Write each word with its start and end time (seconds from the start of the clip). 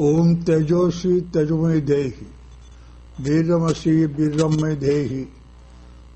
ओम 0.00 0.34
तेजोश्री 0.34 1.20
तेजमय 1.20 1.80
देहि, 1.80 2.26
वीरमसी 3.20 4.04
वीरमय 4.04 4.76
देहि, 4.76 5.26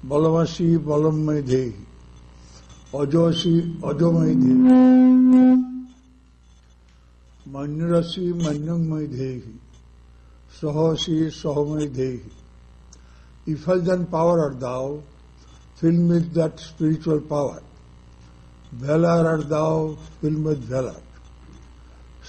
बलमसी 0.05 0.77
बलमय 0.77 1.43
देहि, 1.43 1.73
अजोशी 2.95 3.81
अजोमय 3.85 4.35
देहि। 4.35 4.77
मनुरसी 7.47 8.33
मनुमय 8.33 9.07
देहि, 9.07 9.59
सहसी 10.63 11.31
सहमय 11.31 11.87
देहि। 11.87 13.53
इफल्जन 13.53 14.05
power 14.05 14.45
art 14.45 14.55
thou 14.55 14.97
fill me 15.81 16.17
with 16.17 16.29
that 16.29 16.59
spiritual 16.59 17.19
power 17.19 17.63
valour 18.75 19.27
art 19.27 19.43
thou 19.43 19.95
fill me 20.21 20.51
with 20.51 20.73
valour 20.73 21.10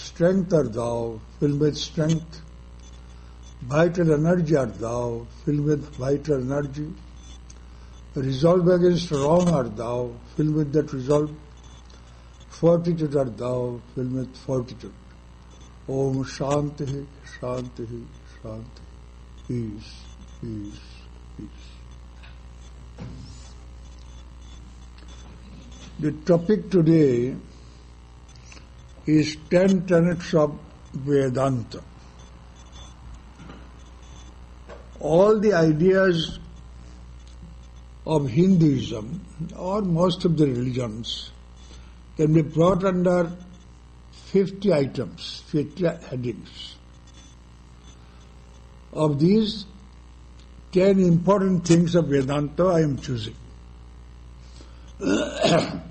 Strength 0.03 0.53
art 0.53 0.73
thou, 0.73 1.19
filled 1.39 1.59
with 1.59 1.77
strength. 1.77 2.41
Vital 3.61 4.13
energy 4.13 4.55
art 4.55 4.73
thou, 4.79 5.27
filled 5.45 5.63
with 5.63 5.95
vital 5.95 6.41
energy. 6.41 6.91
Resolve 8.15 8.67
against 8.67 9.11
wrong 9.11 9.47
art 9.49 9.75
thou, 9.77 10.11
filled 10.35 10.55
with 10.55 10.73
that 10.73 10.91
resolve. 10.91 11.31
Fortitude 12.49 13.15
art 13.15 13.37
thou, 13.37 13.79
filled 13.93 14.13
with 14.13 14.35
fortitude. 14.37 14.93
Om 15.87 16.23
Shanti, 16.23 17.05
Shanti, 17.35 18.05
Shanti. 18.41 18.83
Peace, 19.47 19.93
peace, 20.41 20.79
peace. 21.37 21.69
The 25.99 26.11
topic 26.25 26.71
today 26.71 27.35
is 29.19 29.37
ten 29.49 29.85
tenets 29.85 30.33
of 30.33 30.57
Vedanta. 30.93 31.81
All 34.99 35.39
the 35.39 35.53
ideas 35.53 36.39
of 38.05 38.29
Hinduism 38.29 39.25
or 39.57 39.81
most 39.81 40.25
of 40.25 40.37
the 40.37 40.45
religions 40.45 41.31
can 42.17 42.33
be 42.33 42.41
brought 42.41 42.83
under 42.83 43.31
50 44.11 44.73
items, 44.73 45.43
50 45.47 45.85
headings. 46.09 46.75
Of 48.93 49.19
these, 49.19 49.65
10 50.71 50.99
important 50.99 51.67
things 51.67 51.95
of 51.95 52.07
Vedanta 52.07 52.65
I 52.65 52.81
am 52.81 52.97
choosing, 52.97 53.35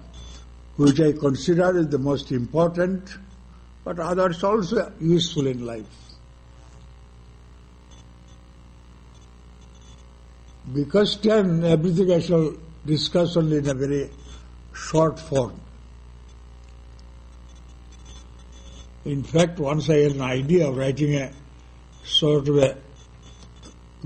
which 0.80 0.98
I 0.98 1.12
consider 1.12 1.76
is 1.76 1.88
the 1.88 1.98
most 1.98 2.32
important, 2.32 3.18
but 3.84 3.98
others 3.98 4.42
also 4.42 4.90
useful 4.98 5.46
in 5.46 5.66
life. 5.66 5.84
Because 10.72 11.16
10, 11.16 11.64
everything 11.64 12.10
I 12.10 12.20
shall 12.20 12.54
discuss 12.86 13.36
only 13.36 13.58
in 13.58 13.68
a 13.68 13.74
very 13.74 14.10
short 14.72 15.20
form. 15.20 15.60
In 19.04 19.22
fact, 19.22 19.58
once 19.58 19.90
I 19.90 19.96
had 19.96 20.12
an 20.12 20.22
idea 20.22 20.66
of 20.66 20.78
writing 20.78 21.14
a 21.14 21.30
sort 22.04 22.48
of 22.48 22.56
a 22.56 22.78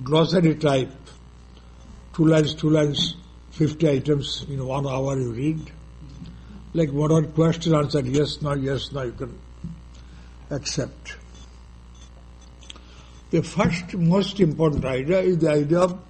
glossary 0.03 0.57
type, 0.57 0.91
two 2.17 2.27
lines, 2.27 2.57
two 2.57 2.71
lines, 2.71 3.15
50 3.53 3.89
items 3.89 4.45
in 4.49 4.67
one 4.67 4.89
hour 4.89 5.17
you 5.17 5.31
read. 5.31 5.71
Like 6.75 6.93
modern 6.93 7.33
question 7.33 7.73
answered, 7.73 8.07
yes, 8.07 8.43
no, 8.43 8.55
yes, 8.55 8.91
no, 8.91 9.03
you 9.03 9.13
can 9.13 9.39
accept. 10.51 11.17
The 13.31 13.43
first 13.45 13.95
most 13.95 14.41
important 14.41 14.85
idea 14.85 15.21
is 15.21 15.39
the 15.39 15.51
idea 15.51 15.79
of 15.79 16.01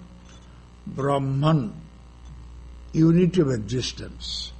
Brahman, 0.86 1.74
unity 2.92 3.42
of 3.42 3.50
existence. 3.50 4.52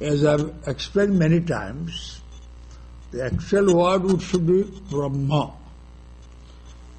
As 0.00 0.24
I've 0.24 0.54
explained 0.66 1.18
many 1.18 1.40
times, 1.40 2.20
the 3.10 3.24
actual 3.24 3.74
word 3.76 4.02
would 4.04 4.22
should 4.22 4.46
be 4.46 4.64
Brahma. 4.90 5.54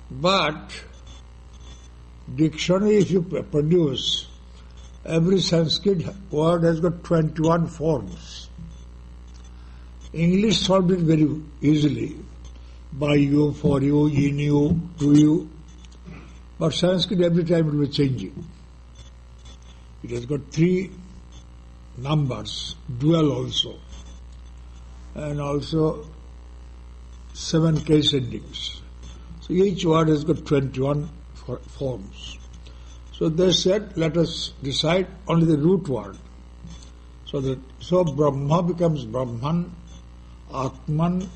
But 0.09 0.71
dictionary 2.35 2.97
if 2.97 3.11
you 3.11 3.21
produce, 3.21 4.27
every 5.05 5.39
Sanskrit 5.39 6.05
word 6.31 6.63
has 6.63 6.79
got 6.79 7.03
21 7.03 7.67
forms. 7.67 8.49
English 10.13 10.59
solved 10.59 10.91
it 10.91 10.99
very 10.99 11.41
easily. 11.61 12.15
By 12.93 13.15
you, 13.15 13.53
for 13.53 13.81
you, 13.81 14.07
in 14.07 14.39
you, 14.39 14.81
to 14.99 15.13
you. 15.13 15.49
But 16.59 16.73
Sanskrit 16.73 17.21
every 17.21 17.45
time 17.45 17.67
it 17.67 17.73
will 17.73 17.85
be 17.85 17.87
changing. 17.87 18.45
It 20.03 20.11
has 20.11 20.25
got 20.25 20.51
three 20.51 20.91
numbers, 21.97 22.75
dual 22.99 23.31
also, 23.31 23.75
and 25.15 25.39
also 25.39 26.05
seven 27.33 27.79
case 27.79 28.13
endings. 28.13 28.81
So 29.41 29.53
each 29.53 29.85
word 29.85 30.09
has 30.09 30.23
got 30.23 30.45
21 30.45 31.09
forms. 31.67 32.37
So 33.21 33.29
they 33.29 33.51
said, 33.51 33.95
let 33.97 34.17
us 34.17 34.51
decide 34.63 35.05
only 35.27 35.45
the 35.45 35.55
root 35.55 35.87
word. 35.87 36.17
So 37.27 37.39
that 37.39 37.59
so 37.79 38.03
Brahma 38.03 38.63
becomes 38.63 39.05
Brahman, 39.05 39.75
Atman, 40.51 41.29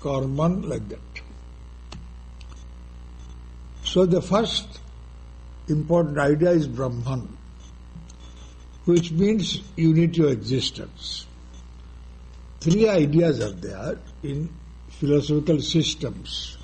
Karman, 0.00 0.66
like 0.66 0.88
that. 0.88 1.20
So 3.84 4.06
the 4.06 4.22
first 4.22 4.80
important 5.68 6.16
idea 6.16 6.52
is 6.52 6.66
Brahman, 6.68 7.36
which 8.86 9.12
means 9.12 9.60
unity 9.76 10.22
of 10.22 10.30
existence. 10.30 11.26
Three 12.60 12.88
ideas 12.88 13.42
are 13.42 13.52
there 13.52 13.98
in 14.22 14.48
philosophical 14.88 15.60
systems 15.60 16.56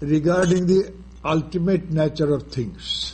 regarding 0.00 0.66
the 0.66 0.94
ultimate 1.24 1.90
nature 1.90 2.32
of 2.32 2.52
things. 2.52 3.13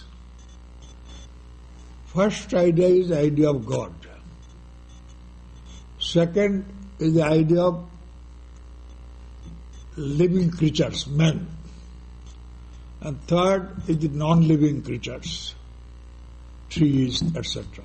First 2.14 2.52
idea 2.54 2.88
is 2.88 3.08
the 3.08 3.18
idea 3.20 3.50
of 3.50 3.64
God. 3.64 3.94
Second 6.00 6.64
is 6.98 7.14
the 7.14 7.22
idea 7.22 7.62
of 7.62 7.88
living 9.96 10.50
creatures, 10.50 11.06
men. 11.06 11.46
And 13.00 13.22
third 13.28 13.70
is 13.86 13.98
the 13.98 14.08
non-living 14.08 14.82
creatures, 14.82 15.54
trees, 16.68 17.22
etc. 17.36 17.84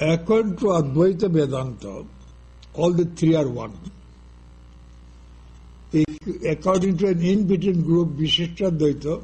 According 0.00 0.56
to 0.56 0.64
Advaita 0.66 1.30
Vedanta, 1.30 2.04
all 2.74 2.92
the 2.92 3.04
three 3.04 3.36
are 3.36 3.48
one. 3.48 3.78
According 6.48 6.96
to 6.98 7.08
an 7.08 7.22
in-between 7.22 7.82
group, 7.82 8.08
Vishishta 8.10 8.76
Dvaita, 8.76 9.22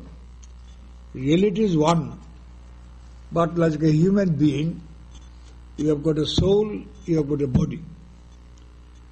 reality 1.12 1.64
is 1.64 1.76
one. 1.76 2.20
But 3.32 3.56
like 3.56 3.82
a 3.82 3.90
human 3.90 4.34
being, 4.36 4.80
you 5.76 5.88
have 5.88 6.02
got 6.02 6.18
a 6.18 6.26
soul, 6.26 6.82
you 7.04 7.16
have 7.16 7.28
got 7.28 7.42
a 7.42 7.46
body. 7.46 7.82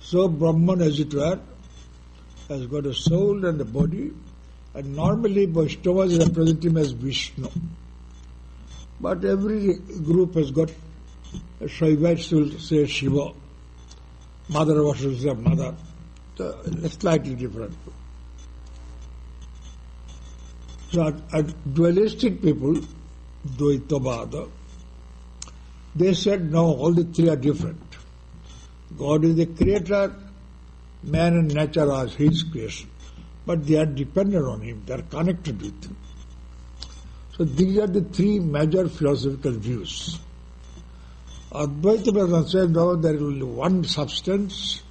So 0.01 0.29
Brahman, 0.29 0.83
as 0.83 1.01
it 1.01 1.13
were, 1.13 1.41
has 2.49 2.67
got 2.67 2.87
a 2.87 2.95
soul 2.95 3.45
and 3.45 3.61
a 3.61 3.65
body, 3.65 4.13
and 4.75 4.97
normally 4.97 5.47
Vaishnavas 5.47 6.19
represent 6.19 6.65
him 6.65 6.77
as 6.77 6.93
Vishnu. 6.93 7.49
But 9.01 9.25
every 9.25 9.75
group 9.75 10.35
has 10.35 10.51
got, 10.51 10.71
Shaivites 11.61 12.33
will 12.33 12.59
say 12.59 12.87
Shiva, 12.87 13.33
Mother 14.49 14.83
will 14.83 14.95
say 14.95 15.33
Mother, 15.33 15.75
so 16.37 16.63
slightly 16.89 17.35
different. 17.35 17.75
So 20.93 21.11
dualistic 21.73 22.41
people, 22.43 22.81
Dvaitavada, 23.47 24.51
they 25.95 26.15
said 26.15 26.51
no, 26.51 26.65
all 26.65 26.93
the 26.93 27.05
three 27.05 27.29
are 27.29 27.37
different. 27.37 27.81
God 28.97 29.25
is 29.25 29.37
the 29.37 29.47
creator, 29.47 30.15
man 31.03 31.35
and 31.35 31.55
nature 31.55 31.91
are 31.91 32.07
his 32.07 32.43
creation. 32.43 32.91
But 33.47 33.67
they 33.67 33.77
are 33.77 33.87
dependent 33.87 34.47
on 34.47 34.63
him, 34.63 34.83
they 34.87 34.95
are 34.95 35.03
connected 35.03 35.61
with 35.61 35.85
him. 35.85 35.97
So 37.37 37.45
these 37.45 37.79
are 37.79 37.87
the 37.87 38.03
three 38.03 38.39
major 38.39 38.89
philosophical 38.89 39.53
views. 39.53 40.19
Advaita 41.53 42.13
Vedanta 42.13 42.49
says 42.49 42.69
no, 42.71 42.97
there 42.97 43.15
is 43.15 43.23
only 43.23 43.43
one 43.43 43.85
substance 43.85 44.83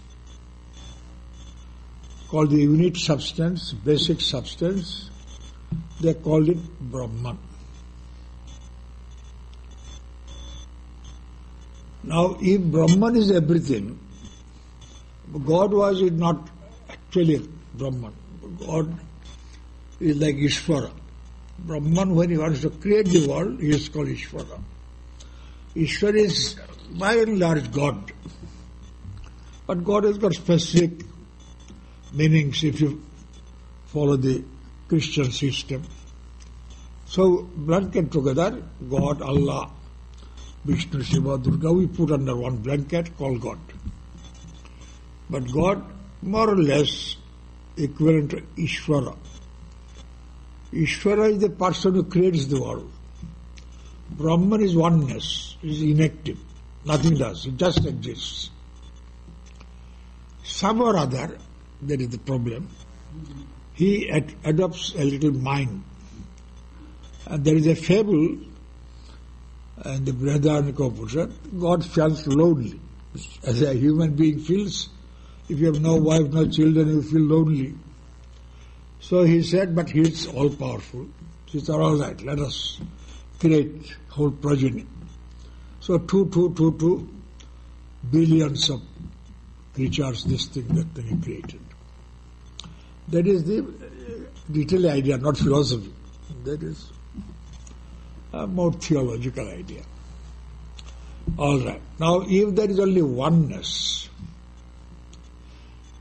called 2.30 2.50
the 2.50 2.58
unit 2.58 2.98
substance, 2.98 3.74
basic 3.74 4.20
substance. 4.20 5.10
They 6.02 6.14
call 6.16 6.50
it 6.50 6.58
Brahman. 6.80 7.38
Now, 12.04 12.38
if 12.42 12.62
Brahman 12.62 13.16
is 13.16 13.32
everything, 13.32 13.98
God 15.46 15.72
was 15.72 16.02
it 16.02 16.14
not 16.14 16.50
actually 16.90 17.48
Brahman. 17.76 18.14
God 18.60 19.00
is 20.00 20.18
like 20.18 20.36
Ishvara. 20.36 20.92
Brahman, 21.60 22.14
when 22.14 22.30
he 22.30 22.38
wants 22.38 22.62
to 22.62 22.70
create 22.70 23.06
the 23.06 23.28
world, 23.28 23.62
he 23.62 23.70
is 23.70 23.88
called 23.88 24.08
Ishvara. 24.08 24.62
Ishvara 25.76 26.16
is 26.16 26.56
by 27.00 27.16
and 27.16 27.40
large 27.40 27.72
God. 27.72 28.12
But 29.66 29.84
God 29.84 30.04
has 30.04 30.18
got 30.18 30.34
specific 30.34 31.06
meanings 32.12 32.64
if 32.64 32.82
you 32.82 33.02
follow 33.86 34.18
the 34.18 34.44
Christian 34.90 35.32
system. 35.32 35.84
So, 37.06 37.44
blanket 37.56 38.12
together, 38.12 38.62
God, 38.90 39.22
Allah, 39.22 39.72
Vishnu, 40.66 41.04
Shiva, 41.04 41.38
Durga, 41.38 41.74
we 41.74 41.88
put 41.88 42.12
under 42.12 42.36
one 42.36 42.58
blanket 42.58 43.18
called 43.18 43.42
God. 43.42 43.60
But 45.30 45.52
God, 45.52 45.84
more 46.22 46.50
or 46.50 46.56
less, 46.56 47.18
equivalent 47.76 48.32
to 48.32 48.42
Ishvara. 48.58 49.18
Ishvara 50.72 51.32
is 51.32 51.40
the 51.40 51.50
person 51.50 51.96
who 51.96 52.04
creates 52.04 52.46
the 52.46 52.62
world. 52.62 52.92
Brahman 54.12 54.62
is 54.62 54.76
oneness, 54.76 55.58
is 55.62 55.82
inactive. 55.82 56.40
Nothing 56.86 57.18
does, 57.18 57.46
it 57.46 57.58
just 57.58 57.86
exists. 57.86 58.50
Some 60.44 60.82
or 60.82 60.98
other, 60.98 61.38
there 61.82 62.00
is 62.00 62.10
the 62.10 62.20
problem. 62.20 62.70
He 63.74 64.10
ad- 64.10 64.36
adopts 64.44 64.94
a 64.96 65.04
little 65.04 65.32
mind. 65.32 65.84
And 67.26 67.44
there 67.44 67.56
is 67.56 67.68
a 67.68 67.76
fable 67.76 68.38
and 69.86 70.06
the 70.06 70.12
Brihadaranyaka 70.12 70.88
Upanishad, 70.88 71.60
God 71.60 71.86
feels 71.86 72.26
lonely. 72.28 72.80
As 73.44 73.62
a 73.62 73.74
human 73.74 74.16
being 74.16 74.40
feels, 74.40 74.90
if 75.50 75.60
you 75.60 75.68
have 75.68 75.82
no 75.82 75.96
wife, 75.96 76.32
no 76.32 76.48
children, 76.48 76.88
you 76.88 77.02
feel 77.02 77.22
lonely. 77.22 77.76
So 79.02 79.24
he 79.24 79.44
said, 79.44 79.76
but 79.76 79.90
he 79.90 80.02
is 80.02 80.28
all 80.28 80.50
powerful. 80.50 81.08
He 81.48 81.60
said, 81.60 81.76
all 81.76 81.98
right, 81.98 82.20
let 82.22 82.40
us 82.40 82.80
create 83.40 83.96
whole 84.10 84.32
progeny. 84.32 84.86
So 85.82 85.98
two, 85.98 86.30
two, 86.30 86.54
two, 86.56 86.78
two 86.80 87.10
billions 88.10 88.70
of 88.70 88.82
creatures, 89.74 90.24
this 90.24 90.46
thing, 90.46 90.68
that 90.70 90.88
thing 90.96 91.08
he 91.08 91.18
created. 91.22 91.60
That 93.10 93.28
is 93.28 93.44
the 93.44 93.60
uh, 93.60 94.52
detailed 94.52 94.86
idea, 94.86 95.18
not 95.18 95.38
philosophy. 95.38 95.94
That 96.46 96.64
is 96.64 96.93
a 98.34 98.48
more 98.48 98.74
theological 98.74 99.48
idea. 99.48 99.84
All 101.38 101.60
right. 101.60 101.82
Now, 102.00 102.26
if 102.28 102.56
there 102.56 102.70
is 102.70 102.80
only 102.80 103.02
oneness, 103.02 104.10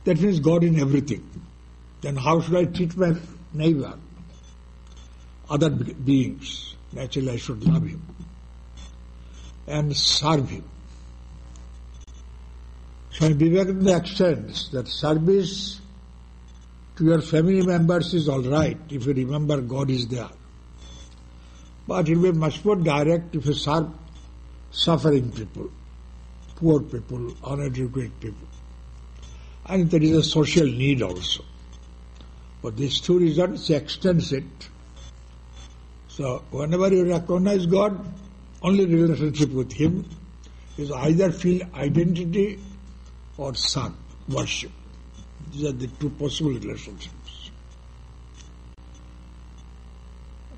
that 0.04 0.20
means 0.20 0.40
God 0.40 0.64
in 0.64 0.80
everything. 0.80 1.28
Then 2.00 2.16
how 2.16 2.40
should 2.40 2.56
I 2.56 2.64
treat 2.64 2.96
my 2.96 3.14
neighbor, 3.52 3.96
other 5.48 5.70
beings? 5.70 6.74
Naturally, 6.92 7.32
I 7.32 7.36
should 7.36 7.62
love 7.64 7.86
him 7.86 8.02
and 9.66 9.96
serve 9.96 10.48
him. 10.50 10.64
Swami 13.12 13.34
Vivekananda 13.34 13.96
extends 13.96 14.70
that 14.70 14.88
service 14.88 15.80
to 16.96 17.04
your 17.04 17.20
family 17.20 17.64
members 17.64 18.14
is 18.14 18.28
all 18.28 18.42
right 18.42 18.78
if 18.90 19.06
you 19.06 19.12
remember 19.12 19.60
God 19.60 19.90
is 19.90 20.08
there. 20.08 20.30
But 21.86 22.08
it 22.08 22.16
will 22.16 22.32
be 22.32 22.38
much 22.38 22.64
more 22.64 22.76
direct 22.76 23.34
if 23.34 23.46
you 23.46 23.52
serve 23.52 23.90
suffering 24.70 25.30
people, 25.32 25.70
poor 26.56 26.80
people, 26.80 27.34
uneducated 27.44 28.18
people. 28.20 28.48
And 29.66 29.90
there 29.90 30.02
is 30.02 30.16
a 30.16 30.22
social 30.22 30.66
need 30.66 31.02
also. 31.02 31.44
For 32.60 32.70
these 32.70 33.00
two 33.00 33.18
reasons, 33.18 33.66
he 33.66 33.74
extends 33.74 34.32
it. 34.32 34.68
So 36.08 36.44
whenever 36.50 36.92
you 36.94 37.10
recognize 37.10 37.66
God, 37.66 38.04
only 38.62 38.86
relationship 38.86 39.50
with 39.50 39.72
Him 39.72 40.08
is 40.78 40.92
either 40.92 41.32
feel 41.32 41.62
identity 41.74 42.60
or 43.36 43.54
son, 43.54 43.96
worship. 44.28 44.70
These 45.52 45.64
are 45.64 45.72
the 45.72 45.88
two 45.88 46.10
possible 46.10 46.50
relationships. 46.50 47.21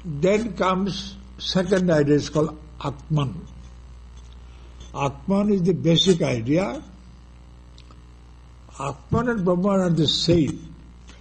Then 0.04 0.54
comes 0.54 1.16
second 1.38 1.90
idea 1.90 2.16
is 2.16 2.28
called 2.28 2.58
Atman. 2.84 3.46
Atman 4.94 5.50
is 5.50 5.62
the 5.62 5.72
basic 5.72 6.22
idea. 6.22 6.82
Atman 8.78 9.28
and 9.30 9.44
Brahman 9.44 9.80
are 9.80 9.90
the 9.90 10.06
same. 10.06 10.74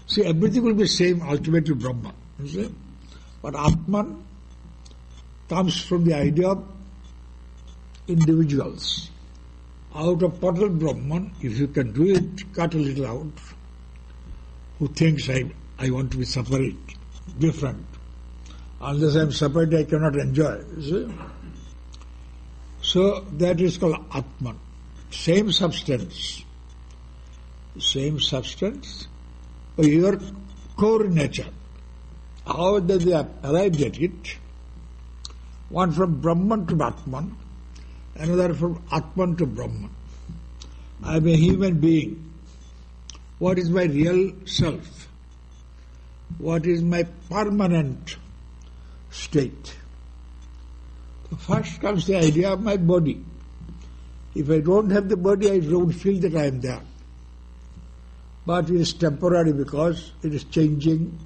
See, 0.07 0.25
everything 0.25 0.63
will 0.63 0.73
be 0.73 0.87
same 0.87 1.21
ultimately 1.21 1.75
Brahman. 1.75 2.13
You 2.39 2.47
see? 2.47 2.75
But 3.41 3.55
Atman 3.55 4.23
comes 5.47 5.81
from 5.81 6.03
the 6.03 6.15
idea 6.15 6.49
of 6.49 6.67
individuals. 8.07 9.09
Out 9.95 10.23
of 10.23 10.41
total 10.41 10.69
Brahman, 10.69 11.31
if 11.41 11.57
you 11.57 11.67
can 11.67 11.93
do 11.93 12.13
it, 12.15 12.53
cut 12.53 12.73
a 12.73 12.77
little 12.77 13.05
out, 13.05 13.31
who 14.79 14.87
thinks 14.87 15.29
I, 15.29 15.45
I 15.79 15.89
want 15.91 16.11
to 16.11 16.17
be 16.17 16.25
separate, 16.25 16.75
different. 17.39 17.85
Unless 18.85 19.15
I 19.15 19.21
am 19.21 19.31
separate, 19.31 19.73
I 19.73 19.85
cannot 19.85 20.17
enjoy. 20.17 20.61
So 22.81 23.21
that 23.37 23.61
is 23.61 23.77
called 23.77 23.95
Atman. 24.13 24.59
Same 25.09 25.51
substance. 25.53 26.43
Same 27.79 28.19
substance, 28.19 29.07
your 29.77 30.19
core 30.77 31.05
nature. 31.05 31.47
How 32.45 32.79
did 32.79 33.01
they 33.01 33.13
arrive 33.13 33.81
at 33.81 33.99
it? 33.99 34.37
One 35.69 35.91
from 35.91 36.21
Brahman 36.21 36.67
to 36.67 36.83
Atman, 36.83 37.35
another 38.15 38.53
from 38.53 38.83
Atman 38.91 39.37
to 39.37 39.47
Brahman. 39.47 39.89
I 41.01 41.15
am 41.15 41.27
a 41.27 41.35
human 41.35 41.79
being. 41.79 42.31
What 43.39 43.57
is 43.57 43.71
my 43.71 43.85
real 43.85 44.33
self? 44.45 45.07
What 46.37 46.67
is 46.67 46.83
my 46.83 47.07
permanent 47.27 48.17
state? 49.13 49.75
So 51.29 51.35
first 51.37 51.79
comes 51.79 52.07
the 52.07 52.17
idea 52.17 52.51
of 52.51 52.61
my 52.61 52.77
body. 52.77 53.23
If 54.35 54.49
I 54.49 54.59
don't 54.59 54.89
have 54.89 55.09
the 55.09 55.17
body, 55.17 55.51
I 55.51 55.59
don't 55.59 55.91
feel 55.91 56.19
that 56.21 56.35
I 56.35 56.45
am 56.47 56.61
there. 56.61 56.81
But 58.45 58.69
it 58.69 58.81
is 58.81 58.93
temporary 58.93 59.53
because 59.53 60.11
it 60.23 60.33
is 60.33 60.43
changing. 60.45 61.17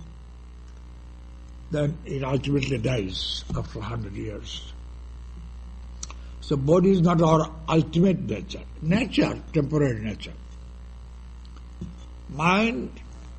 Then 1.72 1.98
it 2.06 2.24
ultimately 2.24 2.78
dies 2.78 3.44
after 3.56 3.80
100 3.80 4.14
years. 4.14 4.74
So 6.42 6.56
body 6.56 6.92
is 6.92 7.02
not 7.02 7.22
our 7.22 7.52
ultimate 7.68 8.20
nature. 8.22 8.64
Nature, 8.82 9.42
temporary 9.52 10.02
nature. 10.02 10.34
Mind, 12.30 12.92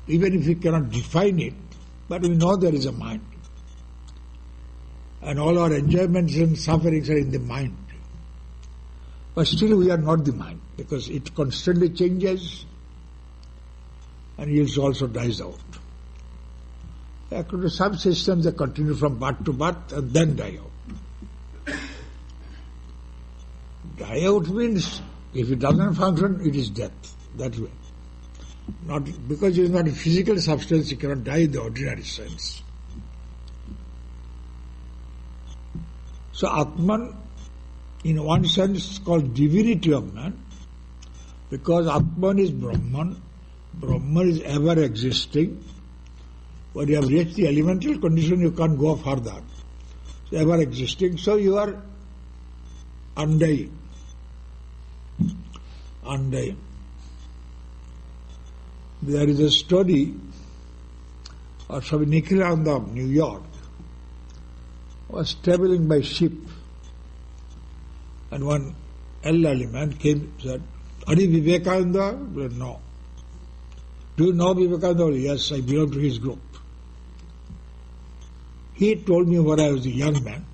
even 0.07 0.39
if 0.39 0.47
we 0.47 0.55
cannot 0.55 0.89
define 0.89 1.39
it, 1.39 1.53
but 2.07 2.21
we 2.21 2.29
know 2.29 2.55
there 2.55 2.73
is 2.73 2.85
a 2.85 2.91
mind. 2.91 3.21
And 5.21 5.39
all 5.39 5.59
our 5.59 5.73
enjoyments 5.73 6.35
and 6.35 6.57
sufferings 6.57 7.09
are 7.09 7.17
in 7.17 7.31
the 7.31 7.39
mind. 7.39 7.77
But 9.35 9.47
still 9.47 9.77
we 9.77 9.91
are 9.91 9.97
not 9.97 10.25
the 10.25 10.33
mind 10.33 10.61
because 10.77 11.09
it 11.09 11.35
constantly 11.35 11.89
changes 11.89 12.65
and 14.37 14.49
it 14.49 14.77
also 14.77 15.07
dies 15.07 15.41
out. 15.41 15.59
According 17.31 17.69
to 17.69 17.69
some 17.69 17.97
systems, 17.97 18.45
they 18.45 18.51
continue 18.51 18.95
from 18.95 19.19
birth 19.19 19.43
to 19.45 19.53
birth 19.53 19.93
and 19.93 20.11
then 20.11 20.35
die 20.35 20.57
out. 20.59 21.75
Die 23.97 24.25
out 24.25 24.47
means 24.47 25.01
if 25.33 25.51
it 25.51 25.59
doesn't 25.59 25.93
function, 25.95 26.41
it 26.45 26.55
is 26.55 26.69
death. 26.69 27.15
That 27.37 27.57
way. 27.59 27.69
Not 28.85 29.05
because 29.27 29.57
it 29.57 29.65
is 29.65 29.69
not 29.69 29.87
a 29.87 29.91
physical 29.91 30.39
substance, 30.39 30.91
it 30.91 30.99
cannot 30.99 31.23
die 31.23 31.37
in 31.37 31.51
the 31.51 31.61
ordinary 31.61 32.03
sense. 32.03 32.63
So 36.39 36.47
Atman, 36.47 37.17
in 38.05 38.23
one 38.23 38.45
sense, 38.45 38.91
is 38.91 38.99
called 38.99 39.33
divinity 39.33 39.91
of 39.91 40.13
man, 40.13 40.41
because 41.49 41.85
Atman 41.85 42.39
is 42.39 42.49
Brahman, 42.49 43.21
Brahman 43.73 44.29
is 44.29 44.41
ever 44.43 44.81
existing. 44.81 45.61
When 46.71 46.87
you 46.87 46.95
have 46.95 47.09
reached 47.09 47.35
the 47.35 47.49
elemental 47.49 47.99
condition, 47.99 48.39
you 48.39 48.51
can't 48.51 48.79
go 48.79 48.95
further. 48.95 49.41
It's 50.31 50.41
ever 50.41 50.61
existing, 50.61 51.17
so 51.17 51.35
you 51.35 51.57
are 51.57 51.83
undying. 53.17 53.77
Undying. 56.05 56.57
There 59.01 59.27
is 59.27 59.41
a 59.41 59.51
story 59.51 60.13
of 61.67 61.85
Swami 61.85 62.05
Nikhilananda 62.05 62.77
of 62.77 62.93
New 62.93 63.07
York 63.07 63.48
was 65.09 65.33
traveling 65.33 65.87
by 65.87 66.01
ship 66.01 66.33
and 68.31 68.45
one 68.45 68.75
elderly 69.23 69.65
man 69.65 69.93
came 69.93 70.33
said, 70.41 70.61
Are 71.07 71.15
you 71.15 71.41
Vivekananda? 71.41 72.13
No. 72.13 72.79
Do 74.15 74.25
you 74.25 74.33
know 74.33 74.53
Vivekananda? 74.53 75.03
Oh, 75.03 75.09
yes, 75.09 75.51
I 75.51 75.61
belong 75.61 75.91
to 75.91 75.99
his 75.99 76.19
group. 76.19 76.39
He 78.73 78.95
told 78.95 79.27
me 79.27 79.39
when 79.39 79.59
I 79.59 79.71
was 79.71 79.85
a 79.85 79.89
young 79.89 80.23
man, 80.23 80.45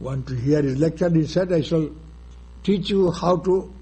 want 0.00 0.26
to 0.28 0.34
hear 0.34 0.62
his 0.62 0.78
lecture, 0.78 1.10
he 1.10 1.26
said, 1.26 1.52
I 1.52 1.60
shall 1.60 1.90
teach 2.64 2.90
you 2.90 3.10
how 3.10 3.36
to, 3.36 3.72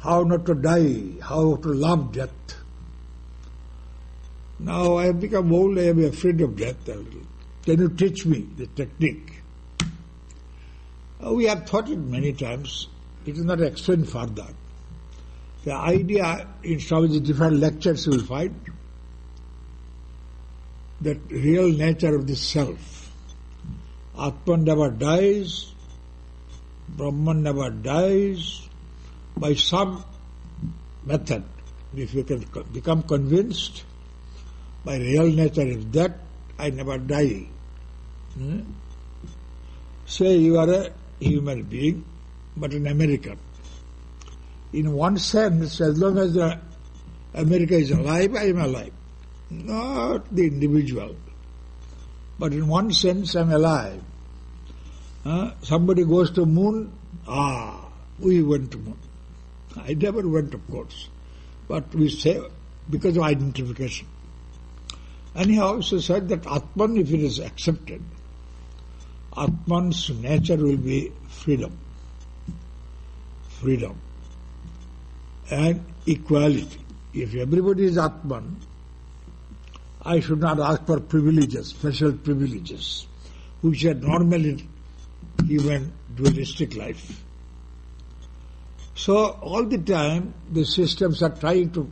how 0.00 0.24
not 0.24 0.44
to 0.46 0.54
die, 0.54 1.22
how 1.22 1.56
to 1.56 1.68
love 1.68 2.12
death. 2.12 2.30
Now 4.58 4.96
I 4.96 5.06
have 5.06 5.20
become 5.20 5.52
old, 5.52 5.78
I 5.78 5.84
am 5.84 6.04
afraid 6.04 6.40
of 6.40 6.56
death 6.56 6.86
a 6.88 6.96
little. 6.96 7.20
Can 7.64 7.78
you 7.78 7.88
teach 7.90 8.24
me 8.24 8.46
the 8.56 8.66
technique? 8.66 9.42
Uh, 11.24 11.34
we 11.34 11.44
have 11.44 11.68
thought 11.68 11.88
it 11.88 11.98
many 11.98 12.32
times. 12.32 12.88
It 13.26 13.36
is 13.36 13.44
not 13.44 13.60
explained 13.60 14.08
further. 14.08 14.46
The 15.64 15.74
idea 15.74 16.48
in 16.62 16.78
of 16.78 17.12
the 17.12 17.20
different 17.20 17.56
lectures 17.56 18.06
you 18.06 18.12
will 18.12 18.24
find 18.24 18.58
that 21.02 21.18
real 21.28 21.70
nature 21.70 22.14
of 22.16 22.26
the 22.26 22.36
self. 22.36 23.12
Atman 24.18 24.64
never 24.64 24.90
dies, 24.90 25.72
Brahman 26.88 27.42
never 27.42 27.70
dies. 27.70 28.68
By 29.36 29.54
some 29.54 30.04
method, 31.04 31.44
if 31.94 32.12
you 32.14 32.24
can 32.24 32.44
become 32.72 33.02
convinced, 33.02 33.84
by 34.84 34.96
real 34.98 35.30
nature 35.30 35.62
is 35.62 35.86
that 35.92 36.18
I 36.60 36.70
never 36.70 36.98
die. 36.98 37.46
Hmm? 38.34 38.60
Say 40.06 40.36
you 40.36 40.58
are 40.58 40.70
a 40.70 40.90
human 41.18 41.62
being, 41.62 42.04
but 42.56 42.72
an 42.72 42.86
American. 42.86 43.38
In 44.72 44.92
one 44.92 45.16
sense, 45.18 45.80
as 45.80 45.98
long 45.98 46.18
as 46.18 46.36
America 47.34 47.74
is 47.74 47.90
alive, 47.90 48.34
I 48.34 48.48
am 48.48 48.60
alive. 48.60 48.92
Not 49.50 50.34
the 50.34 50.46
individual. 50.46 51.16
But 52.38 52.52
in 52.52 52.68
one 52.68 52.92
sense, 52.92 53.34
I 53.36 53.40
am 53.40 53.52
alive. 53.52 54.02
Uh, 55.24 55.52
somebody 55.62 56.04
goes 56.04 56.30
to 56.32 56.46
moon, 56.46 56.92
ah, 57.26 57.88
we 58.18 58.42
went 58.42 58.70
to 58.72 58.78
moon. 58.78 58.98
I 59.76 59.94
never 59.94 60.26
went, 60.26 60.54
of 60.54 60.70
course. 60.70 61.08
But 61.68 61.94
we 61.94 62.08
say, 62.08 62.40
because 62.88 63.16
of 63.16 63.22
identification. 63.22 64.06
And 65.34 65.50
he 65.50 65.60
also 65.60 65.98
said 65.98 66.28
that 66.30 66.46
Atman, 66.46 66.96
if 66.96 67.12
it 67.12 67.20
is 67.20 67.38
accepted, 67.38 68.02
Atman's 69.36 70.10
nature 70.10 70.56
will 70.56 70.76
be 70.76 71.12
freedom. 71.28 71.78
Freedom. 73.60 74.00
And 75.50 75.84
equality. 76.06 76.80
If 77.14 77.34
everybody 77.34 77.84
is 77.84 77.98
Atman, 77.98 78.56
I 80.02 80.20
should 80.20 80.40
not 80.40 80.58
ask 80.58 80.86
for 80.86 80.98
privileges, 80.98 81.68
special 81.68 82.12
privileges, 82.12 83.06
which 83.60 83.84
are 83.84 83.94
normal 83.94 84.44
in 84.44 84.68
human 85.44 85.92
dualistic 86.14 86.74
life. 86.74 87.22
So 88.94 89.26
all 89.40 89.64
the 89.64 89.78
time 89.78 90.34
the 90.50 90.64
systems 90.64 91.22
are 91.22 91.30
trying 91.30 91.70
to 91.72 91.90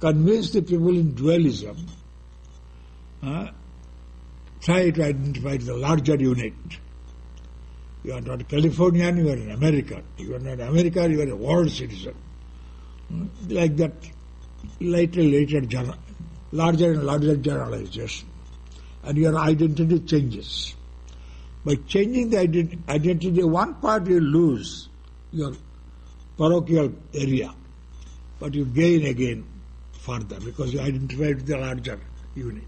convince 0.00 0.50
the 0.50 0.62
people 0.62 0.90
in 0.90 1.14
dualism 1.14 1.76
uh, 3.22 3.48
try 4.60 4.90
to 4.90 5.04
identify 5.04 5.56
the 5.56 5.76
larger 5.76 6.16
unit. 6.16 6.54
You 8.04 8.14
are 8.14 8.20
not 8.20 8.40
a 8.40 8.44
Californian, 8.44 9.18
you 9.18 9.28
are 9.28 9.34
an 9.34 9.50
American. 9.50 10.02
You 10.16 10.36
are 10.36 10.38
not 10.38 10.60
American, 10.60 11.12
you 11.12 11.20
are 11.22 11.30
a 11.30 11.36
world 11.36 11.70
citizen. 11.70 12.14
Hmm? 13.08 13.26
Like 13.48 13.76
that, 13.76 13.92
later, 14.80 15.22
later, 15.22 15.62
larger 16.52 16.92
and 16.92 17.04
larger 17.04 17.36
generalization. 17.36 18.28
And 19.02 19.18
your 19.18 19.36
identity 19.36 20.00
changes. 20.00 20.74
By 21.64 21.76
changing 21.86 22.30
the 22.30 22.38
identity, 22.88 23.42
one 23.42 23.74
part 23.74 24.06
you 24.06 24.20
lose 24.20 24.88
your 25.32 25.52
parochial 26.36 26.92
area, 27.12 27.52
but 28.38 28.54
you 28.54 28.64
gain 28.64 29.06
again 29.06 29.44
further 29.92 30.40
because 30.40 30.72
you 30.72 30.80
identify 30.80 31.28
with 31.28 31.46
the 31.46 31.58
larger 31.58 32.00
unit. 32.34 32.64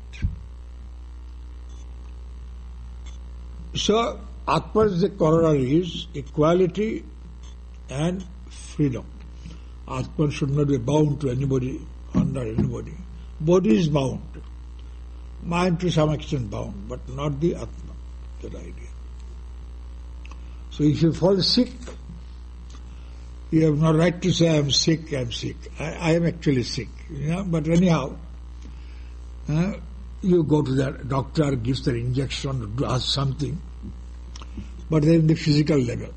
So, 3.75 4.21
Atma's 4.49 5.01
the 5.01 5.11
corollary 5.11 5.79
is 5.79 6.07
equality 6.15 7.05
and 7.89 8.25
freedom. 8.49 9.07
Atman 9.87 10.31
should 10.31 10.51
not 10.51 10.69
be 10.69 10.79
bound 10.79 11.21
to 11.21 11.31
anybody, 11.31 11.81
under 12.15 12.41
anybody. 12.41 12.95
Body 13.41 13.79
is 13.79 13.89
bound. 13.89 14.23
Mind 15.43 15.81
to 15.81 15.91
some 15.91 16.11
extent 16.11 16.51
bound, 16.51 16.89
but 16.89 17.09
not 17.09 17.41
the 17.41 17.55
Atma, 17.55 17.95
that 18.43 18.55
idea. 18.55 18.91
So 20.71 20.85
if 20.85 21.03
you 21.03 21.13
fall 21.13 21.41
sick, 21.41 21.73
you 23.51 23.67
have 23.67 23.79
no 23.79 23.93
right 23.95 24.21
to 24.23 24.33
say, 24.33 24.49
I 24.49 24.55
am 24.55 24.71
sick, 24.71 25.13
I 25.13 25.21
am 25.23 25.33
sick. 25.33 25.57
I, 25.79 25.93
I 25.93 26.11
am 26.13 26.27
actually 26.27 26.63
sick. 26.63 26.89
You 27.11 27.29
know? 27.29 27.45
But 27.45 27.69
anyhow, 27.69 28.17
uh, 29.49 29.73
you 30.23 30.43
go 30.45 30.63
to 30.63 30.71
the 30.73 30.93
doctor, 31.07 31.57
gives 31.57 31.83
the 31.85 31.95
injection, 31.95 32.77
does 32.77 33.05
something, 33.05 33.61
but 34.89 35.03
then 35.03 35.27
the 35.27 35.35
physical 35.35 35.79
level. 35.79 36.13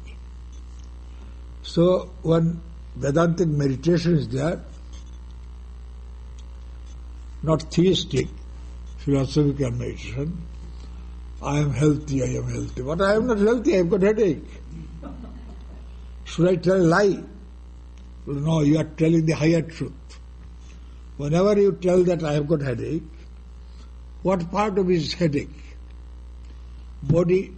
So 1.62 2.12
when 2.22 2.62
Vedantic 2.96 3.48
meditation 3.48 4.18
is 4.18 4.28
there, 4.28 4.62
not 7.42 7.62
theistic, 7.74 8.28
philosophical 8.98 9.72
meditation, 9.72 10.46
I 11.42 11.60
am 11.60 11.72
healthy, 11.72 12.24
I 12.24 12.38
am 12.38 12.50
healthy. 12.50 12.82
But 12.82 13.02
I 13.02 13.16
am 13.16 13.28
not 13.28 13.38
healthy, 13.38 13.74
I 13.74 13.78
have 13.78 13.90
got 13.90 14.02
headache. 14.02 14.44
Should 16.26 16.48
I 16.48 16.56
tell 16.56 16.78
a 16.78 16.84
lie? 16.84 17.24
No, 18.26 18.62
you 18.62 18.78
are 18.78 18.86
telling 18.86 19.26
the 19.26 19.34
higher 19.34 19.62
truth. 19.62 19.92
Whenever 21.18 21.60
you 21.60 21.74
tell 21.74 22.04
that 22.04 22.24
I 22.24 22.34
have 22.34 22.48
got 22.48 22.62
headache, 22.62 23.04
what 24.24 24.50
part 24.52 24.78
of 24.78 24.88
his 24.88 25.14
headache? 25.14 25.50
Body, 27.04 27.54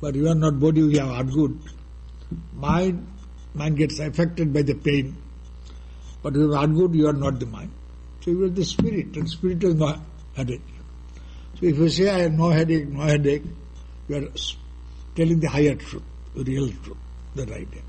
but 0.00 0.14
you 0.14 0.28
are 0.28 0.34
not 0.34 0.58
body, 0.58 0.80
you 0.80 1.00
are 1.00 1.22
good. 1.22 1.58
Mind, 2.54 3.06
mind 3.54 3.76
gets 3.76 3.98
affected 3.98 4.52
by 4.52 4.62
the 4.62 4.74
pain. 4.74 5.16
But 6.22 6.34
you 6.34 6.54
are 6.54 6.66
good, 6.66 6.94
you 6.94 7.08
are 7.08 7.12
not 7.12 7.38
the 7.38 7.46
mind. 7.46 7.70
So 8.22 8.30
you 8.30 8.44
are 8.44 8.48
the 8.48 8.64
spirit, 8.64 9.16
and 9.16 9.28
spirit 9.28 9.62
has 9.62 9.74
no 9.74 10.00
headache. 10.34 10.62
So 11.60 11.66
if 11.66 11.76
you 11.76 11.88
say 11.88 12.08
I 12.08 12.20
have 12.20 12.32
no 12.32 12.48
headache, 12.50 12.88
no 12.88 13.02
headache, 13.02 13.42
you 14.08 14.16
are 14.16 14.28
telling 15.14 15.40
the 15.40 15.48
higher 15.48 15.74
truth, 15.74 16.02
the 16.34 16.44
real 16.44 16.68
truth, 16.68 16.96
the 17.34 17.46
right 17.46 17.68
idea. 17.68 17.82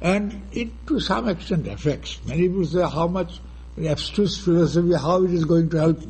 And 0.00 0.42
it 0.52 0.68
to 0.88 1.00
some 1.00 1.28
extent 1.28 1.66
affects. 1.66 2.20
Many 2.26 2.48
people 2.48 2.66
say 2.66 2.82
how 2.82 3.06
much 3.06 3.40
abstruse 3.84 4.38
philosophy, 4.38 4.94
how 4.94 5.24
it 5.24 5.32
is 5.32 5.44
going 5.44 5.68
to 5.70 5.76
help. 5.76 6.00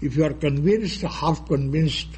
If 0.00 0.16
you 0.16 0.24
are 0.24 0.32
convinced, 0.32 1.02
half 1.02 1.46
convinced, 1.46 2.08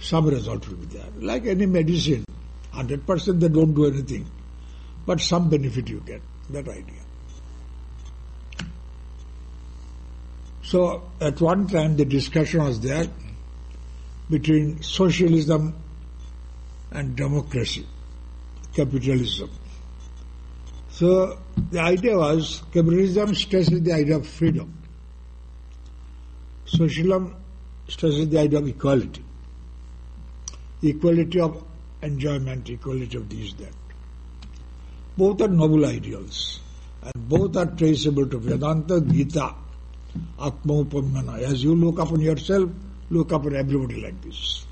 some 0.00 0.26
result 0.26 0.66
will 0.68 0.76
be 0.76 0.86
there. 0.86 1.06
Like 1.20 1.46
any 1.46 1.66
medicine, 1.66 2.24
100% 2.72 3.40
they 3.40 3.48
don't 3.48 3.74
do 3.74 3.86
anything, 3.86 4.26
but 5.04 5.20
some 5.20 5.48
benefit 5.48 5.88
you 5.88 6.02
get, 6.06 6.22
that 6.50 6.68
idea. 6.68 7.02
So 10.62 11.10
at 11.20 11.40
one 11.40 11.68
time 11.68 11.96
the 11.96 12.04
discussion 12.04 12.64
was 12.64 12.80
there 12.80 13.06
between 14.28 14.82
socialism 14.82 15.74
and 16.90 17.14
democracy, 17.14 17.86
capitalism. 18.74 19.50
So 20.96 21.38
the 21.70 21.78
idea 21.78 22.16
was 22.16 22.62
capitalism 22.72 23.34
stresses 23.34 23.82
the 23.82 23.92
idea 23.92 24.16
of 24.16 24.26
freedom. 24.26 24.72
Socialism 26.64 27.36
stresses 27.86 28.30
the 28.30 28.38
idea 28.38 28.60
of 28.60 28.66
equality. 28.66 29.22
Equality 30.82 31.38
of 31.38 31.62
enjoyment, 32.00 32.70
equality 32.70 33.14
of 33.18 33.28
this, 33.28 33.52
that. 33.54 33.74
Both 35.18 35.42
are 35.42 35.48
noble 35.48 35.84
ideals 35.84 36.60
and 37.02 37.28
both 37.28 37.58
are 37.58 37.66
traceable 37.66 38.26
to 38.28 38.38
Vedanta, 38.38 39.02
Gita, 39.02 39.54
Atma 40.40 40.84
Upamana. 40.84 41.42
As 41.42 41.62
you 41.62 41.74
look 41.74 41.98
upon 41.98 42.20
yourself, 42.20 42.70
look 43.10 43.32
upon 43.32 43.54
everybody 43.54 44.00
like 44.00 44.22
this. 44.22 44.64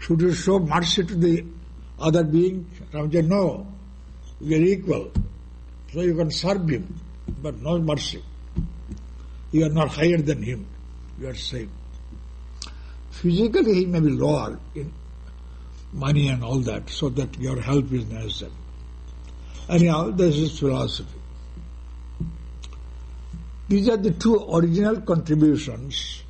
Should 0.00 0.22
you 0.22 0.32
show 0.32 0.60
mercy 0.60 1.04
to 1.04 1.14
the 1.14 1.44
other 1.98 2.24
being? 2.24 2.70
Ramajan, 2.90 3.28
no. 3.28 3.75
We 4.40 4.54
are 4.54 4.62
equal. 4.62 5.10
So 5.92 6.00
you 6.02 6.14
can 6.14 6.30
serve 6.30 6.68
him, 6.68 7.00
but 7.42 7.60
no 7.62 7.78
mercy. 7.78 8.22
You 9.52 9.66
are 9.66 9.70
not 9.70 9.88
higher 9.88 10.18
than 10.18 10.42
him. 10.42 10.66
You 11.18 11.28
are 11.28 11.34
same. 11.34 11.70
Physically 13.10 13.74
he 13.74 13.86
may 13.86 14.00
be 14.00 14.10
lower 14.10 14.58
in 14.74 14.92
money 15.92 16.28
and 16.28 16.44
all 16.44 16.58
that, 16.58 16.90
so 16.90 17.08
that 17.10 17.38
your 17.38 17.60
help 17.60 17.90
is 17.92 18.04
necessary. 18.06 18.52
Anyhow, 19.68 20.10
this 20.10 20.36
is 20.36 20.58
philosophy. 20.58 21.18
These 23.68 23.88
are 23.88 23.96
the 23.96 24.12
two 24.12 24.36
original 24.52 25.00
contributions 25.00 26.22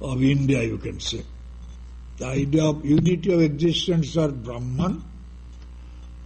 of 0.00 0.22
India, 0.22 0.62
you 0.62 0.78
can 0.78 1.00
say. 1.00 1.24
The 2.18 2.26
idea 2.26 2.64
of 2.64 2.84
unity 2.84 3.32
of 3.32 3.42
existence 3.42 4.16
or 4.16 4.28
Brahman, 4.28 5.02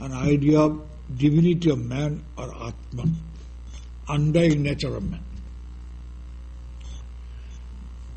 an 0.01 0.13
idea 0.13 0.61
of 0.61 0.83
divinity 1.17 1.71
of 1.71 1.79
man 1.79 2.25
or 2.37 2.55
Atman, 2.69 3.17
undying 4.09 4.63
nature 4.63 4.97
of 4.97 5.09
man. 5.11 5.23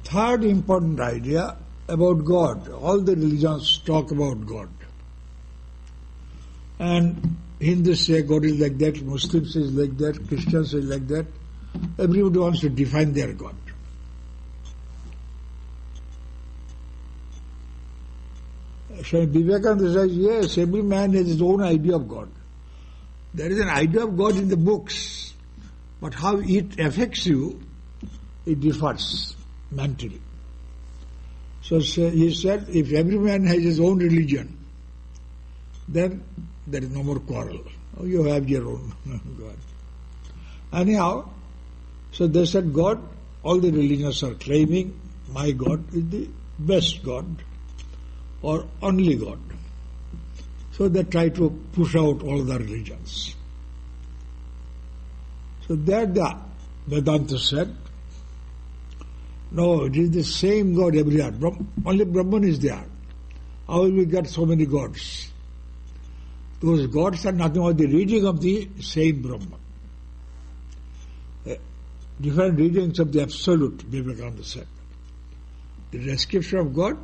Third 0.04 0.44
important 0.44 1.00
idea 1.00 1.58
about 1.88 2.24
God. 2.26 2.70
All 2.70 3.02
the 3.02 3.16
religions 3.16 3.80
talk 3.86 4.12
about 4.12 4.46
God. 4.46 4.70
And 6.80 7.38
Hindus 7.60 8.06
say 8.06 8.22
God 8.22 8.46
is 8.46 8.60
like 8.60 8.78
that, 8.80 9.02
Muslims 9.04 9.54
say 9.54 9.62
like 9.62 9.98
that, 9.98 10.28
Christians 10.28 10.72
say 10.72 10.78
like 10.78 11.08
that. 11.08 11.26
Everybody 11.98 12.40
wants 12.40 12.62
to 12.62 12.70
define 12.70 13.14
their 13.14 13.34
God. 13.34 13.56
Swami 19.02 19.26
Vivekananda 19.26 19.94
says, 19.94 20.16
yes, 20.16 20.58
every 20.58 20.82
man 20.82 21.14
has 21.14 21.28
his 21.28 21.42
own 21.42 21.62
idea 21.62 21.96
of 21.96 22.08
God. 22.08 22.30
There 23.34 23.50
is 23.50 23.60
an 23.60 23.70
idea 23.70 24.04
of 24.04 24.16
God 24.16 24.36
in 24.36 24.48
the 24.48 24.58
books, 24.58 25.34
but 26.00 26.14
how 26.14 26.38
it 26.38 26.80
affects 26.80 27.26
you, 27.26 27.62
it 28.46 28.60
differs 28.60 29.36
mentally. 29.72 30.22
So 31.62 31.80
he 31.80 32.34
said, 32.34 32.68
if 32.70 32.92
every 32.92 33.18
man 33.18 33.46
has 33.46 33.64
his 33.64 33.80
own 33.80 34.00
religion, 34.00 34.58
then 35.88 36.24
there 36.68 36.84
is 36.84 36.90
no 36.90 37.04
more 37.04 37.20
quarrel. 37.20 37.64
Oh, 37.98 38.06
you 38.06 38.24
have 38.24 38.48
your 38.50 38.68
own 38.68 38.94
God. 39.40 39.58
Anyhow, 40.72 41.30
so 42.12 42.28
they 42.28 42.46
said, 42.46 42.74
God, 42.74 43.02
all 43.44 43.60
the 43.60 43.72
religions 43.72 44.24
are 44.24 44.34
claiming 44.34 45.00
my 45.30 45.52
God 45.52 45.94
is 45.94 46.10
the 46.10 46.30
best 46.60 47.04
God 47.04 47.44
or 48.44 48.68
only 48.82 49.16
God. 49.16 49.40
So 50.74 50.88
they 50.88 51.04
try 51.04 51.30
to 51.30 51.50
push 51.72 51.96
out 51.96 52.22
all 52.22 52.44
the 52.44 52.60
religions. 52.60 53.36
So 55.68 55.76
there 55.76 56.06
the 56.06 56.38
Vedanta 56.88 57.40
said, 57.40 57.76
no, 59.52 59.86
it 59.86 59.96
is 59.96 60.12
the 60.12 60.24
same 60.24 60.74
God 60.74 60.96
everywhere. 60.96 61.32
Only 61.86 62.06
Brahman 62.06 62.44
is 62.44 62.60
there. 62.60 62.84
How 63.68 63.82
will 63.82 63.92
we 63.92 64.06
get 64.06 64.28
so 64.28 64.46
many 64.46 64.66
gods? 64.66 65.32
Those 66.60 66.88
gods 66.88 67.26
are 67.26 67.32
nothing 67.32 67.62
but 67.62 67.78
the 67.78 67.86
reading 67.86 68.26
of 68.26 68.42
the 68.42 68.68
same 68.82 69.22
Brahman. 69.22 69.60
Uh, 71.48 71.54
different 72.20 72.58
readings 72.58 73.00
of 73.00 73.12
the 73.12 73.22
Absolute, 73.22 73.84
Vivekananda 73.84 74.44
said. 74.44 74.68
The 75.92 76.00
description 76.00 76.58
of 76.60 76.74
God, 76.74 76.98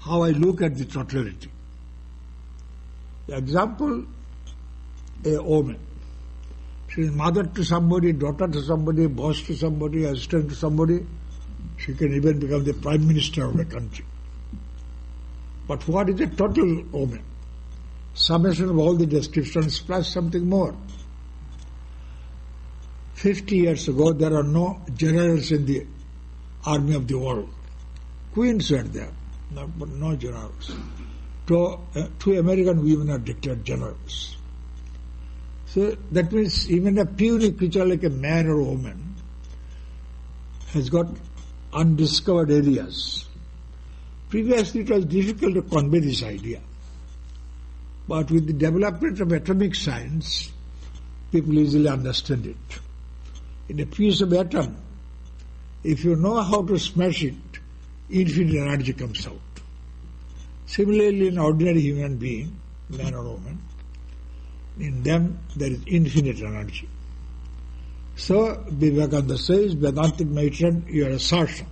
how 0.00 0.22
I 0.22 0.30
look 0.30 0.62
at 0.62 0.76
the 0.76 0.84
totality. 0.84 1.50
The 3.26 3.36
example, 3.36 4.04
a 5.24 5.42
woman. 5.42 5.78
She 6.88 7.02
is 7.02 7.12
mother 7.12 7.44
to 7.44 7.64
somebody, 7.64 8.12
daughter 8.12 8.48
to 8.48 8.62
somebody, 8.62 9.06
boss 9.06 9.42
to 9.42 9.54
somebody, 9.54 10.04
assistant 10.04 10.48
to 10.50 10.54
somebody. 10.54 11.06
She 11.76 11.94
can 11.94 12.14
even 12.14 12.38
become 12.38 12.64
the 12.64 12.74
prime 12.74 13.06
minister 13.06 13.44
of 13.44 13.58
a 13.58 13.64
country. 13.64 14.04
But 15.66 15.86
what 15.86 16.08
is 16.08 16.20
a 16.20 16.26
total 16.26 16.82
woman? 16.90 17.22
Summation 18.14 18.70
of 18.70 18.78
all 18.78 18.94
the 18.94 19.06
descriptions 19.06 19.80
plus 19.80 20.12
something 20.12 20.48
more. 20.48 20.74
Fifty 23.14 23.56
years 23.58 23.86
ago, 23.88 24.12
there 24.12 24.34
are 24.34 24.44
no 24.44 24.80
generals 24.94 25.52
in 25.52 25.66
the 25.66 25.86
army 26.64 26.94
of 26.94 27.06
the 27.06 27.18
world. 27.18 27.50
Queens 28.32 28.70
were 28.70 28.82
there, 28.82 29.12
no, 29.50 29.66
but 29.66 29.88
no 29.88 30.16
generals. 30.16 30.74
Two, 31.46 31.78
uh, 31.94 32.08
two 32.18 32.38
American 32.38 32.84
women 32.84 33.10
are 33.10 33.18
declared 33.18 33.64
generals. 33.64 34.36
So 35.66 35.96
that 36.12 36.32
means 36.32 36.70
even 36.70 36.98
a 36.98 37.06
puny 37.06 37.52
creature 37.52 37.84
like 37.84 38.04
a 38.04 38.10
man 38.10 38.46
or 38.46 38.60
a 38.60 38.64
woman 38.64 39.14
has 40.72 40.90
got 40.90 41.06
undiscovered 41.72 42.50
areas. 42.50 43.26
Previously, 44.28 44.82
it 44.82 44.90
was 44.90 45.04
difficult 45.06 45.54
to 45.54 45.62
convey 45.62 46.00
this 46.00 46.22
idea. 46.22 46.60
But 48.06 48.30
with 48.30 48.46
the 48.46 48.52
development 48.52 49.20
of 49.20 49.32
atomic 49.32 49.74
science, 49.74 50.50
people 51.30 51.58
easily 51.58 51.88
understand 51.88 52.46
it. 52.46 52.80
In 53.68 53.80
a 53.80 53.86
piece 53.86 54.20
of 54.20 54.32
atom, 54.32 54.76
if 55.84 56.04
you 56.04 56.16
know 56.16 56.42
how 56.42 56.62
to 56.62 56.78
smash 56.78 57.22
it, 57.22 57.34
infinite 58.10 58.56
energy 58.56 58.92
comes 58.92 59.26
out. 59.26 59.40
Similarly, 60.66 61.28
in 61.28 61.38
ordinary 61.38 61.80
human 61.80 62.16
being, 62.16 62.58
man 62.90 63.14
or 63.14 63.22
woman, 63.22 63.62
in 64.78 65.02
them 65.02 65.38
there 65.56 65.70
is 65.70 65.80
infinite 65.86 66.40
energy. 66.40 66.88
So 68.16 68.64
Vivekananda 68.68 69.38
says, 69.38 69.74
Vedantic 69.74 70.26
Maitreyan, 70.26 70.88
your 70.88 71.10
assertion. 71.10 71.66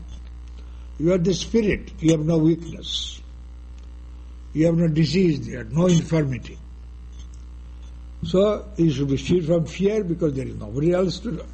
You 0.98 1.12
are 1.12 1.18
the 1.18 1.34
spirit, 1.34 1.92
you 2.00 2.12
have 2.12 2.24
no 2.24 2.38
weakness. 2.38 3.20
You 4.52 4.66
have 4.66 4.76
no 4.76 4.88
disease 4.88 5.46
there, 5.46 5.64
no 5.64 5.86
infirmity. 5.86 6.56
So 8.24 8.66
you 8.76 8.90
should 8.90 9.08
be 9.08 9.16
free 9.18 9.40
from 9.40 9.66
fear 9.66 10.02
because 10.02 10.34
there 10.34 10.46
is 10.46 10.56
nobody 10.56 10.92
else 10.92 11.18
to 11.20 11.44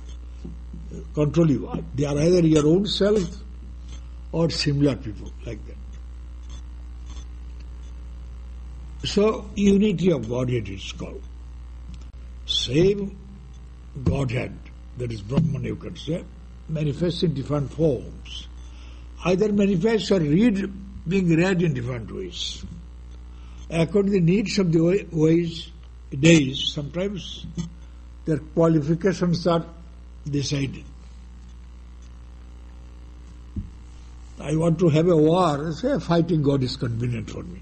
control 1.15 1.51
you. 1.51 1.85
They 1.95 2.05
are 2.05 2.17
either 2.17 2.47
your 2.47 2.67
own 2.67 2.87
self 2.87 3.43
or 4.33 4.51
similar 4.51 4.97
people 4.97 5.31
like 5.47 5.65
that. 5.67 5.77
So 9.05 9.51
unity 9.55 10.11
of 10.13 10.29
Godhead 10.29 10.69
is 10.69 10.93
called. 10.93 11.23
Same 12.47 13.17
Godhead 14.05 14.57
that 14.99 15.13
is 15.13 15.23
Brahman 15.23 15.65
you 15.65 15.77
can 15.77 15.97
say, 15.97 16.25
manifests 16.69 17.23
in 17.23 17.35
different 17.35 17.73
forms. 17.73 18.49
Either 19.25 19.53
manifests 19.53 20.11
or 20.11 20.21
read, 20.21 20.73
being 21.07 21.37
read 21.37 21.63
in 21.63 21.75
different 21.75 22.13
ways. 22.15 22.65
According 23.71 24.13
to 24.13 24.21
the 24.21 24.25
needs 24.25 24.59
of 24.59 24.73
the 24.73 25.07
ways, 25.13 25.71
days, 26.19 26.73
sometimes 26.73 27.47
their 28.25 28.39
qualifications 28.39 29.47
are 29.47 29.65
decided. 30.29 30.85
I 34.43 34.57
want 34.57 34.81
to 34.81 34.89
have 34.89 35.09
a 35.09 35.17
war, 35.17 35.73
say 35.73 35.99
fighting 36.01 36.43
God 36.43 36.65
is 36.65 36.77
convenient 36.77 37.31
for 37.31 37.45
me. 37.45 37.61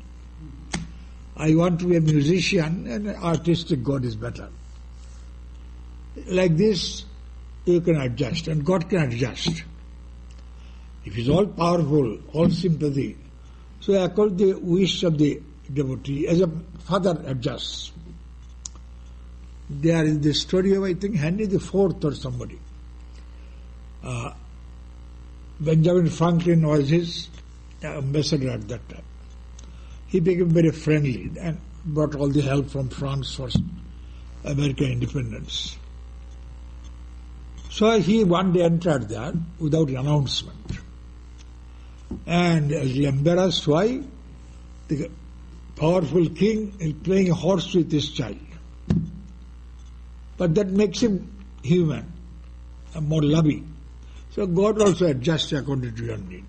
I 1.37 1.55
want 1.55 1.79
to 1.81 1.87
be 1.87 1.97
a 1.97 2.01
musician 2.01 2.87
and 2.87 3.09
artistic 3.09 3.83
God 3.83 4.05
is 4.05 4.17
better. 4.17 4.49
Like 6.27 6.57
this, 6.57 7.05
you 7.67 7.83
can 7.83 8.01
adjust, 8.01 8.49
and 8.49 8.65
God 8.65 8.89
can 8.89 9.13
adjust. 9.13 9.63
If 11.05 11.15
He 11.15 11.23
is 11.23 11.29
all 11.29 11.47
powerful, 11.47 12.19
all 12.33 12.49
sympathy, 12.49 13.17
so 13.81 14.03
according 14.03 14.39
to 14.39 14.55
the 14.55 14.61
wish 14.61 15.03
of 15.03 15.19
the 15.19 15.41
devotee, 15.73 16.27
as 16.29 16.41
a 16.41 16.49
father 16.81 17.23
adjusts. 17.27 17.93
There 19.69 20.05
is 20.05 20.19
the 20.21 20.35
story 20.35 20.75
of, 20.75 20.83
I 20.83 20.95
think, 20.95 21.17
Henry 21.17 21.47
the 21.47 21.61
Fourth 21.61 22.05
or 22.05 22.13
somebody. 22.13 22.59
Uh, 24.03 24.33
Benjamin 25.61 26.09
Franklin 26.09 26.67
was 26.67 26.89
his 26.89 27.29
uh, 27.85 27.89
ambassador 27.89 28.51
at 28.51 28.67
that 28.69 28.89
time. 28.89 29.05
He 30.07 30.21
became 30.21 30.49
very 30.49 30.71
friendly 30.71 31.31
and 31.39 31.61
brought 31.85 32.15
all 32.15 32.29
the 32.29 32.41
help 32.41 32.71
from 32.71 32.89
France 32.89 33.35
for 33.35 33.49
American 34.45 34.93
independence. 34.93 35.77
So 37.71 38.01
he 38.01 38.25
one 38.25 38.53
day 38.53 38.63
entered 38.63 39.09
there 39.09 39.33
without 39.59 39.91
announcement. 39.91 40.79
And 42.27 42.73
as 42.73 42.97
embarrassed 42.97 43.69
why? 43.69 44.03
The 44.89 45.11
powerful 45.77 46.29
king 46.31 46.75
is 46.81 46.95
playing 46.95 47.29
horse 47.29 47.75
with 47.75 47.93
his 47.93 48.11
child. 48.11 48.39
But 50.37 50.55
that 50.55 50.69
makes 50.69 51.01
him 51.01 51.31
human, 51.63 52.13
more 53.01 53.23
loving. 53.23 53.70
So 54.31 54.47
God 54.47 54.81
also 54.81 55.07
adjusts 55.07 55.53
according 55.53 55.95
to 55.97 56.05
your 56.05 56.17
need. 56.17 56.45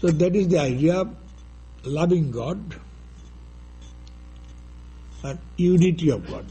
So 0.00 0.08
that 0.08 0.34
is 0.34 0.48
the 0.48 0.58
idea 0.58 1.00
of 1.00 1.14
loving 1.84 2.30
God 2.30 2.74
and 5.22 5.38
unity 5.56 6.10
of 6.10 6.26
God. 6.30 6.46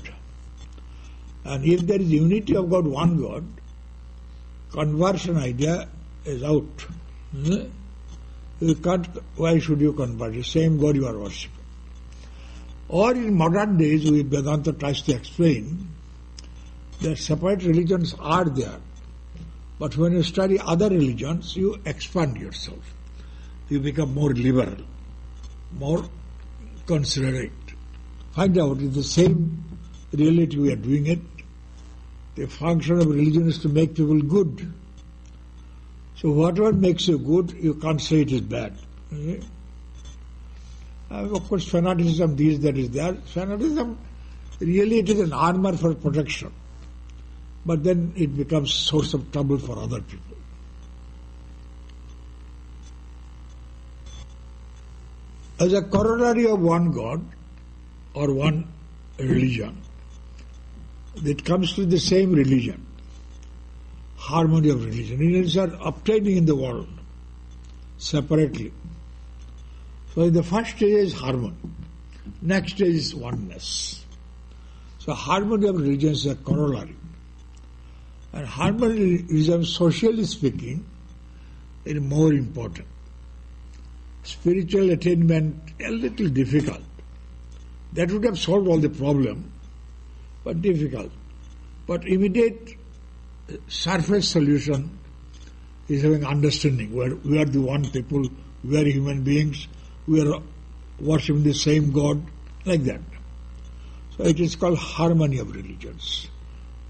And 1.46 1.66
if 1.66 1.82
there 1.82 2.00
is 2.00 2.12
unity 2.12 2.56
of 2.56 2.70
God, 2.70 2.86
one 2.86 3.22
God, 3.22 3.46
conversion 4.72 5.38
idea 5.38 5.88
is 6.26 6.44
out. 6.44 6.86
Hmm? 7.32 7.68
You 8.60 8.76
can't, 8.76 9.08
why 9.36 9.60
should 9.60 9.80
you 9.80 9.94
convert? 9.94 10.34
The 10.34 10.44
same 10.44 10.78
God 10.78 10.96
you 10.96 11.08
are 11.08 11.18
worshipping. 11.18 11.58
Or 12.90 13.12
in 13.12 13.34
modern 13.34 13.78
days, 13.78 14.10
we 14.10 14.24
Vedanta 14.24 14.74
tries 14.74 15.02
to 15.04 15.14
explain 15.14 15.90
that 17.02 17.18
separate 17.18 17.64
religions 17.64 18.16
are 18.20 18.46
there. 18.46 18.80
But 19.80 19.96
when 19.96 20.14
you 20.14 20.24
study 20.24 20.60
other 20.60 20.90
religions, 20.90 21.56
you 21.56 21.80
expand 21.86 22.38
yourself. 22.38 22.94
You 23.70 23.80
become 23.80 24.14
more 24.14 24.34
liberal, 24.34 24.76
more 25.78 26.04
considerate. 26.86 27.52
Find 28.32 28.58
out 28.58 28.82
it's 28.82 28.96
the 28.96 29.04
same 29.04 29.64
reality 30.12 30.58
we 30.58 30.72
are 30.72 30.78
doing 30.78 31.08
it. 31.08 31.20
The 32.36 32.48
function 32.48 33.00
of 33.00 33.08
religion 33.08 33.48
is 33.48 33.60
to 33.60 33.70
make 33.70 33.96
people 33.96 34.22
good. 34.22 34.72
So 36.16 36.32
whatever 36.32 36.74
makes 36.74 37.08
you 37.08 37.20
good, 37.20 37.52
you 37.52 37.76
can't 37.76 38.02
say 38.02 38.22
it 38.22 38.32
is 38.32 38.42
bad. 38.42 38.78
Okay? 39.14 39.42
Uh, 41.10 41.30
of 41.36 41.48
course, 41.48 41.68
fanaticism, 41.68 42.36
this, 42.36 42.58
that 42.60 42.78
is 42.78 42.90
there. 42.90 43.14
Fanaticism, 43.14 43.98
really 44.60 45.00
it 45.00 45.10
is 45.10 45.20
an 45.20 45.34
armor 45.34 45.76
for 45.78 45.94
protection. 45.94 46.52
But 47.68 47.84
then 47.84 48.14
it 48.16 48.36
becomes 48.36 48.74
source 48.74 49.14
of 49.14 49.32
trouble 49.32 49.60
for 49.60 49.78
other 49.78 50.02
people. 50.02 50.38
As 55.60 55.74
a 55.74 55.84
corollary 55.84 56.48
of 56.48 56.60
one 56.60 56.92
God 56.92 57.24
or 58.16 58.34
one 58.34 58.68
religion, 59.20 59.78
it 61.24 61.46
comes 61.46 61.74
to 61.76 61.86
the 61.86 62.00
same 62.00 62.32
religion 62.32 62.88
harmony 64.28 64.70
of 64.70 64.84
religion. 64.84 65.20
Religions 65.20 65.56
are 65.58 65.72
obtaining 65.82 66.38
in 66.38 66.46
the 66.46 66.56
world 66.56 66.90
separately. 67.98 68.74
So 70.14 70.30
the 70.30 70.44
first 70.44 70.76
stage 70.76 70.98
is 71.08 71.14
harmony. 71.14 71.56
Next 72.42 72.74
stage 72.74 72.96
is 72.96 73.16
oneness. 73.16 74.06
So 75.00 75.14
harmony 75.14 75.68
of 75.70 75.78
religions 75.78 76.26
is 76.26 76.32
a 76.34 76.36
corollary. 76.36 76.97
And 78.38 78.46
harmony 78.46 79.26
of 79.50 79.68
socially 79.68 80.24
speaking, 80.26 80.86
is 81.86 82.00
more 82.00 82.32
important. 82.34 82.86
Spiritual 84.22 84.92
attainment 84.92 85.56
a 85.84 85.90
little 85.90 86.30
difficult. 86.30 86.84
That 87.94 88.12
would 88.12 88.24
have 88.26 88.38
solved 88.38 88.68
all 88.68 88.78
the 88.78 88.92
problem, 88.92 89.52
but 90.44 90.62
difficult. 90.62 91.12
But 91.88 92.08
immediate 92.08 92.76
uh, 93.52 93.56
surface 93.68 94.30
solution 94.30 95.00
is 95.88 96.04
having 96.04 96.24
understanding 96.24 96.94
where 96.94 97.16
we 97.16 97.40
are 97.42 97.46
the 97.46 97.62
one 97.62 97.90
people, 97.90 98.30
we 98.64 98.80
are 98.80 98.86
human 98.86 99.24
beings, 99.24 99.68
we 100.06 100.22
are 100.22 100.44
worshipping 101.00 101.42
the 101.42 101.56
same 101.56 101.92
God, 101.92 102.24
like 102.66 102.84
that. 102.84 103.02
So 104.16 104.26
it 104.26 104.40
is 104.40 104.56
called 104.56 104.78
harmony 104.78 105.40
of 105.40 105.56
religions. 105.56 106.28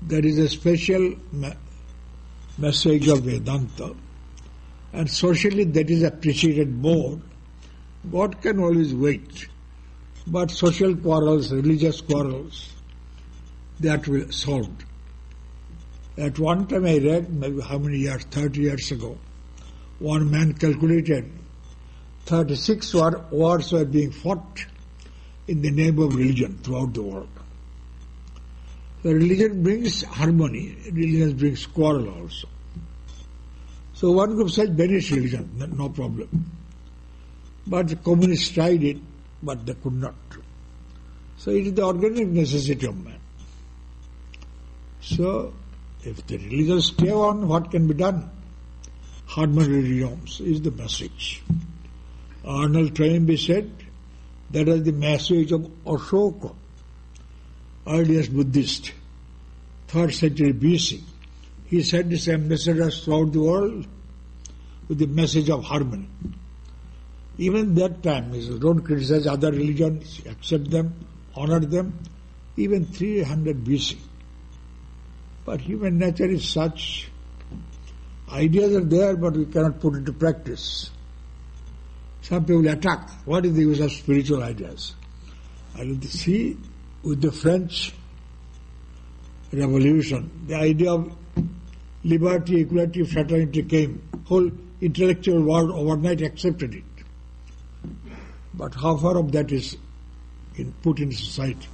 There 0.01 0.25
is 0.25 0.37
a 0.37 0.47
special 0.47 1.15
me- 1.31 1.53
message 2.57 3.07
of 3.07 3.21
Vedanta, 3.21 3.95
and 4.93 5.09
socially 5.09 5.63
that 5.63 5.89
is 5.89 6.03
appreciated 6.03 6.73
more. 6.73 7.19
God 8.11 8.41
can 8.41 8.59
always 8.59 8.93
wait, 8.93 9.47
but 10.25 10.51
social 10.51 10.95
quarrels, 10.95 11.51
religious 11.51 12.01
quarrels, 12.01 12.73
that 13.79 14.07
will 14.07 14.31
solved. 14.31 14.85
At 16.17 16.39
one 16.39 16.67
time 16.67 16.85
I 16.85 16.97
read, 16.97 17.31
maybe 17.31 17.61
how 17.61 17.77
many 17.77 17.99
years, 17.99 18.23
30 18.23 18.61
years 18.61 18.91
ago, 18.91 19.17
one 19.99 20.29
man 20.31 20.53
calculated 20.53 21.31
36 22.25 22.93
war, 22.93 23.25
wars 23.31 23.71
were 23.71 23.85
being 23.85 24.11
fought 24.11 24.65
in 25.47 25.61
the 25.61 25.71
name 25.71 25.99
of 25.99 26.15
religion 26.15 26.59
throughout 26.63 26.93
the 26.93 27.01
world. 27.01 27.29
Religion 29.13 29.63
brings 29.63 30.03
harmony, 30.03 30.75
religion 30.91 31.37
brings 31.37 31.65
quarrel 31.65 32.09
also. 32.09 32.47
So 33.93 34.11
one 34.11 34.35
group 34.35 34.49
says 34.49 34.69
banish 34.69 35.11
religion, 35.11 35.49
no 35.75 35.89
problem. 35.89 36.51
But 37.65 37.87
the 37.87 37.95
communists 37.95 38.49
tried 38.49 38.83
it, 38.83 38.97
but 39.41 39.65
they 39.65 39.73
could 39.73 39.93
not. 39.93 40.15
So 41.37 41.51
it 41.51 41.67
is 41.67 41.73
the 41.73 41.83
organic 41.83 42.27
necessity 42.27 42.85
of 42.85 43.03
man. 43.03 43.19
So 45.01 45.53
if 46.03 46.25
the 46.27 46.37
religions 46.37 46.87
stay 46.87 47.11
on, 47.11 47.47
what 47.47 47.71
can 47.71 47.87
be 47.87 47.93
done? 47.93 48.29
Harmony 49.25 50.01
realms 50.01 50.41
is 50.41 50.61
the 50.61 50.71
message. 50.71 51.43
Arnold 52.45 52.95
Toynbee 52.95 53.37
said 53.37 53.71
that 54.51 54.67
is 54.67 54.83
the 54.83 54.91
message 54.91 55.51
of 55.51 55.61
Ashoka, 55.85 56.55
earliest 57.87 58.33
Buddhist, 58.33 58.91
3rd 59.87 60.13
century 60.13 60.53
BC. 60.53 61.01
He 61.65 61.83
sent 61.83 62.11
his 62.11 62.27
ambassadors 62.29 63.03
throughout 63.03 63.31
the 63.33 63.41
world 63.41 63.87
with 64.87 64.99
the 64.99 65.07
message 65.07 65.49
of 65.49 65.63
harmony. 65.63 66.07
Even 67.37 67.75
that 67.75 68.01
time, 68.01 68.33
he 68.33 68.41
says, 68.41 68.59
don't 68.59 68.81
criticize 68.81 69.27
other 69.27 69.51
religions, 69.51 70.21
accept 70.25 70.71
them, 70.71 70.93
honor 71.35 71.59
them. 71.59 71.97
Even 72.55 72.85
300 72.85 73.63
BC. 73.63 73.97
But 75.45 75.61
human 75.61 75.99
nature 75.99 76.25
is 76.25 76.49
such. 76.49 77.09
Ideas 78.31 78.75
are 78.75 78.83
there, 78.83 79.15
but 79.15 79.33
we 79.33 79.45
cannot 79.45 79.79
put 79.79 79.93
into 79.93 80.11
practice. 80.11 80.89
Some 82.21 82.45
people 82.45 82.67
attack. 82.67 83.09
What 83.25 83.45
is 83.45 83.53
the 83.53 83.61
use 83.61 83.79
of 83.79 83.91
spiritual 83.91 84.43
ideas? 84.43 84.95
I 85.77 85.83
will 85.83 86.01
see 86.01 86.57
with 87.07 87.21
the 87.21 87.31
French 87.31 87.93
Revolution, 89.53 90.29
the 90.45 90.55
idea 90.55 90.91
of 90.91 91.15
liberty, 92.03 92.61
equality, 92.61 93.03
fraternity 93.03 93.63
came. 93.63 94.01
Whole 94.25 94.51
intellectual 94.81 95.41
world 95.41 95.71
overnight 95.71 96.21
accepted 96.21 96.75
it. 96.75 96.83
But 98.53 98.75
how 98.75 98.97
far 98.97 99.17
of 99.17 99.31
that 99.31 99.53
is 99.53 99.77
in, 100.55 100.73
put 100.83 100.99
in 100.99 101.13
society? 101.13 101.67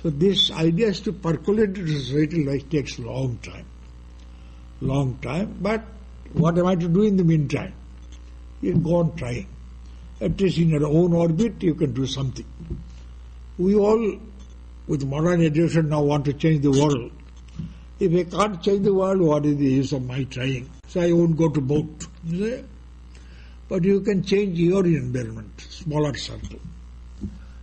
So 0.00 0.10
this 0.10 0.52
idea 0.52 0.88
is 0.88 1.00
to 1.00 1.12
percolate 1.12 1.76
into 1.76 1.88
society 1.88 2.44
life 2.44 2.70
takes 2.70 2.98
a 2.98 3.02
long 3.02 3.36
time. 3.38 3.66
Long 4.80 5.18
time. 5.18 5.58
But 5.60 5.82
what 6.34 6.56
am 6.56 6.66
I 6.66 6.76
to 6.76 6.88
do 6.88 7.02
in 7.02 7.16
the 7.16 7.24
meantime? 7.24 7.74
You 8.60 8.76
go 8.76 8.96
on 8.96 9.16
trying. 9.16 9.48
At 10.20 10.40
least 10.40 10.58
in 10.58 10.68
your 10.68 10.86
own 10.86 11.12
orbit 11.14 11.62
you 11.62 11.74
can 11.74 11.92
do 11.92 12.06
something. 12.06 12.46
We 13.60 13.74
all 13.74 14.18
with 14.86 15.04
modern 15.04 15.42
education 15.42 15.90
now 15.90 16.00
want 16.00 16.24
to 16.24 16.32
change 16.32 16.62
the 16.62 16.70
world. 16.70 17.12
If 17.98 18.14
I 18.14 18.24
can't 18.24 18.62
change 18.62 18.84
the 18.84 18.94
world, 18.94 19.20
what 19.20 19.44
is 19.44 19.58
the 19.58 19.66
use 19.66 19.92
of 19.92 20.06
my 20.06 20.24
trying? 20.24 20.70
So 20.88 21.02
I 21.02 21.12
won't 21.12 21.36
go 21.36 21.50
to 21.50 21.60
boat. 21.60 22.06
But 23.68 23.84
you 23.84 24.00
can 24.00 24.22
change 24.24 24.58
your 24.58 24.86
environment, 24.86 25.60
smaller 25.60 26.14
circle. 26.14 26.58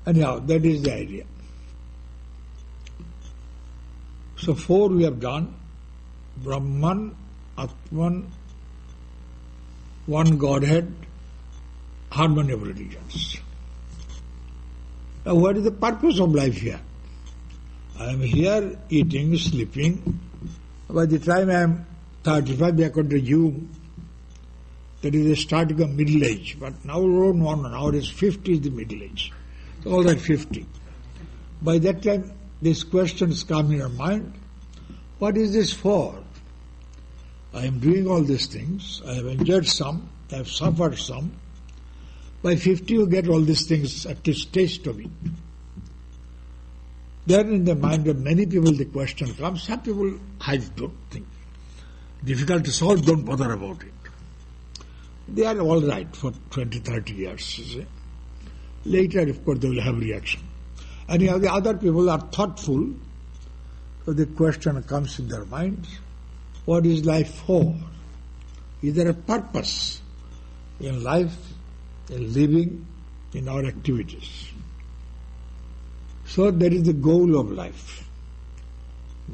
Anyhow, 0.05 0.37
that 0.39 0.63
is 0.63 0.83
the 0.83 0.93
idea. 0.93 1.25
So 4.37 4.53
four 4.53 4.89
we 4.89 5.03
have 5.03 5.19
done. 5.19 5.55
Brahman, 6.37 7.15
Atman, 7.57 8.31
one 10.05 10.37
Godhead, 10.37 10.93
harmony 12.11 12.53
of 12.53 12.61
religions. 12.61 13.39
Now 15.27 15.35
what 15.35 15.57
is 15.57 15.65
the 15.65 15.71
purpose 15.71 16.21
of 16.21 16.33
life 16.33 16.61
here? 16.61 16.79
I 17.99 18.11
am 18.11 18.21
here 18.21 18.79
eating, 18.89 19.35
sleeping. 19.35 20.21
By 20.89 21.05
the 21.05 21.19
time 21.19 21.49
I 21.49 21.63
am 21.63 21.85
35, 22.23 22.79
according 22.79 23.09
to 23.09 23.19
Jung, 23.19 23.69
that 25.01 25.13
is 25.13 25.25
the 25.25 25.35
starting 25.35 25.81
of 25.81 25.89
middle 25.89 26.23
age. 26.23 26.55
But 26.57 26.85
now 26.85 26.99
no, 26.99 27.33
no, 27.33 27.55
now 27.55 27.89
it 27.89 27.95
is 27.95 28.09
50 28.09 28.53
is 28.53 28.61
the 28.61 28.69
middle 28.69 29.03
age. 29.03 29.33
All 29.85 30.01
that 30.03 30.21
50. 30.21 30.65
By 31.61 31.79
that 31.79 32.03
time, 32.03 32.31
these 32.61 32.85
questions 32.85 33.43
come 33.43 33.73
in 33.73 33.79
your 33.79 33.89
mind. 33.89 34.33
What 35.19 35.35
is 35.35 35.51
this 35.51 35.73
for? 35.73 36.23
I 37.53 37.65
am 37.65 37.79
doing 37.79 38.07
all 38.07 38.23
these 38.23 38.45
things. 38.45 39.01
I 39.05 39.15
have 39.15 39.25
enjoyed 39.25 39.67
some. 39.67 40.09
I 40.31 40.35
have 40.37 40.49
suffered 40.49 40.97
some. 40.97 41.33
By 42.41 42.55
50 42.55 42.93
you 42.93 43.07
get 43.07 43.27
all 43.27 43.41
these 43.41 43.67
things, 43.67 44.05
at 44.05 44.25
least 44.25 44.53
taste 44.53 44.85
of 44.87 44.99
it. 44.99 45.09
Then 47.25 47.53
in 47.53 47.65
the 47.65 47.75
mind 47.75 48.07
of 48.07 48.17
many 48.19 48.45
people 48.45 48.71
the 48.71 48.85
question 48.85 49.33
comes, 49.33 49.63
some 49.63 49.81
people, 49.81 50.17
I 50.39 50.57
don't 50.57 50.97
think, 51.09 51.27
difficult 52.23 52.63
to 52.65 52.71
solve, 52.71 53.05
don't 53.05 53.23
bother 53.23 53.51
about 53.51 53.83
it. 53.83 53.93
They 55.27 55.45
are 55.45 55.59
all 55.59 55.81
right 55.81 56.15
for 56.15 56.31
20, 56.51 56.79
30 56.79 57.13
years. 57.13 57.77
Later, 58.85 59.21
of 59.21 59.43
course, 59.43 59.59
they 59.59 59.67
will 59.67 59.81
have 59.81 59.97
reaction. 59.97 60.41
And 61.09 61.21
you 61.21 61.31
know, 61.31 61.39
the 61.39 61.51
other 61.51 61.73
people 61.73 62.09
are 62.09 62.21
thoughtful, 62.21 62.93
so 64.05 64.13
the 64.13 64.25
question 64.25 64.81
comes 64.83 65.19
in 65.19 65.27
their 65.27 65.43
minds, 65.45 65.99
what 66.63 66.85
is 66.85 67.03
life 67.05 67.43
for? 67.45 67.75
Is 68.81 68.93
there 68.93 69.09
a 69.09 69.13
purpose? 69.13 70.01
in 70.79 71.03
life, 71.03 71.35
in 72.09 72.33
living, 72.33 72.85
in 73.33 73.47
our 73.47 73.65
activities. 73.65 74.47
So 76.25 76.51
that 76.51 76.73
is 76.73 76.83
the 76.83 76.93
goal 76.93 77.39
of 77.39 77.51
life. 77.51 78.07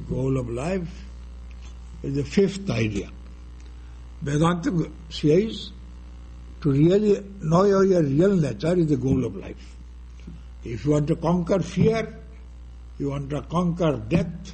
Goal 0.10 0.38
of 0.38 0.50
life 0.50 0.90
is 2.02 2.16
the 2.16 2.24
fifth 2.24 2.70
idea. 2.70 3.10
Vedanta 4.22 4.90
says 5.10 5.72
to 6.62 6.72
really 6.72 7.24
know 7.42 7.64
your 7.66 8.02
real 8.02 8.36
nature 8.36 8.76
is 8.76 8.88
the 8.88 8.98
goal 8.98 9.26
of 9.26 9.36
life. 9.36 9.76
If 10.64 10.86
you 10.86 10.92
want 10.92 11.08
to 11.08 11.16
conquer 11.16 11.60
fear, 11.60 12.20
you 12.98 13.10
want 13.10 13.30
to 13.32 13.42
conquer 13.42 13.98
death, 13.98 14.54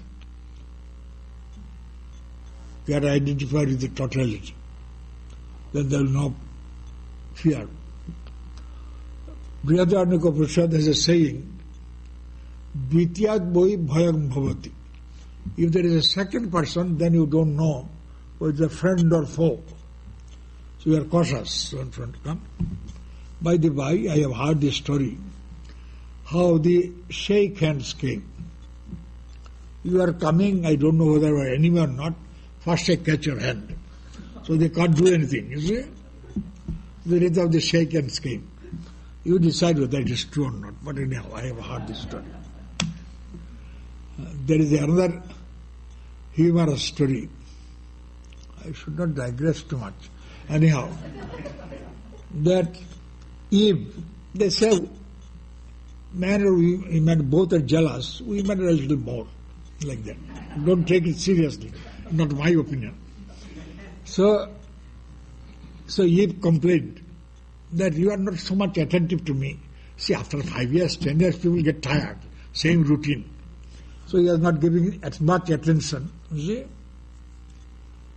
you 2.87 2.95
are 2.95 3.05
identified 3.05 3.67
with 3.67 3.81
the 3.81 3.89
totality. 3.89 4.55
Then 5.71 5.89
there 5.89 5.99
will 5.99 6.09
no 6.09 6.35
fear. 7.35 7.67
Brihadaranyaka 9.65 10.29
Upanishad 10.29 10.73
has 10.73 10.87
a 10.87 10.95
saying, 10.95 11.59
Dvityad 12.89 13.51
boi 13.51 13.77
bhayam 13.77 14.29
bhavati. 14.31 14.71
If 15.57 15.71
there 15.71 15.85
is 15.85 15.95
a 15.95 16.03
second 16.03 16.51
person, 16.51 16.97
then 16.97 17.13
you 17.13 17.25
don't 17.25 17.55
know 17.55 17.89
whether 18.37 18.51
it's 18.51 18.61
a 18.61 18.69
friend 18.69 19.11
or 19.11 19.25
foe. 19.25 19.61
So 20.79 20.91
you 20.91 21.01
are 21.01 21.05
cautious 21.05 21.73
when 21.73 21.91
friend 21.91 22.15
come. 22.23 22.41
By 23.41 23.57
the 23.57 23.69
by, 23.69 23.91
I 23.91 24.19
have 24.19 24.35
heard 24.35 24.61
the 24.61 24.71
story 24.71 25.17
how 26.29 26.59
the 26.59 26.91
shake 27.09 27.57
hands 27.59 27.93
came. 27.93 28.23
You 29.83 30.01
are 30.01 30.13
coming, 30.13 30.65
I 30.65 30.75
don't 30.75 30.97
know 30.97 31.13
whether 31.13 31.29
you 31.29 31.37
are 31.37 31.47
enemy 31.47 31.79
or 31.79 31.87
not, 31.87 32.13
first 32.59 32.89
I 32.89 32.97
catch 32.97 33.25
your 33.25 33.39
hand. 33.39 33.75
So 34.43 34.55
they 34.55 34.69
can't 34.69 34.95
do 34.95 35.11
anything, 35.11 35.51
you 35.51 35.59
see? 35.59 35.85
The 37.05 37.19
rhythm 37.19 37.45
of 37.45 37.51
the 37.51 37.59
shake 37.59 37.93
hands 37.93 38.19
came. 38.19 38.47
You 39.29 39.37
decide 39.37 39.77
whether 39.77 39.99
it 39.99 40.09
is 40.09 40.23
true 40.23 40.45
or 40.45 40.51
not. 40.51 40.73
But 40.83 40.97
anyhow, 40.97 41.25
I 41.35 41.41
have 41.41 41.59
heard 41.59 41.87
this 41.87 41.99
story. 41.99 42.23
Uh, 42.81 44.25
there 44.47 44.59
is 44.59 44.73
another 44.73 45.21
humorous 46.31 46.81
story. 46.81 47.29
I 48.65 48.71
should 48.71 48.97
not 48.97 49.13
digress 49.13 49.61
too 49.61 49.77
much. 49.77 49.93
Anyhow, 50.49 50.89
that 52.41 52.75
Eve, 53.51 54.03
they 54.33 54.49
say, 54.49 54.79
man 56.11 56.41
or 56.41 56.55
women, 56.55 57.29
both 57.29 57.53
are 57.53 57.59
jealous, 57.59 58.21
women 58.21 58.63
are 58.63 58.69
a 58.69 58.73
little 58.73 58.97
more 58.97 59.27
like 59.83 60.03
that. 60.05 60.17
Don't 60.65 60.87
take 60.87 61.05
it 61.05 61.17
seriously. 61.17 61.71
Not 62.09 62.31
my 62.31 62.49
opinion. 62.49 62.97
So, 64.05 64.51
so 65.85 66.01
Eve 66.01 66.41
complained 66.41 67.03
that 67.73 67.93
you 67.93 68.11
are 68.11 68.17
not 68.17 68.35
so 68.37 68.55
much 68.55 68.77
attentive 68.77 69.25
to 69.25 69.33
me. 69.33 69.59
See, 69.97 70.13
after 70.13 70.41
five 70.41 70.71
years, 70.71 70.97
ten 70.97 71.19
years, 71.19 71.37
people 71.37 71.61
get 71.61 71.81
tired. 71.81 72.17
Same 72.53 72.83
routine. 72.83 73.29
So 74.07 74.17
he 74.17 74.27
is 74.27 74.39
not 74.39 74.59
giving 74.59 74.99
as 75.03 75.19
much 75.21 75.49
attention. 75.49 76.11
See? 76.31 76.65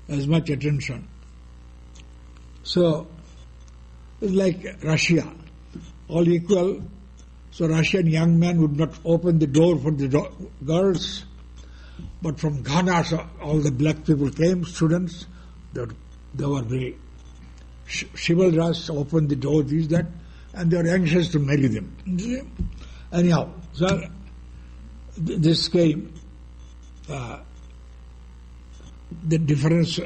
As 0.09 0.27
much 0.27 0.49
attention. 0.49 1.09
So, 2.63 3.09
it's 4.21 4.33
like 4.33 4.83
Russia. 4.83 5.31
All 6.09 6.27
equal. 6.29 6.83
So 7.51 7.67
Russian 7.67 8.07
young 8.07 8.39
men 8.39 8.61
would 8.63 8.79
not 8.79 8.95
open 9.05 9.39
the 9.39 9.47
door 9.47 9.79
for 9.79 9.91
the 9.91 10.09
do- 10.09 10.51
girls. 10.65 11.25
But 12.23 12.41
from 12.41 12.63
Ghana, 12.63 13.05
so 13.05 13.27
all 13.43 13.59
the 13.59 13.71
black 13.73 14.05
people 14.05 14.31
came, 14.31 14.65
students. 14.65 15.27
They 15.73 15.83
were, 15.83 15.95
they 16.35 16.47
were 16.47 16.63
very 16.63 16.97
chivalrous, 18.15 18.91
opened 18.91 19.29
the 19.29 19.37
door, 19.37 19.63
this, 19.63 19.87
that, 19.89 20.07
and 20.55 20.71
they 20.71 20.77
were 20.77 20.89
anxious 20.89 21.29
to 21.33 21.39
marry 21.39 21.67
them. 21.67 21.97
Anyhow, 23.13 23.53
so 23.73 24.01
this 25.17 25.69
came, 25.69 26.13
uh, 27.09 27.41
the 29.29 29.39
difference 29.39 30.01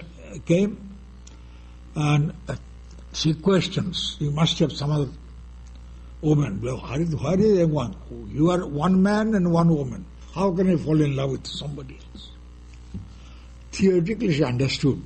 came, 0.44 0.98
and 1.94 2.32
uh, 2.48 2.56
she 3.12 3.34
questions, 3.34 4.16
you 4.18 4.30
must 4.30 4.58
have 4.58 4.72
some 4.72 4.90
other 4.90 5.08
woman. 6.20 6.60
Where 6.60 7.00
is, 7.00 7.14
where 7.16 7.38
is 7.38 7.66
one? 7.66 7.96
You 8.30 8.50
are 8.50 8.66
one 8.66 9.02
man 9.02 9.34
and 9.34 9.52
one 9.52 9.68
woman. 9.68 10.04
How 10.34 10.54
can 10.54 10.70
I 10.70 10.76
fall 10.76 11.00
in 11.00 11.16
love 11.16 11.30
with 11.30 11.46
somebody 11.46 11.98
else? 12.12 12.30
Theoretically 13.72 14.34
she 14.34 14.44
understood. 14.44 15.02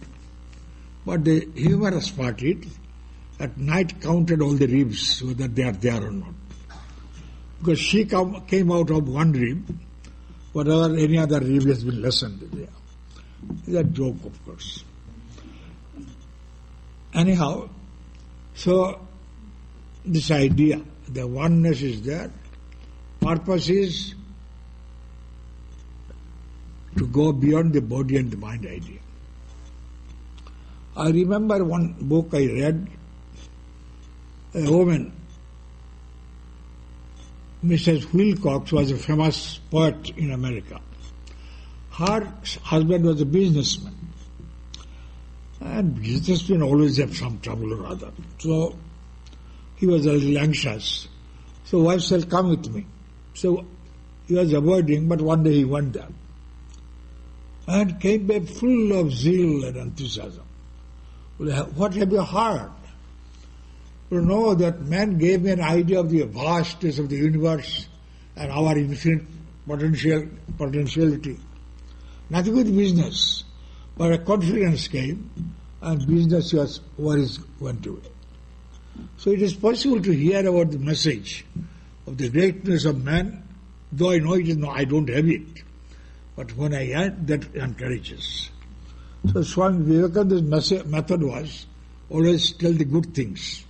But 1.05 1.25
the 1.25 1.49
humorous 1.55 2.11
part 2.11 2.43
is, 2.43 2.67
that 3.39 3.57
night 3.57 4.01
counted 4.01 4.43
all 4.43 4.53
the 4.53 4.67
ribs, 4.67 5.23
whether 5.23 5.49
they 5.49 5.63
are 5.63 5.73
there 5.73 6.05
or 6.05 6.11
not. 6.11 6.35
Because 7.59 7.79
she 7.79 8.05
come, 8.05 8.45
came 8.47 8.71
out 8.71 8.91
of 8.91 9.09
one 9.09 9.33
rib, 9.33 9.79
whatever 10.53 10.95
any 10.97 11.19
other 11.19 11.41
rib 11.41 11.67
has 11.67 11.85
been 11.85 12.03
lessened 12.03 12.41
there. 12.53 12.69
It's 13.67 13.77
a 13.77 13.85
joke, 13.85 14.25
of 14.25 14.45
course. 14.45 14.85
Anyhow, 17.15 17.69
so 18.55 19.01
this 20.05 20.31
idea, 20.31 20.83
the 21.09 21.27
oneness 21.27 21.83
is 21.83 22.03
there, 22.03 22.31
purpose 23.21 23.69
is 23.69 24.15
to 26.97 27.07
go 27.07 27.33
beyond 27.33 27.73
the 27.73 27.81
body 27.81 28.17
and 28.17 28.31
the 28.31 28.37
mind 28.37 28.67
idea. 28.67 29.01
I 30.97 31.11
remember 31.11 31.65
one 31.65 31.95
book 32.01 32.31
I 32.33 32.47
read, 32.47 32.89
a 34.55 34.71
woman, 34.71 35.13
Mrs. 37.65 38.13
Wilcox 38.13 38.73
was 38.73 38.91
a 38.91 38.97
famous 38.97 39.61
poet 39.71 40.11
in 40.17 40.33
America. 40.33 40.81
Her 41.91 42.33
husband 42.63 43.05
was 43.05 43.21
a 43.21 43.27
businessman. 43.27 43.95
And 45.61 46.01
businessmen 46.01 46.63
always 46.63 46.97
have 46.97 47.15
some 47.15 47.39
trouble 47.41 47.75
or 47.75 47.87
other. 47.87 48.11
So 48.39 48.77
he 49.77 49.87
was 49.87 50.07
a 50.07 50.13
little 50.13 50.39
anxious. 50.39 51.07
So 51.65 51.83
wife 51.83 52.01
said, 52.01 52.31
come 52.31 52.49
with 52.49 52.73
me. 52.73 52.87
So 53.35 53.65
he 54.27 54.35
was 54.35 54.53
avoiding, 54.53 55.07
but 55.07 55.21
one 55.21 55.43
day 55.43 55.53
he 55.53 55.65
went 55.65 55.93
there. 55.93 56.09
And 57.69 58.01
came 58.01 58.27
back 58.27 58.45
full 58.45 58.99
of 58.99 59.13
zeal 59.13 59.65
and 59.65 59.77
enthusiasm. 59.77 60.45
What 61.41 61.95
have 61.95 62.13
you 62.13 62.23
heard? 62.23 62.71
You 64.11 64.21
know 64.21 64.55
that 64.55 64.83
man 64.83 65.17
gave 65.17 65.41
me 65.41 65.53
an 65.53 65.63
idea 65.63 66.01
of 66.01 66.11
the 66.11 66.25
vastness 66.25 66.99
of 66.99 67.09
the 67.09 67.17
universe 67.17 67.89
and 68.37 68.53
our 68.53 68.77
infinite 68.77 69.25
potential 69.67 70.29
potentiality. 70.59 71.39
Nothing 72.29 72.57
with 72.57 72.77
business, 72.77 73.45
but 73.97 74.13
a 74.13 74.19
confidence 74.19 74.87
came, 74.89 75.31
and 75.81 76.07
business 76.07 76.53
was 76.99 77.39
going 77.59 77.81
to 77.81 77.97
be. 77.97 78.09
So 79.17 79.31
it 79.31 79.41
is 79.41 79.55
possible 79.55 80.03
to 80.03 80.13
hear 80.13 80.47
about 80.47 80.73
the 80.73 80.79
message 80.79 81.47
of 82.07 82.19
the 82.19 82.29
greatness 82.29 82.85
of 82.85 83.03
man, 83.03 83.43
though 83.91 84.11
I 84.11 84.19
know 84.19 84.35
it 84.35 84.47
is 84.47 84.59
no, 84.59 84.69
I 84.69 84.85
don't 84.85 85.09
have 85.09 85.27
it. 85.27 85.63
But 86.37 86.55
when 86.55 86.75
I 86.75 86.91
add, 86.91 87.27
that 87.29 87.55
encourages. 87.55 88.51
So 89.29 89.43
Swami 89.43 89.85
Vivekananda's 89.85 90.85
method 90.87 91.23
was 91.23 91.67
always 92.09 92.53
tell 92.53 92.73
the 92.73 92.85
good 92.85 93.15
things. 93.15 93.65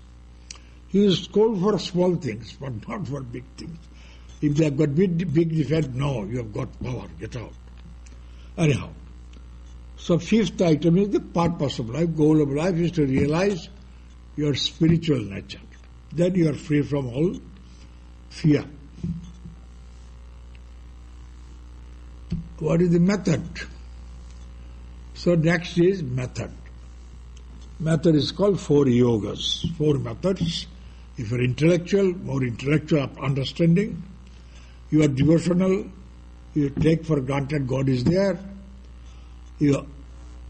He 0.89 1.05
is 1.05 1.27
called 1.27 1.61
for 1.61 1.79
small 1.79 2.17
things, 2.17 2.57
but 2.61 2.87
not 2.89 3.07
for 3.07 3.21
big 3.21 3.45
things. 3.57 3.79
If 4.41 4.57
they 4.57 4.65
have 4.65 4.77
got 4.77 4.95
big, 4.95 5.33
big 5.33 5.55
defect, 5.55 5.89
no, 5.91 6.25
you 6.25 6.39
have 6.39 6.53
got 6.53 6.83
power, 6.83 7.07
get 7.19 7.37
out. 7.37 7.53
Anyhow, 8.57 8.91
so 9.97 10.19
fifth 10.19 10.61
item 10.63 10.97
is 10.99 11.11
the 11.11 11.21
purpose 11.21 11.79
of 11.79 11.91
life, 11.91 12.17
goal 12.17 12.41
of 12.41 12.51
life 12.51 12.77
is 12.77 12.93
to 12.93 13.05
realize 13.05 13.69
your 14.37 14.55
spiritual 14.55 15.19
nature. 15.19 15.61
Then 16.13 16.35
you 16.35 16.49
are 16.49 16.55
free 16.55 16.83
from 16.83 17.09
all 17.09 17.35
fear. 18.31 18.65
What 22.59 22.81
is 22.83 22.91
the 22.91 23.01
method? 23.01 23.43
So 25.21 25.35
next 25.35 25.77
is 25.77 26.03
method. 26.03 26.51
Method 27.79 28.15
is 28.15 28.33
called 28.33 28.59
four 28.59 28.87
yogas, 28.87 29.71
four 29.77 29.99
methods. 29.99 30.67
If 31.19 31.31
you're 31.31 31.45
intellectual, 31.45 32.15
more 32.15 32.43
intellectual 32.43 33.11
understanding. 33.21 34.03
You 34.91 35.03
are 35.03 35.09
devotional, 35.09 35.85
you 36.55 36.71
take 36.71 37.05
for 37.05 37.21
granted 37.21 37.69
God 37.69 37.91
is 37.91 38.03
there. 38.03 38.39
You 39.59 39.87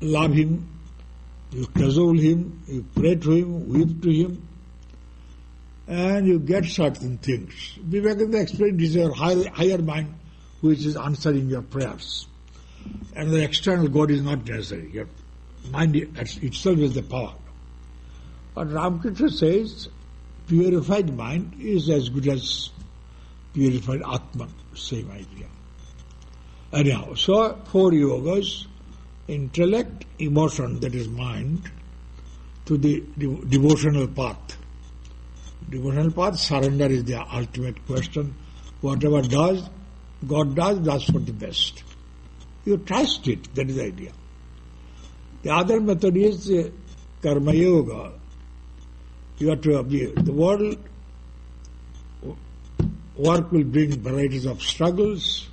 love 0.01 0.35
Him, 0.35 0.69
you 1.51 1.67
cajole 1.67 2.17
Him, 2.17 2.63
you 2.69 2.87
pray 2.95 3.17
to 3.17 3.31
Him, 3.33 3.69
weep 3.69 4.01
to 4.03 4.13
Him, 4.13 4.47
and 5.89 6.29
you 6.29 6.39
get 6.39 6.65
certain 6.67 7.19
things. 7.19 7.77
Vivekananda 7.83 8.39
explained 8.39 8.79
this 8.79 8.91
is 8.91 8.95
your 8.95 9.13
higher 9.13 9.83
mind 9.83 10.15
which 10.61 10.87
is 10.87 10.97
answering 10.97 11.49
your 11.49 11.63
prayers. 11.63 12.29
And 13.14 13.31
the 13.31 13.43
external 13.43 13.88
God 13.88 14.11
is 14.11 14.23
not 14.23 14.47
necessary. 14.47 14.90
Your 14.93 15.09
mind 15.71 15.97
itself 15.97 16.79
is 16.79 16.95
the 16.95 17.03
power. 17.03 17.35
But 18.55 18.73
Ramakrishna 18.73 19.31
says 19.31 19.88
purified 20.47 21.14
mind 21.16 21.55
is 21.61 21.88
as 21.90 22.09
good 22.09 22.29
as 22.29 22.71
purified 23.53 24.03
Atman, 24.03 24.53
same 24.75 25.11
idea. 25.11 25.47
Anyhow, 26.73 27.14
so 27.14 27.61
four 27.66 27.90
yogas, 27.90 28.66
intellect, 29.29 30.05
emotion, 30.19 30.81
that 30.81 30.95
is 30.95 31.09
mind, 31.09 31.71
to 32.66 32.77
the 32.77 33.03
devotional 33.16 34.07
path. 34.07 34.57
Devotional 35.69 36.11
path, 36.12 36.38
surrender 36.38 36.87
is 36.87 37.05
the 37.05 37.21
ultimate 37.21 37.85
question. 37.87 38.35
Whatever 38.81 39.23
does, 39.23 39.69
God 40.27 40.55
does, 40.55 40.81
that's 40.83 41.05
for 41.05 41.19
the 41.19 41.33
best. 41.33 41.83
You 42.64 42.77
trust 42.79 43.27
it, 43.29 43.55
that 43.55 43.68
is 43.70 43.77
the 43.77 43.85
idea. 43.85 44.12
The 45.42 45.51
other 45.51 45.81
method 45.81 46.16
is 46.16 46.51
uh, 46.51 46.70
karma 47.23 47.53
yoga. 47.53 48.12
You 49.38 49.49
have 49.51 49.62
to 49.62 49.83
be, 49.83 50.07
the 50.07 50.33
world 50.33 50.77
work 53.16 53.53
will 53.53 53.64
bring 53.64 53.92
varieties 54.01 54.46
of 54.46 54.62
struggles. 54.62 55.49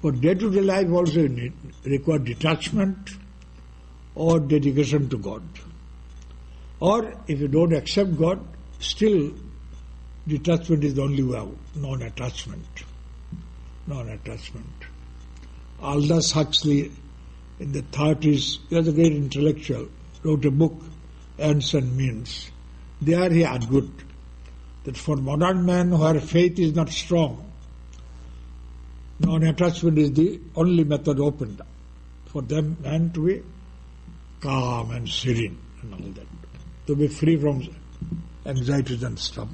For 0.00 0.12
day-to-day 0.12 0.60
life 0.60 0.90
also 0.90 1.20
you 1.20 1.28
need, 1.28 1.52
require 1.84 2.18
detachment 2.18 3.10
or 4.14 4.40
dedication 4.40 5.08
to 5.08 5.18
God. 5.18 5.42
Or 6.80 7.14
if 7.26 7.40
you 7.40 7.48
don't 7.48 7.72
accept 7.72 8.16
God, 8.18 8.44
still 8.78 9.32
detachment 10.26 10.84
is 10.84 10.94
the 10.94 11.02
only 11.02 11.22
way 11.22 11.38
out, 11.38 11.56
non-attachment. 11.76 12.84
Non-attachment. 13.86 14.66
Aldous 15.84 16.32
Huxley 16.32 16.90
in 17.60 17.72
the 17.72 17.82
30s, 17.82 18.58
he 18.68 18.74
was 18.74 18.88
a 18.88 18.92
great 18.92 19.12
intellectual, 19.12 19.88
wrote 20.22 20.44
a 20.46 20.50
book, 20.50 20.82
Ends 21.38 21.74
and 21.74 21.96
Means. 21.96 22.50
There 23.02 23.30
he 23.30 23.44
argued 23.44 23.90
that 24.84 24.96
for 24.96 25.16
modern 25.16 25.66
man 25.66 25.90
where 25.98 26.18
faith 26.20 26.58
is 26.58 26.74
not 26.74 26.88
strong, 26.88 27.52
non-attachment 29.18 29.98
is 29.98 30.12
the 30.12 30.40
only 30.56 30.84
method 30.84 31.20
opened 31.20 31.60
for 32.26 32.42
them 32.42 32.76
man 32.82 33.10
to 33.12 33.26
be 33.26 33.42
calm 34.40 34.90
and 34.90 35.08
serene 35.08 35.58
and 35.82 35.94
all 35.94 36.10
that, 36.12 36.26
to 36.86 36.96
be 36.96 37.08
free 37.08 37.36
from 37.36 37.62
anxieties 38.46 39.02
and 39.02 39.18
stuff. 39.18 39.48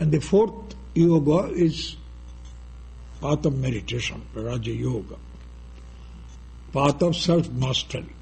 And 0.00 0.10
the 0.10 0.20
fourth 0.20 0.74
yoga 0.94 1.52
is 1.54 1.96
path 3.22 3.46
of 3.46 3.56
meditation, 3.56 4.20
Raja 4.34 4.72
Yoga. 4.72 5.16
Path 6.72 7.02
of 7.02 7.16
self-mastery. 7.16 8.14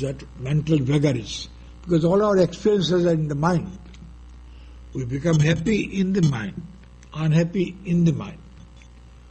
That 0.00 0.22
mental 0.38 0.78
vagaries. 0.78 1.48
Because 1.82 2.04
all 2.04 2.22
our 2.22 2.38
experiences 2.38 3.04
are 3.04 3.12
in 3.12 3.26
the 3.26 3.34
mind. 3.34 3.78
We 4.94 5.04
become 5.04 5.40
happy 5.40 6.00
in 6.00 6.12
the 6.12 6.22
mind, 6.22 6.62
unhappy 7.12 7.76
in 7.84 8.04
the 8.04 8.12
mind. 8.12 8.38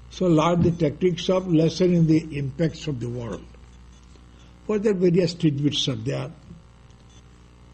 So 0.09 0.27
learn 0.27 0.61
the 0.61 0.71
techniques 0.71 1.29
of 1.29 1.51
lessening 1.51 2.05
the 2.07 2.37
impacts 2.37 2.87
of 2.87 2.99
the 2.99 3.07
world. 3.07 3.45
Further 4.67 4.93
various 4.93 5.33
tidbits 5.33 5.87
are 5.87 5.95
there. 5.95 6.31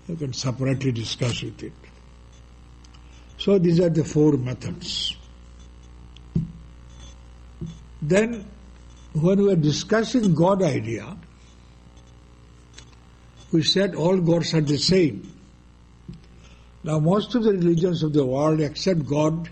You 0.08 0.16
can 0.16 0.34
separately 0.34 0.92
discuss 0.92 1.42
with 1.42 1.64
it. 1.64 1.74
So 3.40 3.58
these 3.58 3.80
are 3.80 3.90
the 3.90 4.04
four 4.04 4.34
methods. 4.34 5.17
Then, 8.02 8.46
when 9.14 9.40
we 9.40 9.46
were 9.46 9.56
discussing 9.56 10.36
God 10.36 10.62
idea, 10.62 11.18
we 13.52 13.64
said 13.64 13.96
all 13.96 14.18
gods 14.18 14.54
are 14.54 14.62
the 14.62 14.78
same. 14.78 15.34
Now, 16.84 17.00
most 17.00 17.34
of 17.36 17.44
the 17.44 17.52
religions 17.52 18.04
of 18.04 18.14
the 18.14 18.26
world 18.26 18.62
accept 18.62 19.06
God 19.06 19.50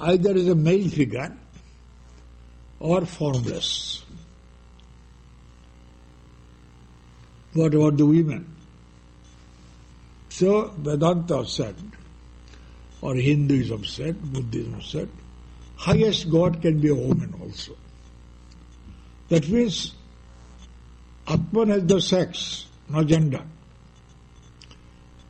either 0.00 0.34
as 0.34 0.48
a 0.48 0.54
male 0.54 0.88
figure 0.88 1.36
or 2.78 3.06
formless. 3.06 4.04
What 7.54 7.74
about 7.74 7.96
the 7.96 8.04
women? 8.04 8.54
So, 10.28 10.74
Vedanta 10.76 11.46
said, 11.46 11.76
or 13.00 13.14
Hinduism 13.14 13.84
said, 13.86 14.20
Buddhism 14.32 14.82
said, 14.82 15.08
highest 15.76 16.30
God 16.30 16.60
can 16.62 16.80
be 16.80 16.88
a 16.88 16.94
woman 16.94 17.34
also. 17.40 17.76
That 19.28 19.48
means 19.48 19.94
Atman 21.26 21.68
has 21.68 21.84
the 21.86 22.00
sex, 22.00 22.66
no 22.88 23.04
gender. 23.04 23.42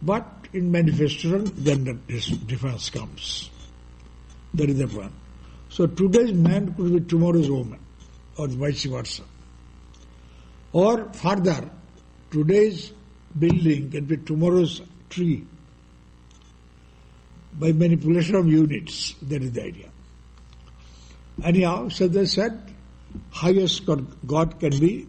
But 0.03 0.27
in 0.53 0.71
manifestation, 0.71 1.65
gender 1.65 1.95
difference 1.95 2.91
comes. 2.91 3.51
That 4.55 4.71
is 4.71 4.79
the 4.79 4.87
point. 4.87 5.13
So 5.69 5.87
today's 5.87 6.33
man 6.33 6.75
could 6.75 6.93
be 6.93 7.01
tomorrow's 7.01 7.51
woman, 7.51 7.81
or 8.37 8.49
vice 8.49 8.85
versa. 8.85 9.23
Or 10.73 11.11
further, 11.13 11.71
today's 12.31 12.93
building 13.39 13.91
can 13.91 14.05
be 14.05 14.19
tomorrow's 14.19 14.83
tree. 15.09 15.45
By 17.59 17.73
manipulation 17.73 18.35
of 18.37 18.47
units, 18.47 19.15
that 19.23 19.43
is 19.43 19.53
the 19.53 19.65
idea. 19.65 19.89
Anyhow, 21.43 21.89
so 21.91 22.09
they 22.09 22.25
said, 22.25 22.75
highest 23.31 23.85
God, 23.85 24.59
can 24.59 24.79
be 24.79 25.07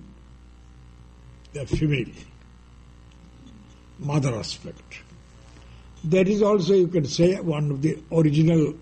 the 1.53 1.65
female, 1.65 2.13
mother 3.99 4.35
aspect. 4.35 5.01
That 6.03 6.27
is 6.27 6.41
also, 6.41 6.73
you 6.73 6.87
can 6.87 7.05
say, 7.05 7.39
one 7.39 7.71
of 7.71 7.81
the 7.81 7.97
original 8.11 8.75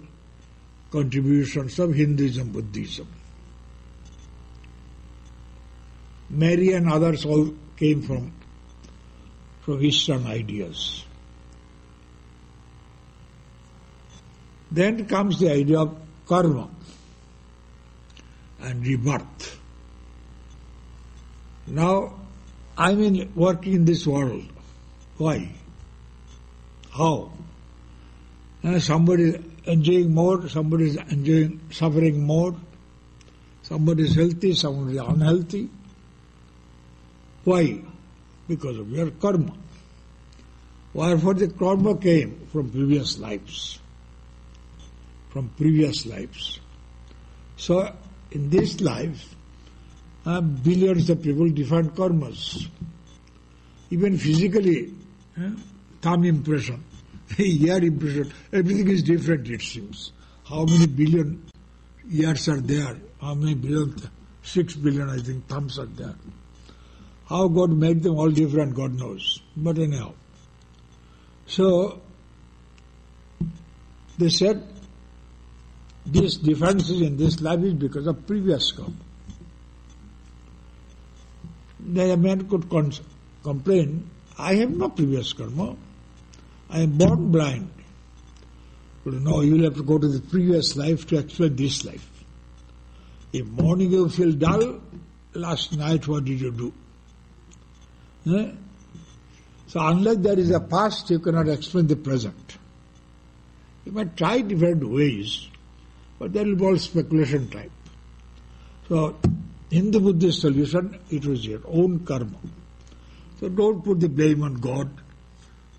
contributions 0.92 1.78
of 1.80 1.94
Hinduism, 1.94 2.52
Buddhism. 2.52 3.08
Mary 6.30 6.74
and 6.74 6.90
others 6.90 7.26
all 7.26 7.54
came 7.78 8.02
from, 8.02 8.34
from 9.62 9.84
Eastern 9.84 10.26
ideas. 10.26 11.06
Then 14.72 15.06
comes 15.06 15.40
the 15.40 15.52
idea 15.52 15.80
of 15.80 15.96
karma 16.26 16.70
and 18.66 18.86
rebirth. 18.86 19.60
Now, 21.68 22.14
I'm 22.78 23.02
in 23.02 23.32
working 23.36 23.74
in 23.74 23.86
this 23.86 24.06
world. 24.06 24.46
Why? 25.18 25.50
How? 26.92 27.32
Uh, 28.64 28.80
somebody 28.80 29.24
is 29.24 29.36
enjoying 29.66 30.14
more, 30.14 30.50
somebody 30.50 30.90
is 30.90 30.96
enjoying 30.96 31.62
suffering 31.72 32.26
more, 32.26 32.56
somebody 33.62 34.04
is 34.04 34.16
healthy, 34.16 34.54
somebody 34.54 34.98
is 34.98 35.04
unhealthy. 35.04 35.70
Why? 37.44 37.80
Because 38.48 38.80
of 38.80 38.90
your 38.90 39.12
karma. 39.12 39.54
Wherefore 40.94 41.34
the 41.36 41.48
karma 41.50 41.98
came 41.98 42.48
from 42.52 42.70
previous 42.72 43.20
lives. 43.20 43.80
From 45.30 45.50
previous 45.50 46.06
lives. 46.06 46.60
So 47.58 47.94
in 48.32 48.50
this 48.50 48.82
life, 48.82 49.36
uh, 50.26 50.42
billions 50.42 51.10
of 51.10 51.22
people 51.22 51.48
different 51.50 51.96
karmas. 51.96 52.68
Even 53.92 54.18
physically, 54.18 54.92
uh, 55.40 55.52
thumb 56.02 56.24
impression, 56.24 56.84
ear 57.38 57.78
impression, 57.78 58.32
everything 58.52 58.88
is 58.90 59.04
different 59.04 59.48
it 59.48 59.62
seems. 59.62 60.12
How 60.44 60.66
many 60.66 60.88
billion 60.88 61.44
ears 62.12 62.48
are 62.50 62.60
there? 62.60 62.98
How 63.22 63.34
many 63.36 63.56
billion? 63.56 63.96
Six 64.44 64.76
billion 64.76 65.10
I 65.10 65.18
think 65.18 65.48
thumbs 65.48 65.80
are 65.80 65.88
there. 65.88 66.16
How 67.28 67.48
God 67.48 67.72
made 67.72 68.04
them 68.04 68.16
all 68.16 68.30
different, 68.30 68.76
God 68.76 68.94
knows. 68.94 69.42
But 69.58 69.80
anyhow. 69.80 70.14
So, 71.48 72.02
they 74.20 74.30
said 74.30 74.64
these 76.06 76.38
differences 76.38 77.02
in 77.02 77.18
this 77.18 77.42
life 77.42 77.62
is 77.62 77.74
because 77.74 78.08
of 78.08 78.26
previous 78.28 78.72
karma. 78.72 78.94
The 81.80 82.18
man 82.18 82.48
could 82.48 82.70
complain, 83.44 84.10
I 84.38 84.56
have 84.56 84.72
no 84.72 84.90
previous 84.90 85.34
karma. 85.34 85.76
I 86.70 86.80
am 86.82 86.98
born 86.98 87.32
blind. 87.32 87.72
But 89.04 89.14
no, 89.16 89.42
you 89.42 89.54
will 89.54 89.64
have 89.66 89.76
to 89.76 89.84
go 89.84 90.00
to 90.00 90.08
the 90.08 90.20
previous 90.20 90.76
life 90.76 91.06
to 91.08 91.20
explain 91.20 91.56
this 91.56 91.86
life. 91.86 92.10
If 93.32 93.46
morning 93.46 93.92
you 93.92 94.10
feel 94.10 94.32
dull, 94.32 94.82
last 95.34 95.78
night 95.78 96.08
what 96.08 96.26
did 96.26 96.42
you 96.42 96.52
do? 96.52 96.74
Eh? 98.36 98.52
So 99.68 99.86
unless 99.86 100.18
there 100.18 100.40
is 100.40 100.50
a 100.52 100.60
past, 100.60 101.10
you 101.10 101.20
cannot 101.20 101.50
explain 101.50 101.88
the 101.88 101.96
present. 101.96 102.58
You 103.84 103.92
might 103.92 104.16
try 104.18 104.42
different 104.42 104.88
ways, 104.90 105.48
but 106.20 106.34
that 106.34 106.46
be 106.46 106.66
all 106.66 106.78
speculation 106.78 107.50
type. 107.50 107.72
So, 108.88 109.18
in 109.72 109.92
the 109.92 110.00
Buddhist 110.00 110.42
solution, 110.42 111.00
it 111.10 111.26
was 111.26 111.46
your 111.46 111.62
own 111.66 112.06
karma. 112.06 112.38
So 113.40 113.50
don't 113.50 113.84
put 113.84 114.00
the 114.00 114.08
blame 114.08 114.44
on 114.44 114.56
God, 114.56 114.90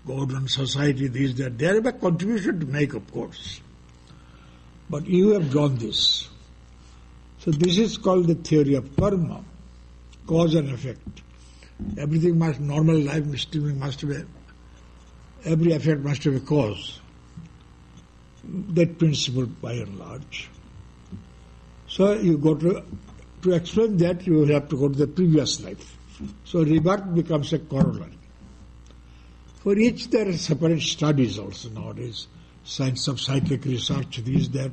God 0.05 0.33
on 0.33 0.47
society, 0.47 1.07
this, 1.07 1.33
that. 1.33 1.57
They 1.57 1.65
have 1.65 1.85
a 1.85 1.93
contribution 1.93 2.59
to 2.59 2.65
make, 2.65 2.93
of 2.93 3.11
course. 3.11 3.61
But 4.89 5.07
you 5.07 5.29
have 5.31 5.49
drawn 5.49 5.75
this. 5.77 6.29
So 7.39 7.51
this 7.51 7.77
is 7.77 7.97
called 7.97 8.27
the 8.27 8.35
theory 8.35 8.75
of 8.75 8.95
karma, 8.95 9.43
cause 10.27 10.53
and 10.53 10.69
effect. 10.69 11.21
Everything 11.97 12.37
must, 12.37 12.59
normal 12.59 12.97
life 12.97 13.25
must, 13.25 13.55
must 13.55 14.03
a, 14.03 14.25
every 15.45 15.71
effect 15.71 16.01
must 16.01 16.23
have 16.25 16.35
a 16.35 16.39
cause. 16.39 16.99
That 18.47 18.97
principle 18.97 19.45
by 19.45 19.73
and 19.73 19.99
large. 19.99 20.49
So 21.87 22.13
you 22.13 22.37
go 22.37 22.55
to, 22.55 22.83
to 23.41 23.51
explain 23.53 23.97
that 23.97 24.25
you 24.25 24.45
have 24.45 24.69
to 24.69 24.77
go 24.77 24.89
to 24.89 24.95
the 24.95 25.07
previous 25.07 25.61
life. 25.63 25.97
So 26.45 26.63
rebirth 26.63 27.13
becomes 27.13 27.53
a 27.53 27.59
corollary. 27.59 28.17
For 29.57 29.77
each 29.77 30.09
there 30.09 30.29
are 30.29 30.37
separate 30.37 30.81
studies 30.81 31.39
also 31.39 31.69
nowadays. 31.69 32.27
Science 32.63 33.07
of 33.07 33.19
psychic 33.19 33.65
research, 33.65 34.17
these, 34.17 34.49
that. 34.51 34.71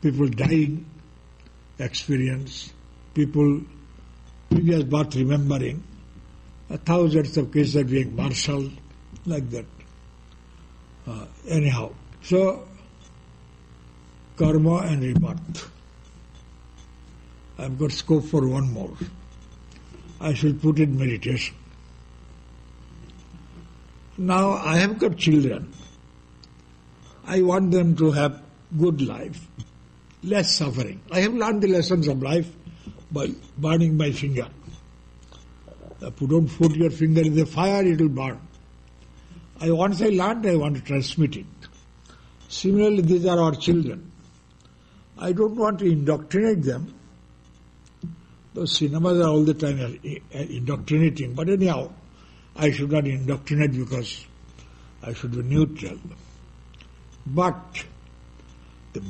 People 0.00 0.28
dying 0.28 0.86
experience, 1.78 2.72
people 3.14 3.62
previous 4.50 4.84
birth 4.84 5.16
remembering, 5.16 5.82
thousands 6.84 7.36
of 7.36 7.52
cases 7.52 7.82
being 7.84 8.14
marshaled, 8.14 8.72
like 9.26 9.48
that. 9.50 9.66
Uh, 11.06 11.26
anyhow, 11.48 11.92
so 12.22 12.67
karma 14.38 14.76
and 14.78 15.02
rebirth. 15.02 15.70
I've 17.58 17.76
got 17.78 17.92
scope 17.92 18.24
for 18.24 18.46
one 18.46 18.72
more. 18.72 18.92
I 20.20 20.32
shall 20.34 20.52
put 20.52 20.78
in 20.78 20.96
meditation. 20.96 21.56
Now 24.16 24.52
I 24.52 24.76
have 24.78 24.98
got 24.98 25.16
children. 25.16 25.72
I 27.24 27.42
want 27.42 27.72
them 27.72 27.96
to 27.96 28.10
have 28.12 28.40
good 28.78 29.00
life, 29.02 29.46
less 30.22 30.54
suffering. 30.54 31.00
I 31.10 31.20
have 31.20 31.34
learned 31.34 31.62
the 31.62 31.68
lessons 31.68 32.08
of 32.08 32.22
life 32.22 32.48
by 33.10 33.28
burning 33.56 33.96
my 33.96 34.12
finger. 34.12 34.48
If 36.00 36.20
you 36.20 36.26
don't 36.28 36.48
put 36.48 36.74
your 36.76 36.90
finger 36.90 37.22
in 37.22 37.34
the 37.34 37.44
fire, 37.44 37.84
it 37.84 38.00
will 38.00 38.08
burn. 38.08 38.40
I 39.60 39.70
once 39.72 40.00
I 40.00 40.10
learned, 40.10 40.46
I 40.46 40.54
want 40.54 40.76
to 40.76 40.82
transmit 40.82 41.36
it. 41.36 41.46
Similarly, 42.48 43.02
these 43.02 43.26
are 43.26 43.40
our 43.40 43.54
children. 43.54 44.07
I 45.18 45.32
don't 45.32 45.56
want 45.56 45.80
to 45.80 45.86
indoctrinate 45.86 46.62
them. 46.62 46.94
Those 48.54 48.76
cinemas 48.76 49.20
are 49.20 49.28
all 49.28 49.44
the 49.44 49.54
time 49.54 49.80
uh, 49.80 50.36
uh, 50.36 50.42
indoctrinating. 50.42 51.34
But 51.34 51.48
anyhow, 51.48 51.92
I 52.56 52.70
should 52.70 52.90
not 52.90 53.06
indoctrinate 53.06 53.72
because 53.72 54.24
I 55.02 55.12
should 55.12 55.32
be 55.32 55.42
neutral. 55.42 55.98
But 57.26 57.84
the 58.92 59.02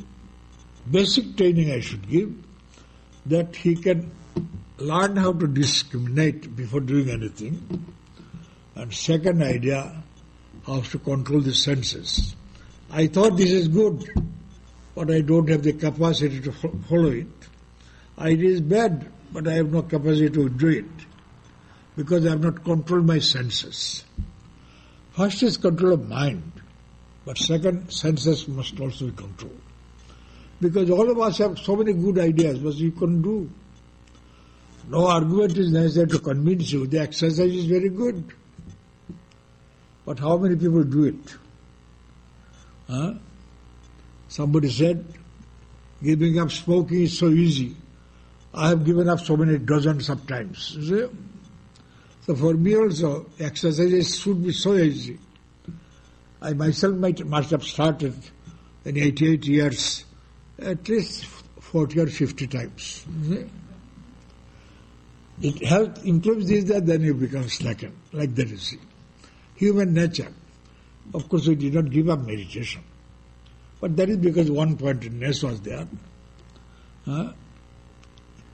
basic 0.90 1.36
training 1.36 1.70
I 1.70 1.80
should 1.80 2.08
give 2.08 2.34
that 3.26 3.54
he 3.56 3.76
can 3.76 4.10
learn 4.78 5.16
how 5.16 5.32
to 5.32 5.46
discriminate 5.46 6.54
before 6.56 6.80
doing 6.80 7.10
anything. 7.10 7.94
And 8.74 8.92
second 8.92 9.42
idea, 9.42 10.02
how 10.66 10.80
to 10.80 10.98
control 10.98 11.40
the 11.40 11.54
senses. 11.54 12.36
I 12.90 13.06
thought 13.06 13.36
this 13.36 13.50
is 13.50 13.68
good, 13.68 14.08
but 14.98 15.12
I 15.12 15.20
don't 15.20 15.48
have 15.48 15.62
the 15.62 15.74
capacity 15.74 16.40
to 16.40 16.50
follow 16.50 17.10
it. 17.10 17.28
It 18.20 18.42
is 18.42 18.60
bad, 18.60 19.08
but 19.32 19.46
I 19.46 19.52
have 19.52 19.70
no 19.70 19.82
capacity 19.82 20.28
to 20.30 20.48
do 20.48 20.66
it 20.66 21.06
because 21.96 22.26
I 22.26 22.30
have 22.30 22.40
not 22.40 22.64
controlled 22.64 23.06
my 23.06 23.20
senses. 23.20 24.04
First 25.12 25.44
is 25.44 25.56
control 25.56 25.92
of 25.92 26.08
mind, 26.08 26.50
but 27.24 27.38
second, 27.38 27.92
senses 27.92 28.48
must 28.48 28.80
also 28.80 29.06
be 29.06 29.12
controlled. 29.12 29.60
Because 30.60 30.90
all 30.90 31.08
of 31.08 31.20
us 31.20 31.38
have 31.38 31.60
so 31.60 31.76
many 31.76 31.92
good 31.92 32.18
ideas, 32.18 32.58
but 32.58 32.74
you 32.74 32.90
can 32.90 33.22
do. 33.22 33.48
No 34.88 35.06
argument 35.06 35.56
is 35.58 35.70
necessary 35.70 36.08
to 36.08 36.18
convince 36.18 36.72
you. 36.72 36.88
The 36.88 36.98
exercise 37.02 37.54
is 37.54 37.66
very 37.66 37.88
good. 37.88 38.32
But 40.04 40.18
how 40.18 40.38
many 40.38 40.56
people 40.56 40.82
do 40.82 41.04
it? 41.04 41.36
Huh? 42.90 43.14
Somebody 44.28 44.70
said, 44.70 45.04
giving 46.02 46.38
up 46.38 46.50
smoking 46.50 47.02
is 47.02 47.18
so 47.18 47.28
easy. 47.28 47.74
I 48.54 48.68
have 48.68 48.84
given 48.84 49.08
up 49.08 49.20
so 49.20 49.36
many 49.36 49.58
dozens 49.58 50.08
of 50.08 50.26
times. 50.26 50.76
So 52.26 52.36
for 52.36 52.54
me 52.54 52.76
also, 52.76 53.26
exercises 53.38 54.18
should 54.18 54.44
be 54.44 54.52
so 54.52 54.74
easy. 54.74 55.18
I 56.40 56.52
myself 56.52 56.94
might, 56.94 57.24
must 57.26 57.50
have 57.50 57.64
started 57.64 58.14
in 58.84 58.96
88 58.96 59.46
years 59.46 60.04
at 60.58 60.88
least 60.88 61.24
40 61.24 62.00
or 62.00 62.06
50 62.06 62.46
times. 62.46 63.06
It 65.40 65.64
health 65.64 66.04
improves 66.04 66.48
this, 66.48 66.64
that, 66.64 66.84
then 66.86 67.02
you 67.02 67.14
become 67.14 67.48
slackened, 67.48 67.96
like 68.12 68.34
that 68.34 68.48
you 68.48 68.56
see. 68.56 68.78
Human 69.54 69.94
nature. 69.94 70.32
Of 71.14 71.28
course, 71.28 71.46
we 71.46 71.54
did 71.54 71.74
not 71.74 71.90
give 71.90 72.08
up 72.08 72.20
meditation. 72.20 72.82
But 73.80 73.96
that 73.96 74.08
is 74.08 74.16
because 74.16 74.50
one 74.50 74.76
pointedness 74.76 75.42
was 75.42 75.60
there. 75.60 75.86
Huh? 77.04 77.32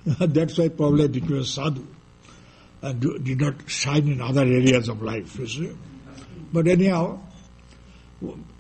That's 0.07 0.59
why 0.59 0.69
probably 0.69 1.09
became 1.09 1.45
sadhu 1.45 1.87
and 2.83 3.25
did 3.25 3.41
not 3.41 3.55
shine 3.69 4.09
in 4.09 4.21
other 4.21 4.43
areas 4.43 4.89
of 4.89 5.03
life, 5.03 5.39
you 5.39 5.47
see. 5.47 5.73
But 6.53 6.69
anyhow, 6.69 7.21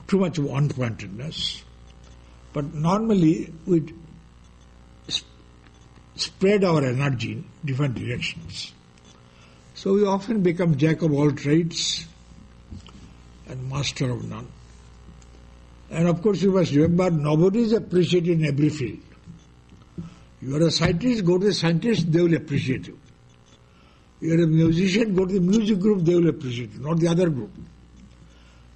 too 0.08 0.18
much 0.18 0.38
one 0.38 0.70
pointedness. 0.70 1.62
But 2.54 2.72
normally 2.72 3.52
we 3.66 3.92
spread 6.16 6.64
our 6.64 6.84
energy 6.84 7.32
in 7.32 7.44
different 7.64 7.96
directions. 7.96 8.72
So 9.74 9.94
we 9.94 10.06
often 10.06 10.42
become 10.42 10.76
jack 10.76 11.02
of 11.02 11.12
all 11.12 11.32
trades 11.32 12.06
and 13.46 13.68
master 13.68 14.10
of 14.10 14.24
none. 14.24 14.48
And 15.94 16.08
of 16.08 16.20
course 16.22 16.42
you 16.42 16.50
must 16.50 16.72
remember 16.72 17.08
nobody 17.08 17.60
is 17.62 17.72
appreciated 17.72 18.40
in 18.40 18.46
every 18.46 18.68
field. 18.68 18.98
You 20.42 20.56
are 20.56 20.66
a 20.66 20.70
scientist, 20.70 21.24
go 21.24 21.38
to 21.38 21.46
the 21.46 21.54
scientist, 21.54 22.10
they 22.10 22.20
will 22.20 22.34
appreciate 22.34 22.88
you. 22.88 22.98
You 24.20 24.34
are 24.34 24.42
a 24.42 24.46
musician, 24.48 25.14
go 25.14 25.24
to 25.24 25.34
the 25.34 25.40
music 25.40 25.78
group, 25.78 26.04
they 26.04 26.16
will 26.16 26.28
appreciate 26.28 26.72
you, 26.72 26.80
not 26.80 26.98
the 26.98 27.06
other 27.06 27.30
group. 27.30 27.52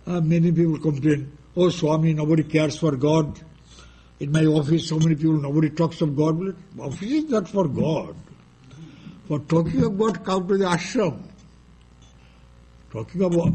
Uh, 0.06 0.20
many 0.20 0.52
people 0.52 0.78
complain, 0.78 1.36
oh 1.56 1.70
Swami, 1.70 2.14
nobody 2.14 2.44
cares 2.44 2.78
for 2.78 2.92
God. 2.94 3.40
In 4.20 4.30
my 4.30 4.44
office, 4.46 4.88
so 4.88 4.98
many 5.00 5.16
people, 5.16 5.40
nobody 5.40 5.70
talks 5.70 6.00
of 6.00 6.16
God. 6.16 6.56
Office 6.78 7.10
is 7.10 7.24
not 7.24 7.48
for 7.48 7.66
God. 7.66 8.14
For 9.26 9.40
talking 9.40 9.82
of 9.82 9.98
God, 9.98 10.24
come 10.24 10.46
to 10.46 10.56
the 10.56 10.66
ashram. 10.66 11.20
Talking 12.92 13.22
about, 13.22 13.52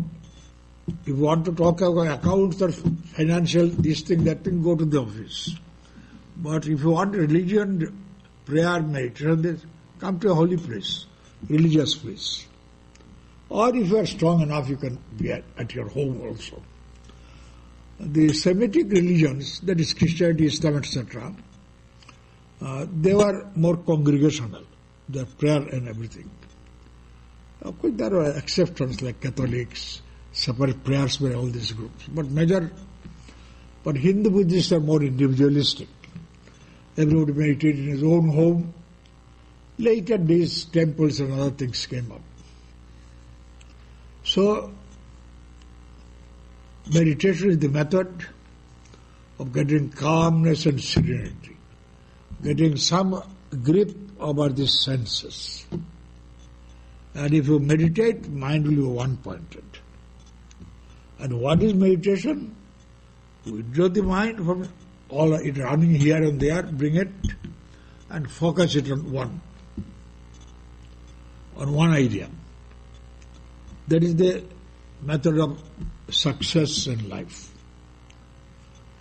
if 0.87 1.07
you 1.07 1.15
want 1.15 1.45
to 1.45 1.53
talk 1.53 1.81
about 1.81 2.07
accounts 2.07 2.61
or 2.61 2.71
financial, 2.71 3.67
this 3.67 4.01
thing, 4.01 4.23
that 4.25 4.43
thing, 4.43 4.61
go 4.61 4.75
to 4.75 4.85
the 4.85 5.01
office. 5.01 5.55
But 6.37 6.67
if 6.67 6.81
you 6.81 6.89
want 6.89 7.15
religion, 7.15 8.05
prayer, 8.45 8.81
meditation, 8.81 9.61
come 9.99 10.19
to 10.19 10.31
a 10.31 10.33
holy 10.33 10.57
place, 10.57 11.05
religious 11.47 11.95
place. 11.95 12.45
Or 13.49 13.75
if 13.75 13.89
you 13.89 13.97
are 13.97 14.05
strong 14.05 14.41
enough, 14.41 14.67
you 14.67 14.77
can 14.77 14.97
be 15.17 15.31
at, 15.31 15.43
at 15.57 15.73
your 15.73 15.87
home 15.87 16.21
also. 16.21 16.61
The 17.99 18.33
Semitic 18.33 18.89
religions, 18.89 19.59
that 19.61 19.79
is 19.79 19.93
Christianity, 19.93 20.47
Islam, 20.47 20.77
etc., 20.77 21.33
uh, 22.61 22.85
they 22.91 23.13
were 23.13 23.49
more 23.55 23.77
congregational, 23.77 24.63
their 25.07 25.25
prayer 25.25 25.61
and 25.61 25.87
everything. 25.87 26.29
Of 27.61 27.79
course, 27.79 27.93
there 27.95 28.15
are 28.15 28.37
exceptions 28.37 29.01
like 29.01 29.21
Catholics, 29.21 30.01
separate 30.33 30.83
prayers 30.83 31.17
by 31.17 31.33
all 31.33 31.45
these 31.45 31.71
groups, 31.71 32.05
but 32.07 32.29
major, 32.29 32.71
but 33.83 33.95
Hindu 33.95 34.31
Buddhists 34.31 34.71
are 34.71 34.79
more 34.79 35.01
individualistic. 35.01 35.87
Everybody 36.97 37.33
meditated 37.33 37.79
in 37.79 37.87
his 37.89 38.03
own 38.03 38.29
home. 38.29 38.73
Later 39.77 40.17
days, 40.17 40.65
temples 40.65 41.19
and 41.19 41.33
other 41.33 41.49
things 41.51 41.85
came 41.85 42.11
up. 42.11 42.21
So, 44.23 44.71
meditation 46.93 47.51
is 47.51 47.59
the 47.59 47.69
method 47.69 48.27
of 49.39 49.53
getting 49.53 49.89
calmness 49.89 50.65
and 50.65 50.81
serenity, 50.81 51.57
getting 52.41 52.77
some 52.77 53.21
grip 53.63 53.95
over 54.19 54.49
the 54.49 54.67
senses. 54.67 55.65
And 57.15 57.33
if 57.33 57.47
you 57.47 57.59
meditate, 57.59 58.29
mind 58.29 58.65
will 58.65 58.75
be 58.75 58.81
one 58.81 59.17
pointed. 59.17 59.63
And 61.23 61.39
what 61.39 61.63
is 61.63 61.73
meditation? 61.73 62.53
Withdraw 63.45 63.87
the 63.87 64.03
mind 64.03 64.45
from 64.45 64.67
all 65.07 65.33
it 65.35 65.57
running 65.57 65.95
here 65.95 66.21
and 66.21 66.37
there, 66.37 66.63
bring 66.63 66.95
it 66.95 67.07
and 68.09 68.29
focus 68.29 68.75
it 68.75 68.91
on 68.91 69.09
one, 69.09 69.41
on 71.55 71.71
one 71.71 71.91
idea. 71.91 72.29
That 73.87 74.03
is 74.03 74.17
the 74.17 74.43
method 75.01 75.39
of 75.39 75.63
success 76.09 76.87
in 76.87 77.07
life. 77.07 77.53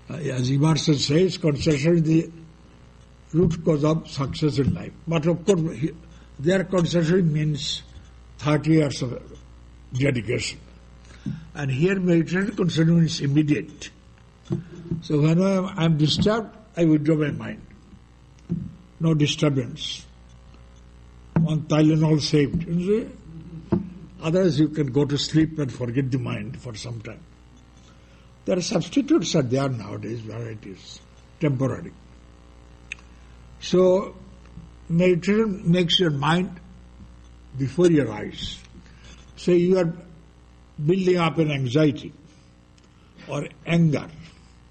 Uh, 0.09 0.15
as 0.15 0.49
Emerson 0.49 0.95
says, 0.95 1.39
concentration 1.39 1.97
is 1.97 2.03
the 2.05 2.31
root 3.33 3.65
cause 3.65 3.83
of 3.83 4.09
success 4.09 4.59
in 4.59 4.73
life. 4.73 4.93
But 5.09 5.27
of 5.27 5.45
course, 5.45 5.91
their 6.39 6.63
concentration 6.63 7.33
means 7.33 7.83
30 8.39 8.71
years 8.71 9.03
of 9.03 9.21
dedication. 9.93 10.61
And 11.55 11.71
here 11.71 11.99
meditation 11.99 12.57
concentration 12.57 13.05
is 13.05 13.21
immediate. 13.21 13.91
So 15.03 15.21
when 15.21 15.43
I 15.43 15.85
am 15.85 15.99
disturbed, 15.99 16.57
I 16.77 16.85
withdraw 16.85 17.17
my 17.17 17.31
mind. 17.31 17.67
No 19.01 19.15
disturbance. 19.15 20.07
One 21.41 21.63
Tylenol 21.63 22.21
saved. 22.21 22.67
You 22.67 22.87
see? 22.87 23.79
Otherwise 24.23 24.61
you 24.61 24.69
can 24.69 24.93
go 24.93 25.05
to 25.05 25.19
sleep 25.19 25.59
and 25.59 25.73
forget 25.73 26.11
the 26.11 26.19
mind 26.19 26.61
for 26.61 26.75
some 26.75 27.01
time. 27.01 27.21
There 28.45 28.57
are 28.57 28.63
substitutes 28.63 29.35
are 29.35 29.43
there 29.43 29.69
nowadays, 29.69 30.21
varieties, 30.21 31.01
temporary. 31.41 31.93
So 33.61 34.17
meditation 34.89 35.71
makes 35.71 35.99
your 36.01 36.11
mind 36.11 36.61
before 37.57 37.91
your 37.91 38.13
eyes. 38.13 38.59
Say 39.37 39.57
you 39.57 39.79
are 39.79 39.93
building 40.85 41.19
up 41.19 41.39
an 41.39 41.51
anxiety 41.51 42.13
or 43.29 43.47
anger. 43.67 44.09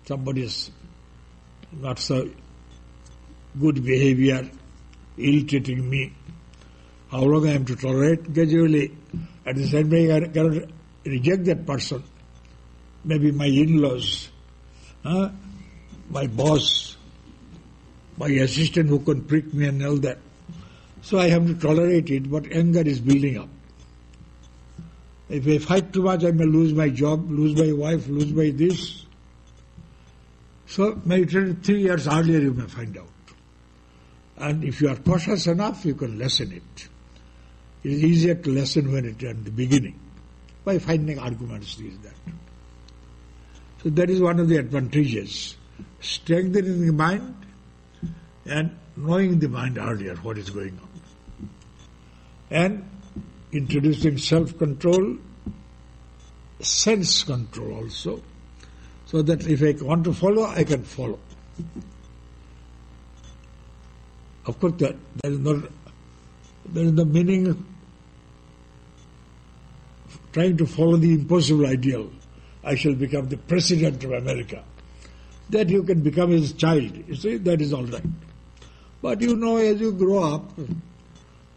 somebody's 0.05 0.71
not 1.71 1.99
so 1.99 2.29
good 3.59 3.83
behavior, 3.83 4.49
irritating 5.17 5.89
me. 5.89 6.13
How 7.09 7.21
long 7.21 7.47
I 7.47 7.53
am 7.53 7.65
to 7.65 7.75
tolerate? 7.75 8.33
Gradually, 8.33 8.95
at 9.45 9.55
the 9.55 9.67
same 9.67 9.89
time, 9.89 10.11
I 10.11 10.27
cannot 10.27 10.69
reject 11.05 11.45
that 11.45 11.65
person. 11.65 12.03
Maybe 13.03 13.31
my 13.31 13.47
in-laws, 13.47 14.29
huh? 15.03 15.29
my 16.09 16.27
boss, 16.27 16.97
my 18.17 18.27
assistant 18.27 18.89
who 18.89 18.99
can 18.99 19.23
prick 19.23 19.53
me 19.53 19.67
and 19.67 19.83
all 19.85 19.97
that. 19.97 20.19
So 21.01 21.19
I 21.19 21.29
have 21.29 21.47
to 21.47 21.55
tolerate 21.55 22.09
it, 22.09 22.29
but 22.29 22.51
anger 22.51 22.81
is 22.81 22.99
building 22.99 23.37
up. 23.37 23.49
If 25.31 25.47
I 25.47 25.57
fight 25.59 25.93
too 25.93 26.01
much, 26.01 26.25
I 26.25 26.31
may 26.31 26.43
lose 26.43 26.73
my 26.73 26.89
job, 26.89 27.31
lose 27.31 27.55
my 27.55 27.71
wife, 27.71 28.05
lose 28.09 28.33
my 28.33 28.49
this. 28.49 29.05
So 30.67 31.01
maybe 31.05 31.53
three 31.53 31.83
years 31.83 32.05
earlier 32.05 32.39
you 32.39 32.53
may 32.53 32.65
find 32.65 32.97
out. 32.97 33.07
And 34.35 34.61
if 34.65 34.81
you 34.81 34.89
are 34.89 34.97
cautious 34.97 35.47
enough, 35.47 35.85
you 35.85 35.95
can 35.95 36.19
lessen 36.19 36.51
it. 36.51 36.89
It 37.83 37.93
is 37.93 38.03
easier 38.03 38.35
to 38.35 38.49
lessen 38.49 38.91
when 38.91 39.05
it 39.05 39.23
at 39.23 39.45
the 39.45 39.51
beginning 39.51 39.97
by 40.65 40.79
finding 40.79 41.17
arguments, 41.17 41.75
this, 41.75 41.93
that. 42.03 42.33
So 43.83 43.89
that 43.89 44.09
is 44.09 44.19
one 44.19 44.37
of 44.37 44.49
the 44.49 44.57
advantages. 44.57 45.55
Strengthening 46.01 46.87
the 46.87 46.93
mind 46.93 47.35
and 48.45 48.77
knowing 48.97 49.39
the 49.39 49.47
mind 49.47 49.77
earlier 49.77 50.15
what 50.15 50.37
is 50.37 50.49
going 50.49 50.77
on. 50.81 51.49
And 52.49 52.90
introducing 53.51 54.17
self-control, 54.17 55.17
sense 56.59 57.23
control 57.23 57.83
also, 57.83 58.21
so 59.05 59.21
that 59.21 59.45
if 59.47 59.61
I 59.61 59.83
want 59.83 60.03
to 60.05 60.13
follow, 60.13 60.45
I 60.45 60.63
can 60.63 60.83
follow. 60.83 61.19
Of 64.45 64.59
course, 64.59 64.73
that 64.77 64.95
there 65.21 65.31
is 65.31 65.39
no 65.39 65.61
there 66.65 66.85
is 66.85 66.93
the 66.93 67.05
meaning 67.05 67.47
of 67.47 67.57
trying 70.31 70.57
to 70.57 70.65
follow 70.65 70.97
the 70.97 71.13
impossible 71.13 71.65
ideal. 71.67 72.09
I 72.63 72.75
shall 72.75 72.93
become 72.93 73.27
the 73.27 73.37
president 73.37 74.03
of 74.03 74.11
America. 74.11 74.63
That 75.49 75.69
you 75.69 75.83
can 75.83 76.01
become 76.01 76.31
as 76.31 76.51
a 76.51 76.53
child. 76.53 76.95
You 77.07 77.15
see, 77.15 77.37
that 77.37 77.61
is 77.61 77.73
all 77.73 77.83
right. 77.83 78.03
But 79.01 79.21
you 79.21 79.35
know, 79.35 79.57
as 79.57 79.81
you 79.81 79.91
grow 79.91 80.35
up, 80.35 80.51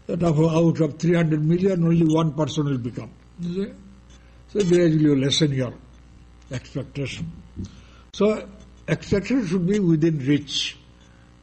that 0.07 0.23
out 0.23 0.79
of 0.79 0.99
300 0.99 1.43
million, 1.43 1.83
only 1.83 2.05
one 2.05 2.33
person 2.33 2.65
will 2.65 2.77
become. 2.77 3.09
So 3.41 4.59
gradually 4.59 5.03
you 5.03 5.15
lessen 5.15 5.51
your 5.51 5.73
expectation. 6.51 7.31
So 8.13 8.47
expectation 8.87 9.47
should 9.47 9.67
be 9.67 9.79
within 9.79 10.19
reach. 10.19 10.77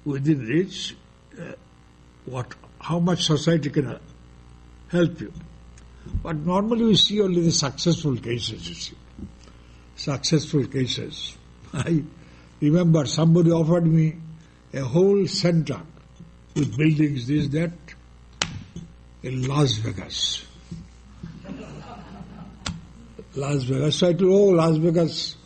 Within 0.05 0.47
reach, 0.47 0.97
uh, 1.39 1.53
what, 2.25 2.55
how 2.81 2.99
much 2.99 3.25
society 3.25 3.71
can 3.71 3.99
help 4.89 5.21
you. 5.21 5.33
But 6.23 6.37
normally 6.37 6.85
we 6.85 6.97
see 6.97 7.21
only 7.21 7.43
the 7.43 7.53
successful 7.53 8.17
cases, 8.17 8.69
you 8.69 8.75
see. 8.75 8.97
Successful 9.97 10.67
cases. 10.67 11.37
I 11.75 12.03
remember 12.61 13.07
somebody 13.07 13.51
offered 13.51 13.87
me 13.87 14.17
a 14.73 14.81
whole 14.81 15.27
center 15.27 15.81
with 16.55 16.77
buildings, 16.77 17.27
this, 17.27 17.49
that, 17.49 17.73
in 19.23 19.47
Las 19.47 19.79
Vegas. 19.79 20.45
Las 23.35 23.65
Vegas. 23.65 23.97
So 23.97 24.09
I 24.09 24.13
told, 24.13 24.33
oh, 24.33 24.57
Las 24.57 24.77
Vegas 24.77 25.37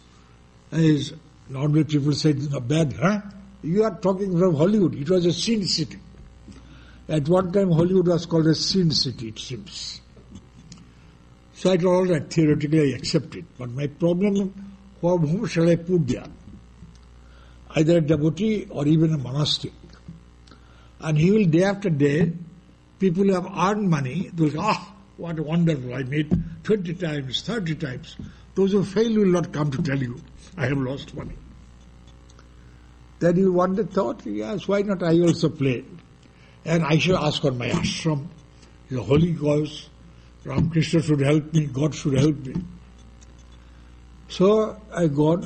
is, 0.72 1.12
normally 1.48 1.84
people 1.84 2.12
say 2.12 2.30
it's 2.30 2.50
not 2.50 2.66
bad, 2.66 2.92
huh? 2.94 3.20
You 3.62 3.84
are 3.84 3.94
talking 3.98 4.38
from 4.38 4.54
Hollywood. 4.54 4.94
It 4.94 5.08
was 5.10 5.26
a 5.26 5.32
sin 5.32 5.66
city. 5.66 5.98
At 7.08 7.28
one 7.28 7.52
time, 7.52 7.70
Hollywood 7.70 8.08
was 8.08 8.26
called 8.26 8.46
a 8.46 8.54
sin 8.54 8.90
city, 8.90 9.28
it 9.28 9.38
seems. 9.38 10.00
So 11.54 11.70
I 11.70 11.76
told, 11.76 12.08
all 12.08 12.12
right, 12.12 12.28
theoretically 12.28 12.92
I 12.92 12.96
accept 12.96 13.34
it. 13.36 13.44
But 13.56 13.70
my 13.70 13.86
problem, 13.86 14.52
whom 15.00 15.46
shall 15.46 15.68
I 15.68 15.76
put 15.76 16.06
there? 16.08 16.26
Either 17.70 17.98
a 17.98 18.00
devotee 18.00 18.66
or 18.70 18.86
even 18.86 19.12
a 19.14 19.18
monastic. 19.18 19.72
And 21.00 21.16
he 21.18 21.30
will 21.30 21.44
day 21.44 21.64
after 21.64 21.90
day, 21.90 22.32
people 22.98 23.32
have 23.32 23.46
earned 23.56 23.90
money, 23.90 24.30
they 24.34 24.44
will 24.44 24.50
say, 24.50 24.58
ah, 24.60 24.94
what 25.16 25.38
a 25.38 25.42
wonderful, 25.42 25.94
I 25.94 26.02
made 26.02 26.30
20 26.64 26.94
times, 26.94 27.42
30 27.42 27.74
times. 27.76 28.16
Those 28.54 28.72
who 28.72 28.84
fail 28.84 29.14
will 29.14 29.26
not 29.26 29.52
come 29.52 29.70
to 29.70 29.82
tell 29.82 29.98
you, 29.98 30.20
I 30.56 30.66
have 30.66 30.78
lost 30.78 31.14
money. 31.14 31.36
Then 33.18 33.36
you 33.36 33.52
wonder, 33.52 33.84
thought, 33.84 34.24
yes, 34.26 34.68
why 34.68 34.82
not 34.82 35.02
I 35.02 35.20
also 35.20 35.48
play? 35.48 35.84
And 36.64 36.84
I 36.84 36.98
shall 36.98 37.16
ask 37.16 37.44
on 37.44 37.56
my 37.58 37.68
ashram, 37.68 38.26
the 38.90 39.02
holy 39.02 39.34
cause, 39.34 39.88
Ramakrishna 40.44 41.02
should 41.02 41.20
help 41.20 41.52
me, 41.52 41.66
God 41.66 41.94
should 41.94 42.18
help 42.18 42.36
me. 42.44 42.54
So 44.28 44.80
I 44.92 45.06
got, 45.06 45.44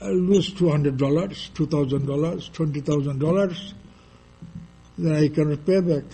I 0.00 0.08
lose 0.08 0.52
$200, 0.54 0.96
$2,000, 0.96 2.50
$20,000 2.50 3.72
then 4.98 5.14
I 5.14 5.28
cannot 5.28 5.64
pay 5.64 5.80
back. 5.80 6.04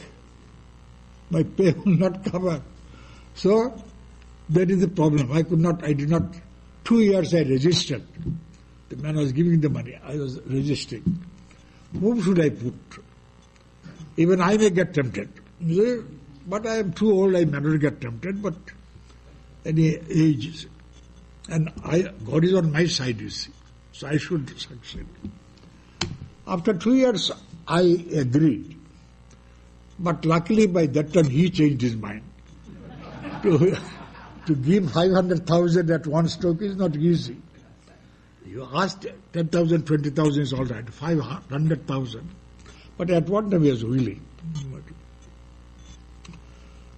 My 1.30 1.43
pay 1.43 1.72
will 1.72 1.97
not 1.97 2.24
cover. 2.24 2.62
So 3.35 3.74
that 4.51 4.70
is 4.70 4.80
the 4.80 4.89
problem. 4.89 5.32
I 5.32 5.43
could 5.43 5.59
not, 5.59 5.82
I 5.82 5.95
did 5.95 6.11
not, 6.11 6.22
two 6.85 7.01
years 7.01 7.35
I 7.35 7.41
resisted. 7.41 8.07
The 8.91 8.97
man 8.97 9.16
was 9.16 9.32
giving 9.32 9.61
the 9.61 9.70
money, 9.70 9.99
I 10.05 10.16
was 10.16 10.41
resisting. 10.43 11.24
Whom 11.99 12.22
should 12.22 12.41
I 12.41 12.51
put? 12.51 12.74
Even 14.16 14.41
I 14.41 14.57
may 14.57 14.70
get 14.70 14.95
tempted. 14.95 15.30
But 16.47 16.66
I 16.66 16.76
am 16.76 16.93
too 16.93 17.11
old, 17.11 17.35
I 17.35 17.45
may 17.47 17.59
not 17.59 17.80
get 17.80 18.01
tempted, 18.01 18.43
but 18.43 18.55
any 19.64 19.97
age. 20.11 20.68
And 21.49 21.72
I, 21.82 22.12
God 22.24 22.45
is 22.45 22.55
on 22.55 22.70
my 22.70 22.87
side, 22.87 23.20
you 23.20 23.30
see. 23.30 23.51
So 23.93 24.07
I 24.09 24.18
should 24.18 24.49
succeed. 24.59 25.07
After 26.47 26.74
two 26.74 26.95
years, 26.95 27.30
I 27.67 27.83
agreed. 28.15 28.77
But 29.99 30.25
luckily 30.25 30.67
by 30.67 30.87
that 30.87 31.12
time 31.12 31.27
he 31.27 31.51
changed 31.51 31.83
his 31.83 31.97
mind. 31.97 32.23
to, 33.43 33.77
to 34.47 34.55
give 34.55 34.91
500,000 34.91 35.91
at 35.91 36.07
one 36.07 36.29
stroke 36.29 36.62
is 36.62 36.77
not 36.77 36.97
easy. 36.97 37.37
You 38.47 38.69
asked 38.75 39.07
10,000, 39.33 39.87
20,000 39.87 40.43
is 40.43 40.53
all 40.53 40.65
right, 40.65 40.89
500,000. 40.89 42.31
But 42.97 43.11
at 43.11 43.29
one 43.29 43.51
time 43.51 43.62
he 43.62 43.71
was 43.71 43.85
willing. 43.85 44.21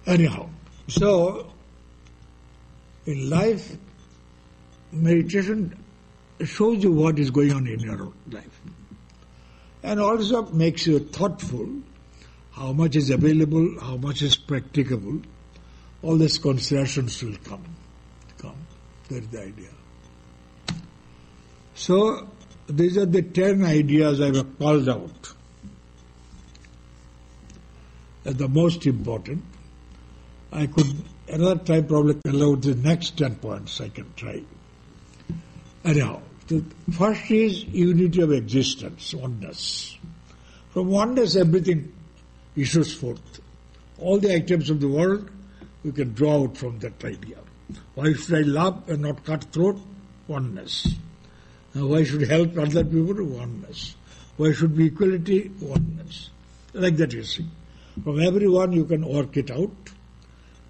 Anyhow, 0.05 0.49
so 0.87 1.51
in 3.05 3.29
life, 3.29 3.77
meditation 4.91 5.75
shows 6.45 6.83
you 6.83 6.91
what 6.91 7.19
is 7.19 7.31
going 7.31 7.51
on 7.51 7.67
in 7.67 7.79
your 7.79 8.11
life 8.31 8.61
and 9.87 10.01
also 10.01 10.41
makes 10.47 10.85
you 10.85 10.99
thoughtful 10.99 11.67
how 12.51 12.73
much 12.73 12.97
is 12.97 13.09
available, 13.09 13.79
how 13.79 13.95
much 13.95 14.21
is 14.21 14.35
practicable. 14.35 15.21
All 16.03 16.17
these 16.17 16.37
considerations 16.39 17.23
will 17.23 17.37
come. 17.45 17.63
Come. 18.37 18.57
That's 19.09 19.27
the 19.27 19.41
idea. 19.43 19.69
So, 21.73 22.27
these 22.67 22.97
are 22.97 23.05
the 23.05 23.21
ten 23.21 23.63
ideas 23.63 24.19
I 24.19 24.35
have 24.35 24.59
called 24.59 24.89
out 24.89 25.33
as 28.25 28.35
the 28.35 28.49
most 28.49 28.85
important. 28.85 29.43
I 30.51 30.67
could 30.67 30.95
another 31.29 31.63
time 31.63 31.87
probably 31.87 32.15
tell 32.15 32.51
out 32.51 32.61
the 32.61 32.75
next 32.75 33.17
10 33.17 33.35
points 33.35 33.79
I 33.79 33.89
can 33.89 34.13
try. 34.15 34.41
Anyhow, 35.85 36.21
the 36.47 36.63
first 36.91 37.29
is 37.29 37.63
unity 37.65 38.21
of 38.21 38.31
existence, 38.31 39.13
oneness. 39.13 39.97
From 40.71 40.87
oneness 40.87 41.35
everything 41.35 41.93
issues 42.55 42.93
forth. 42.93 43.41
All 43.99 44.19
the 44.19 44.33
items 44.33 44.69
of 44.69 44.79
the 44.79 44.87
world 44.87 45.29
we 45.83 45.91
can 45.91 46.13
draw 46.13 46.43
out 46.43 46.57
from 46.57 46.79
that 46.79 47.03
idea. 47.03 47.37
Why 47.95 48.13
should 48.13 48.35
I 48.35 48.41
love 48.41 48.89
and 48.89 49.01
not 49.01 49.25
cut 49.25 49.45
throat? 49.45 49.79
Oneness. 50.27 50.87
Now, 51.73 51.87
why 51.87 52.03
should 52.03 52.21
help 52.21 52.57
other 52.57 52.83
people? 52.83 53.23
Oneness. 53.23 53.95
Why 54.37 54.51
should 54.53 54.75
be 54.75 54.87
equality? 54.87 55.51
Oneness. 55.61 56.29
Like 56.73 56.97
that 56.97 57.13
you 57.13 57.23
see. 57.23 57.45
From 58.03 58.21
everyone 58.21 58.71
you 58.71 58.85
can 58.85 59.07
work 59.07 59.35
it 59.37 59.51
out. 59.51 59.71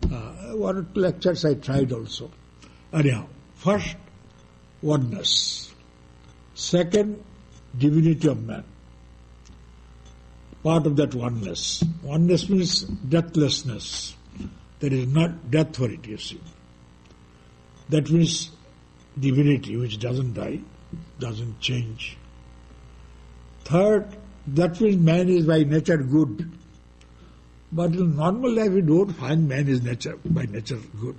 Uh, 0.03 0.55
one 0.55 0.77
or 0.77 0.83
two 0.83 0.99
lectures 1.01 1.43
I 1.43 1.55
tried 1.55 1.91
also. 1.91 2.31
Anyhow, 2.93 3.27
first, 3.55 3.97
oneness. 4.81 5.66
Second, 6.57 7.23
divinity 7.77 8.27
of 8.27 8.43
man. 8.43 8.63
Part 10.63 10.87
of 10.87 10.95
that 10.95 11.13
oneness. 11.13 11.83
Oneness 12.01 12.49
means 12.49 12.81
deathlessness. 12.81 14.15
There 14.79 14.91
is 14.91 15.05
not 15.05 15.51
death 15.51 15.75
for 15.75 15.87
it, 15.87 16.07
you 16.07 16.17
see. 16.17 16.41
That 17.89 18.09
means 18.09 18.49
divinity 19.19 19.77
which 19.77 19.99
doesn't 19.99 20.33
die, 20.33 20.61
doesn't 21.19 21.59
change. 21.59 22.17
Third, 23.65 24.17
that 24.47 24.81
means 24.81 24.97
man 24.97 25.29
is 25.29 25.45
by 25.45 25.61
nature 25.61 25.97
good. 25.97 26.51
But 27.71 27.93
in 27.93 28.15
normal 28.15 28.51
life, 28.51 28.71
we 28.71 28.81
don't 28.81 29.11
find 29.11 29.47
man 29.47 29.67
is 29.67 29.83
nature 29.83 30.17
by 30.25 30.45
nature 30.45 30.81
good. 30.99 31.17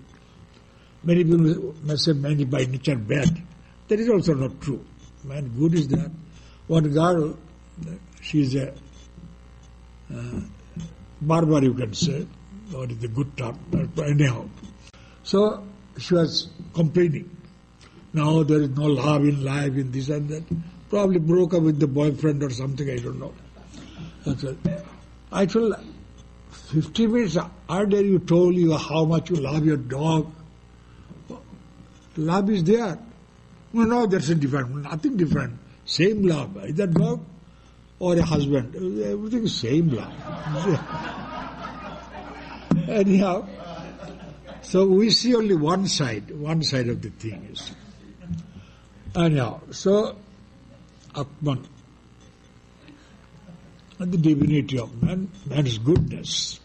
Many 1.04 1.22
people 1.22 1.74
may 1.84 1.94
say 1.94 2.12
man 2.14 2.40
is 2.40 2.46
by 2.46 2.64
nature 2.64 2.96
bad. 2.96 3.40
That 3.86 4.00
is 4.00 4.08
also 4.08 4.34
not 4.34 4.60
true. 4.60 4.84
Man 5.24 5.48
good 5.58 5.74
is 5.74 5.88
that. 5.88 6.10
One 6.66 6.88
girl, 6.92 7.36
she 8.20 8.42
is 8.42 8.54
a 8.54 8.72
uh, 10.14 10.40
barber, 11.20 11.62
you 11.62 11.74
can 11.74 11.92
say, 11.94 12.26
or 12.74 12.86
is 12.86 13.02
a 13.02 13.08
good 13.08 13.36
term, 13.36 13.58
anyhow. 13.98 14.48
So 15.22 15.64
she 15.98 16.14
was 16.14 16.48
complaining. 16.74 17.34
Now 18.12 18.42
there 18.42 18.62
is 18.62 18.70
no 18.70 18.86
love 18.86 19.22
in 19.22 19.44
life, 19.44 19.76
in 19.76 19.90
this 19.92 20.08
and 20.08 20.28
that. 20.28 20.44
Probably 20.88 21.18
broke 21.18 21.54
up 21.54 21.62
with 21.62 21.78
the 21.78 21.86
boyfriend 21.86 22.42
or 22.42 22.50
something, 22.50 22.88
I 22.88 22.96
don't 22.96 23.18
know. 23.18 23.34
I 25.32 25.46
told 25.46 25.74
50 26.50 27.06
minutes 27.06 27.36
earlier 27.70 28.02
you 28.02 28.18
told 28.18 28.54
you 28.54 28.76
how 28.76 29.04
much 29.04 29.30
you 29.30 29.36
love 29.36 29.64
your 29.64 29.76
dog. 29.76 30.32
Love 32.16 32.50
is 32.50 32.64
there. 32.64 32.98
No, 33.72 33.84
no, 33.84 34.06
that's 34.06 34.28
a 34.28 34.34
different, 34.34 34.74
nothing 34.76 35.16
different. 35.16 35.58
Same 35.84 36.22
love. 36.22 36.56
Either 36.56 36.86
dog 36.86 37.24
or 37.98 38.16
a 38.16 38.22
husband. 38.22 38.74
Everything 38.74 39.44
is 39.44 39.54
same 39.54 39.90
love. 39.90 40.12
Anyhow, 42.88 43.46
so 44.62 44.86
we 44.86 45.10
see 45.10 45.34
only 45.34 45.54
one 45.54 45.86
side, 45.86 46.30
one 46.30 46.62
side 46.62 46.88
of 46.88 47.02
the 47.02 47.10
thing 47.10 47.48
is. 47.52 47.72
Anyhow, 49.14 49.60
so 49.70 50.16
Atman, 51.14 51.66
and 53.98 54.12
the 54.12 54.18
divinity 54.18 54.78
of 54.78 55.02
man, 55.02 55.30
man's 55.46 55.78
goodness. 55.78 56.60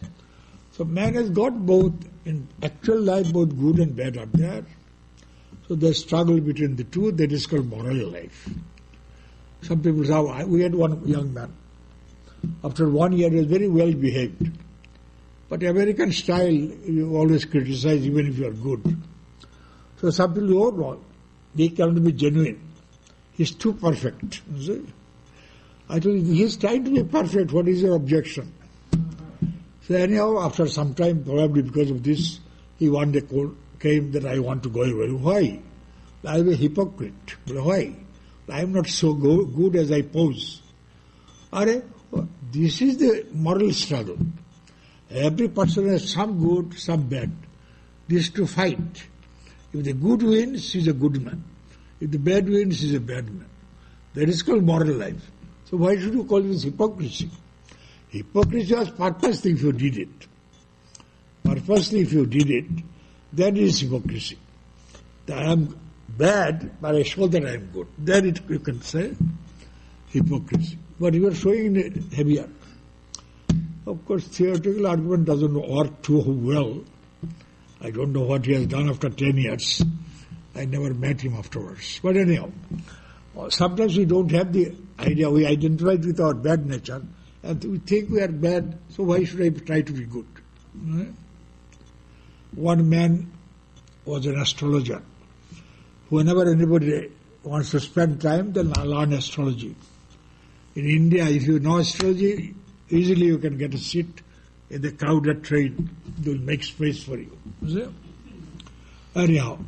So 0.72 0.84
man 0.84 1.14
has 1.14 1.30
got 1.30 1.54
both, 1.66 1.94
in 2.24 2.48
actual 2.62 3.00
life, 3.00 3.32
both 3.32 3.58
good 3.58 3.78
and 3.78 3.96
bad 3.96 4.16
are 4.16 4.26
there. 4.26 4.64
So 5.68 5.74
the 5.74 5.94
struggle 5.94 6.40
between 6.40 6.76
the 6.76 6.84
two, 6.84 7.12
that 7.12 7.32
is 7.32 7.46
called 7.46 7.68
moral 7.68 8.08
life. 8.08 8.48
Some 9.62 9.82
people 9.82 10.04
say, 10.04 10.12
oh, 10.12 10.46
we 10.46 10.62
had 10.62 10.74
one 10.74 11.06
young 11.06 11.32
man. 11.32 11.54
After 12.62 12.88
one 12.88 13.12
year, 13.12 13.30
he 13.30 13.36
was 13.36 13.46
very 13.46 13.68
well 13.68 13.92
behaved. 13.92 14.50
But 15.48 15.62
American 15.62 16.12
style, 16.12 16.52
you 16.52 17.16
always 17.16 17.46
criticize 17.46 18.04
even 18.04 18.26
if 18.26 18.38
you 18.38 18.48
are 18.48 18.52
good. 18.52 19.02
So 20.00 20.10
some 20.10 20.34
people, 20.34 20.62
oh 20.62 20.70
no, 20.70 21.04
they 21.54 21.68
cannot 21.68 22.02
be 22.04 22.12
genuine. 22.12 22.60
He's 23.32 23.52
too 23.52 23.72
perfect. 23.72 24.42
I 25.88 25.98
told 25.98 26.16
him, 26.16 26.24
he's 26.26 26.56
trying 26.56 26.84
to 26.84 26.90
be 26.90 27.04
perfect. 27.04 27.52
What 27.52 27.68
is 27.68 27.80
your 27.82 27.96
objection? 27.96 28.52
So 29.86 29.94
anyhow, 29.94 30.40
after 30.40 30.66
some 30.66 30.94
time, 30.94 31.24
probably 31.24 31.62
because 31.62 31.90
of 31.90 32.02
this, 32.02 32.40
he 32.78 32.88
one 32.90 33.12
day 33.12 33.22
came 33.84 34.12
that 34.12 34.24
I 34.24 34.38
want 34.38 34.62
to 34.64 34.70
go 34.70 34.82
away. 34.82 35.10
Why? 35.12 35.60
I 36.26 36.38
am 36.38 36.48
a 36.48 36.54
hypocrite. 36.54 37.36
Why? 37.46 37.94
I 38.48 38.60
am 38.62 38.72
not 38.72 38.86
so 38.86 39.12
go- 39.12 39.44
good 39.44 39.76
as 39.76 39.92
I 39.92 40.02
pose. 40.02 40.62
Are, 41.52 41.66
this 42.52 42.80
is 42.80 42.96
the 42.98 43.26
moral 43.32 43.72
struggle. 43.72 44.18
Every 45.10 45.48
person 45.48 45.88
has 45.88 46.10
some 46.10 46.38
good, 46.44 46.78
some 46.78 47.08
bad. 47.08 47.30
This 48.08 48.30
to 48.30 48.46
fight. 48.46 49.04
If 49.72 49.84
the 49.84 49.92
good 49.92 50.22
wins, 50.22 50.72
he 50.72 50.78
is 50.78 50.88
a 50.88 50.92
good 50.92 51.22
man. 51.22 51.44
If 52.00 52.10
the 52.10 52.18
bad 52.18 52.48
wins, 52.48 52.80
he 52.80 52.88
is 52.88 52.94
a 52.94 53.00
bad 53.00 53.26
man. 53.26 53.50
That 54.14 54.28
is 54.28 54.42
called 54.42 54.64
moral 54.64 54.94
life. 54.94 55.30
So 55.70 55.76
why 55.76 55.98
should 55.98 56.14
you 56.14 56.24
call 56.24 56.40
this 56.40 56.62
hypocrisy? 56.62 57.30
Hypocrisy 58.08 58.74
was 58.74 58.90
purposely 58.90 59.52
if 59.52 59.62
you 59.62 59.72
did 59.72 59.98
it. 59.98 60.28
Purposely 61.42 62.00
if 62.00 62.12
you 62.12 62.26
did 62.26 62.50
it, 62.50 62.70
that 63.36 63.56
is 63.56 63.80
hypocrisy. 63.80 64.38
I 65.28 65.52
am 65.52 65.78
bad, 66.08 66.80
but 66.80 66.94
I 66.94 67.02
show 67.02 67.26
that 67.26 67.44
I 67.44 67.54
am 67.54 67.70
good. 67.72 67.88
Then 67.98 68.26
it, 68.26 68.40
you 68.48 68.58
can 68.58 68.82
say 68.82 69.14
hypocrisy. 70.08 70.78
But 71.00 71.14
you 71.14 71.26
are 71.28 71.34
showing 71.34 71.76
it 71.76 72.12
heavier. 72.12 72.48
Of 73.86 74.04
course, 74.06 74.24
theoretical 74.28 74.86
argument 74.86 75.26
doesn't 75.26 75.54
work 75.54 76.02
too 76.02 76.20
well. 76.20 76.82
I 77.80 77.90
don't 77.90 78.12
know 78.12 78.22
what 78.22 78.46
he 78.46 78.54
has 78.54 78.66
done 78.66 78.88
after 78.88 79.10
10 79.10 79.36
years. 79.36 79.82
I 80.54 80.64
never 80.64 80.94
met 80.94 81.20
him 81.20 81.34
afterwards. 81.34 82.00
But 82.02 82.16
anyhow, 82.16 82.50
sometimes 83.48 83.96
we 83.96 84.04
don't 84.04 84.30
have 84.30 84.52
the 84.52 84.74
idea. 84.98 85.28
We 85.28 85.46
identify 85.46 85.94
with 85.94 86.20
our 86.20 86.34
bad 86.34 86.66
nature 86.66 87.02
and 87.42 87.62
we 87.64 87.78
think 87.78 88.08
we 88.08 88.20
are 88.20 88.28
bad, 88.28 88.78
so 88.88 89.02
why 89.02 89.24
should 89.24 89.42
I 89.42 89.50
try 89.50 89.82
to 89.82 89.92
be 89.92 90.04
good? 90.04 90.26
Hmm? 90.72 91.10
One 92.56 92.88
man 92.88 93.32
was 94.04 94.26
an 94.26 94.40
astrologer. 94.40 95.02
Whenever 96.08 96.50
anybody 96.50 97.10
wants 97.42 97.70
to 97.70 97.80
spend 97.80 98.20
time, 98.20 98.52
then 98.52 98.70
learn 98.70 99.12
astrology. 99.12 99.74
In 100.74 100.88
India, 100.88 101.24
if 101.26 101.46
you 101.46 101.58
know 101.58 101.78
astrology, 101.78 102.54
easily 102.90 103.26
you 103.26 103.38
can 103.38 103.58
get 103.58 103.74
a 103.74 103.78
seat 103.78 104.20
in 104.70 104.82
the 104.82 104.92
crowded 104.92 105.44
train. 105.44 105.90
They 106.18 106.32
will 106.32 106.40
make 106.40 106.62
space 106.64 107.02
for 107.02 107.16
you. 107.16 107.36
See? 107.66 107.86
Anyhow, 109.16 109.58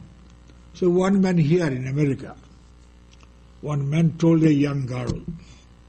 so 0.74 0.90
one 0.90 1.20
man 1.20 1.38
here 1.38 1.66
in 1.66 1.86
America, 1.86 2.36
one 3.60 3.88
man 3.88 4.16
told 4.18 4.42
a 4.42 4.52
young 4.52 4.86
girl, 4.86 5.22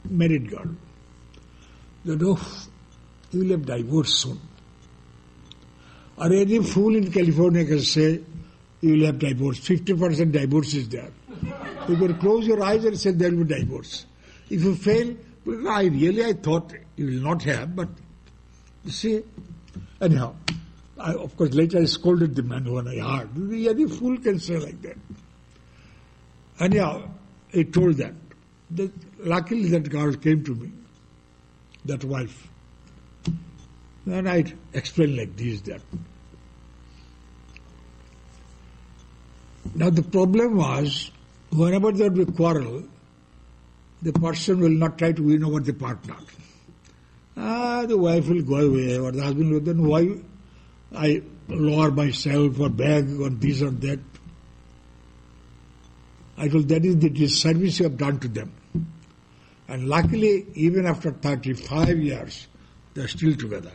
married 0.10 0.50
girl, 0.50 0.70
that 2.06 2.22
oh, 2.24 2.68
you 3.32 3.42
will 3.42 3.50
have 3.50 3.66
divorce 3.66 4.14
soon. 4.14 4.40
Or 6.18 6.34
any 6.34 6.64
fool 6.64 6.96
in 6.96 7.12
California 7.12 7.66
can 7.66 7.82
say, 7.82 8.22
you 8.82 8.94
will 8.94 9.06
have 9.06 9.20
divorce. 9.20 9.60
50% 9.60 10.32
divorce 10.32 10.74
is 10.74 10.90
there. 10.90 11.12
You 11.88 11.96
can 11.96 12.18
close 12.20 12.48
your 12.48 12.64
eyes 12.64 12.86
and 12.86 13.00
say 13.00 13.12
there 13.12 13.32
will 13.32 13.44
be 13.44 13.56
divorce. 13.56 14.06
If 14.50 14.64
you 14.64 14.76
fail, 14.76 15.16
well, 15.46 15.68
I 15.70 15.84
really, 15.86 16.26
I 16.26 16.34
thought 16.34 16.74
you 16.96 17.06
will 17.06 17.30
not 17.30 17.44
have, 17.44 17.76
but 17.76 17.90
you 18.84 18.92
see, 18.92 19.24
anyhow. 20.02 20.36
I, 21.00 21.14
of 21.14 21.38
course, 21.38 21.54
later 21.54 21.80
I 21.80 21.86
scolded 21.86 22.36
the 22.36 22.44
man 22.44 22.72
when 22.72 22.88
I 22.88 22.98
heard. 22.98 23.30
Any 23.38 23.88
fool 23.88 24.18
can 24.18 24.40
say 24.40 24.58
like 24.58 24.82
that. 24.82 24.98
Anyhow, 26.60 27.10
I 27.54 27.64
told 27.64 27.98
that. 27.98 28.14
that. 28.72 28.92
Luckily, 29.20 29.70
that 29.70 29.90
girl 29.90 30.14
came 30.14 30.44
to 30.44 30.56
me, 30.56 30.72
that 31.86 32.04
wife. 32.04 32.48
Then 34.08 34.26
I 34.26 34.46
explain 34.74 35.18
like 35.18 35.36
this, 35.36 35.60
that. 35.62 35.82
Now 39.76 39.90
the 39.90 40.02
problem 40.02 40.56
was, 40.56 41.12
whenever 41.52 41.92
there 41.92 42.10
would 42.10 42.28
be 42.28 42.34
quarrel, 42.34 42.84
the 44.02 44.14
person 44.14 44.62
will 44.62 44.70
not 44.70 44.98
try 44.98 45.12
to 45.12 45.22
win 45.22 45.44
over 45.44 45.60
the 45.60 45.74
partner. 45.74 46.16
Ah, 47.36 47.84
the 47.86 47.98
wife 47.98 48.30
will 48.30 48.44
go 48.44 48.56
away, 48.56 48.98
or 48.98 49.12
the 49.12 49.22
husband 49.22 49.52
will, 49.52 49.60
then 49.60 49.86
why 49.86 50.08
I 50.96 51.22
lower 51.50 51.92
myself 51.92 52.62
or 52.62 52.70
beg 52.70 53.20
or 53.20 53.30
this 53.30 53.62
or 53.62 53.72
that. 53.72 54.00
I 56.38 56.48
told 56.48 56.70
that 56.70 56.86
is 56.86 56.98
the 56.98 57.10
disservice 57.10 57.80
you 57.80 57.84
have 57.90 57.98
done 57.98 58.20
to 58.22 58.30
them. 58.30 58.54
And 59.68 59.90
luckily, 59.90 60.46
even 60.54 60.86
after 60.86 61.12
35 61.12 62.00
years, 62.00 62.48
they 62.98 63.04
are 63.04 63.08
still 63.08 63.36
together. 63.36 63.72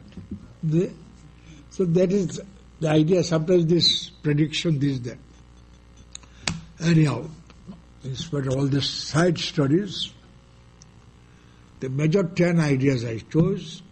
So 1.70 1.84
that 1.84 2.10
is 2.10 2.40
the 2.80 2.88
idea, 2.88 3.22
sometimes 3.22 3.66
this 3.66 4.10
prediction, 4.10 4.80
this, 4.80 4.98
that. 4.98 5.18
Anyhow, 6.80 7.28
in 8.02 8.16
spite 8.16 8.48
of 8.48 8.54
all 8.54 8.66
the 8.66 8.82
side 8.82 9.38
studies, 9.38 10.10
the 11.78 11.88
major 11.88 12.24
ten 12.24 12.58
ideas 12.58 13.04
I 13.04 13.18
chose, 13.18 13.82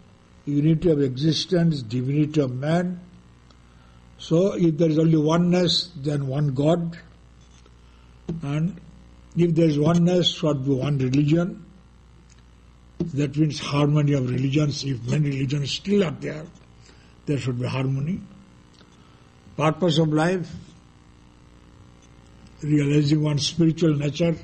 unity 0.43 0.91
of 0.91 1.01
existence, 1.01 1.81
divinity 1.81 2.41
of 2.41 2.53
man. 2.53 2.99
So 4.17 4.55
if 4.55 4.77
there 4.77 4.89
is 4.89 4.99
only 4.99 5.17
oneness, 5.17 5.91
then 5.95 6.27
one 6.27 6.53
God. 6.53 6.99
And 8.43 8.81
if 9.37 9.55
there 9.55 9.69
is 9.69 9.79
oneness, 9.79 10.27
should 10.27 10.65
be 10.65 10.71
one 10.71 10.97
religion. 10.97 11.65
That 13.13 13.35
means 13.37 13.59
harmony 13.59 14.13
of 14.13 14.29
religions. 14.29 14.83
If 14.83 15.03
many 15.03 15.29
religions 15.29 15.71
still 15.71 16.03
are 16.03 16.11
there, 16.11 16.45
there 17.25 17.37
should 17.37 17.59
be 17.59 17.67
harmony. 17.67 18.21
Purpose 19.57 19.97
of 19.97 20.09
life, 20.09 20.49
realizing 22.61 23.21
one's 23.23 23.47
spiritual 23.47 23.95
nature 23.95 24.35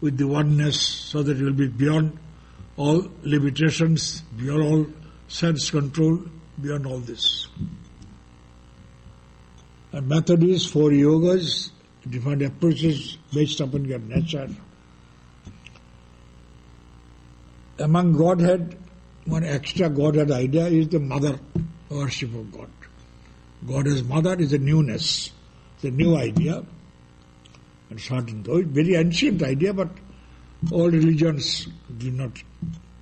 with 0.00 0.18
the 0.18 0.26
oneness 0.26 0.80
so 0.80 1.22
that 1.22 1.40
it 1.40 1.42
will 1.42 1.52
be 1.52 1.68
beyond 1.68 2.18
all 2.76 3.08
limitations, 3.22 4.22
beyond 4.36 4.62
all 4.62 4.86
sense 5.28 5.70
control, 5.70 6.18
beyond 6.60 6.86
all 6.86 6.98
this. 6.98 7.46
And 9.92 10.08
method 10.08 10.42
is 10.42 10.66
for 10.66 10.90
yogas, 10.90 11.70
different 12.08 12.42
approaches 12.42 13.18
based 13.32 13.60
upon 13.60 13.84
your 13.84 13.98
nature. 13.98 14.48
Among 17.78 18.12
Godhead, 18.12 18.78
one 19.24 19.44
extra 19.44 19.88
Godhead 19.88 20.30
idea 20.30 20.66
is 20.66 20.88
the 20.88 21.00
mother 21.00 21.38
worship 21.88 22.34
of 22.34 22.52
God. 22.52 22.70
God 23.66 23.86
as 23.86 24.02
mother 24.02 24.34
is 24.38 24.52
a 24.52 24.58
newness, 24.58 25.30
it's 25.76 25.84
a 25.84 25.90
new 25.90 26.16
idea. 26.16 26.64
And 27.90 28.00
certain, 28.00 28.42
though 28.42 28.56
it's 28.56 28.68
very 28.68 28.94
ancient 28.96 29.42
idea, 29.42 29.72
but 29.72 29.88
all 30.70 30.90
religions 30.90 31.68
do 31.98 32.10
not 32.10 32.42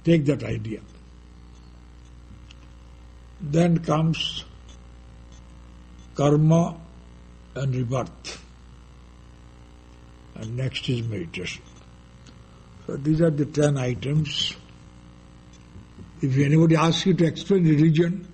take 0.04 0.24
that 0.26 0.42
idea. 0.42 0.80
Then 3.40 3.78
comes 3.78 4.44
karma 6.14 6.76
and 7.54 7.74
rebirth. 7.74 8.44
And 10.34 10.56
next 10.56 10.88
is 10.88 11.06
meditation. 11.06 11.62
These 12.98 13.20
are 13.20 13.30
the 13.30 13.46
ten 13.46 13.76
items. 13.78 14.56
If 16.22 16.36
anybody 16.36 16.76
asks 16.76 17.06
you 17.06 17.14
to 17.14 17.24
explain 17.24 17.64
religion 17.64 18.26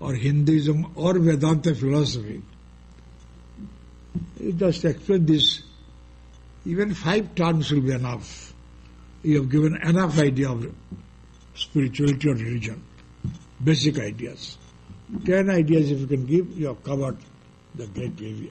or 0.00 0.14
Hinduism 0.14 0.92
or 0.94 1.18
Vedanta 1.18 1.74
philosophy, 1.74 2.42
you 4.40 4.52
just 4.52 4.84
explain 4.84 5.26
this. 5.26 5.62
Even 6.64 6.94
five 6.94 7.34
terms 7.34 7.70
will 7.70 7.80
be 7.80 7.92
enough. 7.92 8.52
You 9.22 9.40
have 9.42 9.50
given 9.50 9.76
enough 9.82 10.18
idea 10.18 10.50
of 10.50 10.72
spirituality 11.54 12.28
or 12.28 12.34
religion, 12.34 12.82
basic 13.62 13.98
ideas. 13.98 14.58
Ten 15.24 15.48
ideas 15.50 15.90
if 15.90 16.00
you 16.00 16.06
can 16.06 16.26
give, 16.26 16.58
you 16.58 16.66
have 16.66 16.82
covered 16.82 17.16
the 17.74 17.86
great 17.86 18.20
area. 18.20 18.50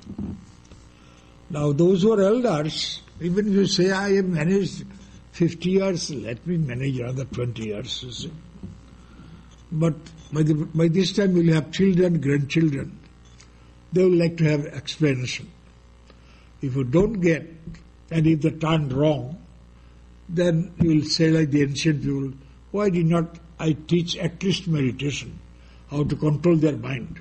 Now 1.50 1.74
those 1.74 2.02
who 2.02 2.14
are 2.14 2.22
elders, 2.22 3.02
even 3.20 3.48
if 3.48 3.54
you 3.54 3.66
say, 3.66 3.92
I 3.92 4.14
have 4.14 4.26
managed 4.26 4.86
50 5.32 5.70
years, 5.70 6.12
let 6.12 6.46
me 6.46 6.58
manage 6.58 7.00
another 7.00 7.26
20 7.26 7.64
years. 7.64 8.28
But 9.72 9.96
by, 10.32 10.44
the, 10.44 10.54
by 10.54 10.88
this 10.88 11.14
time 11.14 11.36
you'll 11.36 11.54
have 11.54 11.72
children, 11.72 12.20
grandchildren. 12.20 13.00
They 13.94 14.04
will 14.04 14.18
like 14.18 14.38
to 14.38 14.44
have 14.46 14.66
explanation. 14.66 15.52
If 16.62 16.76
you 16.76 16.84
don't 16.84 17.14
get, 17.14 17.48
and 18.12 18.28
if 18.28 18.42
they 18.42 18.52
turn 18.52 18.90
wrong, 18.90 19.42
then 20.28 20.74
you 20.82 20.96
will 20.96 21.06
say 21.06 21.30
like 21.30 21.52
the 21.52 21.64
ancient 21.64 22.02
people, 22.02 22.34
why 22.72 22.90
did 22.90 23.06
not 23.06 23.38
I 23.60 23.74
teach 23.74 24.18
at 24.18 24.44
least 24.44 24.68
meditation, 24.68 25.40
how 25.90 26.04
to 26.04 26.16
control 26.16 26.58
their 26.58 26.76
mind? 26.76 27.20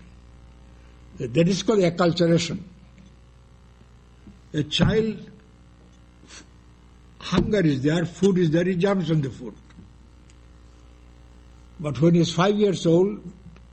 That 1.18 1.48
is 1.48 1.62
called 1.62 1.78
acculturation. 1.78 2.60
A 4.52 4.64
child, 4.64 5.30
hunger 7.24 7.60
is 7.60 7.80
there, 7.82 8.04
food 8.04 8.38
is 8.38 8.50
there, 8.50 8.64
he 8.64 8.76
jumps 8.76 9.10
on 9.10 9.22
the 9.22 9.30
food. 9.30 9.54
But 11.80 12.00
when 12.00 12.14
he's 12.14 12.32
five 12.32 12.54
years 12.56 12.86
old, 12.86 13.20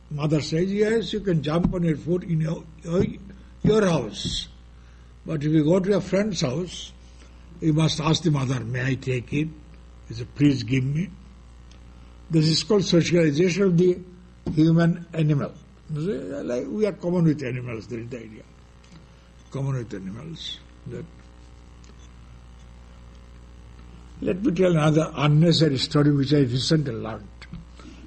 mother 0.09 0.41
says, 0.41 0.71
yes, 0.71 1.13
you 1.13 1.19
can 1.19 1.43
jump 1.43 1.73
on 1.73 1.83
your 1.83 1.97
food 1.97 2.23
in 2.23 2.41
your, 2.41 2.63
your, 2.83 3.05
your 3.63 3.85
house. 3.85 4.47
But 5.25 5.43
if 5.43 5.51
you 5.51 5.63
go 5.63 5.79
to 5.79 5.97
a 5.97 6.01
friend's 6.01 6.41
house, 6.41 6.93
you 7.59 7.73
must 7.73 7.99
ask 7.99 8.23
the 8.23 8.31
mother, 8.31 8.59
may 8.61 8.85
I 8.85 8.95
take 8.95 9.31
it? 9.33 9.49
He 10.07 10.13
said, 10.13 10.33
please 10.33 10.63
give 10.63 10.83
me. 10.83 11.09
This 12.29 12.47
is 12.47 12.63
called 12.63 12.85
socialization 12.85 13.63
of 13.63 13.77
the 13.77 13.99
human 14.53 15.05
animal. 15.13 15.53
Like 15.89 16.65
we 16.67 16.85
are 16.85 16.93
common 16.93 17.25
with 17.25 17.43
animals, 17.43 17.87
that 17.87 17.99
is 17.99 18.09
the 18.09 18.17
idea. 18.17 18.43
Common 19.51 19.75
with 19.75 19.93
animals. 19.93 20.59
That. 20.87 21.05
Let 24.21 24.43
me 24.43 24.51
tell 24.51 24.71
another 24.71 25.11
unnecessary 25.15 25.77
story 25.79 26.11
which 26.11 26.31
I 26.33 26.41
recently 26.41 26.93
learned. 26.93 27.27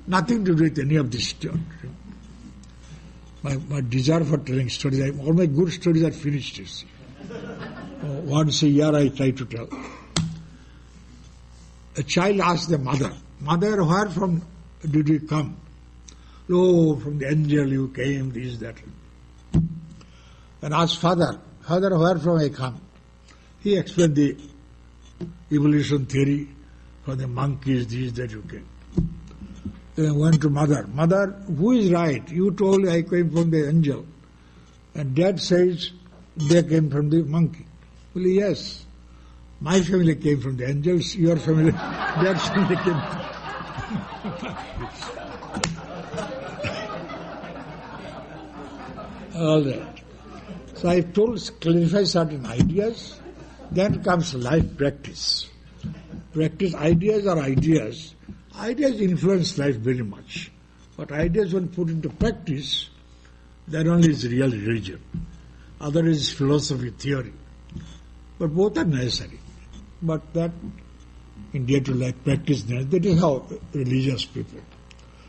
Nothing 0.07 0.45
to 0.45 0.55
do 0.55 0.63
with 0.65 0.79
any 0.79 0.97
of 0.97 1.11
this 1.11 1.29
story. 1.29 1.61
My, 3.43 3.57
my 3.69 3.81
desire 3.81 4.25
for 4.25 4.39
telling 4.39 4.69
stories, 4.69 5.03
I, 5.03 5.11
all 5.19 5.33
my 5.33 5.47
good 5.47 5.73
stories 5.73 6.05
are 6.05 6.13
finished, 6.13 6.57
see. 6.67 6.87
Oh, 8.05 8.21
once 8.25 8.63
a 8.63 8.69
year 8.69 8.95
I 8.95 9.09
try 9.09 9.33
to 9.33 9.45
tell. 9.45 9.69
A 11.97 12.03
child 12.03 12.41
asks 12.41 12.67
the 12.67 12.79
mother, 12.79 13.13
Mother, 13.41 13.85
where 13.85 14.09
from 14.09 14.43
did 14.89 15.09
you 15.09 15.21
come? 15.21 15.57
Oh, 16.51 16.97
from 16.97 17.19
the 17.19 17.29
angel 17.31 17.69
you 17.69 17.89
came, 17.89 18.31
this, 18.31 18.57
that. 18.59 18.77
And 20.63 20.73
asked 20.75 20.99
father, 20.99 21.41
Father, 21.63 21.99
where 21.99 22.19
from 22.19 22.39
I 22.39 22.49
come? 22.51 22.81
He 23.61 23.77
explained 23.77 24.17
the 24.17 24.37
evolution 25.55 26.07
theory 26.07 26.49
for 27.05 27.17
the 27.17 27.27
monkeys, 27.27 27.87
this, 27.87 28.13
that 28.13 28.31
you 28.31 28.43
came. 28.43 28.67
Then 29.95 30.19
went 30.19 30.41
to 30.43 30.51
mother. 30.51 30.87
Mother, 30.89 31.27
who 31.47 31.73
is 31.73 31.93
right? 31.93 32.29
You 32.29 32.51
told 32.53 32.89
I 32.89 33.03
came 33.03 33.31
from 33.31 33.51
the 33.51 33.69
angel. 33.69 34.07
And 34.95 35.15
dad 35.15 35.41
says 35.41 35.91
they 36.37 36.63
came 36.63 36.91
from 36.91 37.11
the 37.11 37.23
monkey. 37.23 37.67
Well, 38.15 38.25
yes. 38.25 38.87
My 39.61 39.81
family 39.81 40.17
came 40.17 40.41
from 40.41 40.57
the 40.57 40.69
angels, 40.69 41.15
your 41.15 41.37
family, 41.37 41.73
dad's 41.73 42.49
family 42.49 42.77
came 42.77 42.95
All 49.37 49.65
right. 49.65 50.01
So 50.75 50.89
I've 50.89 51.13
told, 51.13 51.51
clarify 51.61 52.05
certain 52.05 52.47
ideas. 52.47 53.21
Then 53.71 54.03
comes 54.03 54.35
life 54.35 54.77
practice. 54.77 55.51
Practice 56.33 56.75
ideas 56.75 57.27
are 57.27 57.39
ideas. 57.39 58.15
Ideas 58.59 59.01
influence 59.01 59.59
life 59.59 59.77
very 59.77 60.03
much. 60.03 60.51
But 60.97 61.13
ideas 61.13 61.55
when 61.55 61.69
put 61.69 61.89
into 61.89 62.09
practice, 62.09 62.89
that 63.69 63.87
only 63.87 64.11
is 64.11 64.27
real 64.27 64.51
religion. 64.51 65.01
Other 65.81 66.07
is 66.07 66.33
philosophy, 66.33 66.91
theory. 66.91 67.33
But 68.39 68.55
both 68.55 68.79
are 68.79 68.85
necessary. 68.85 69.41
But 70.01 70.33
that 70.35 70.53
in 71.53 71.67
day 71.67 71.81
to 71.81 71.95
life 71.95 72.23
practice, 72.25 72.63
that 72.65 73.05
is 73.05 73.21
how 73.21 73.45
religious 73.73 74.25
people. 74.25 74.61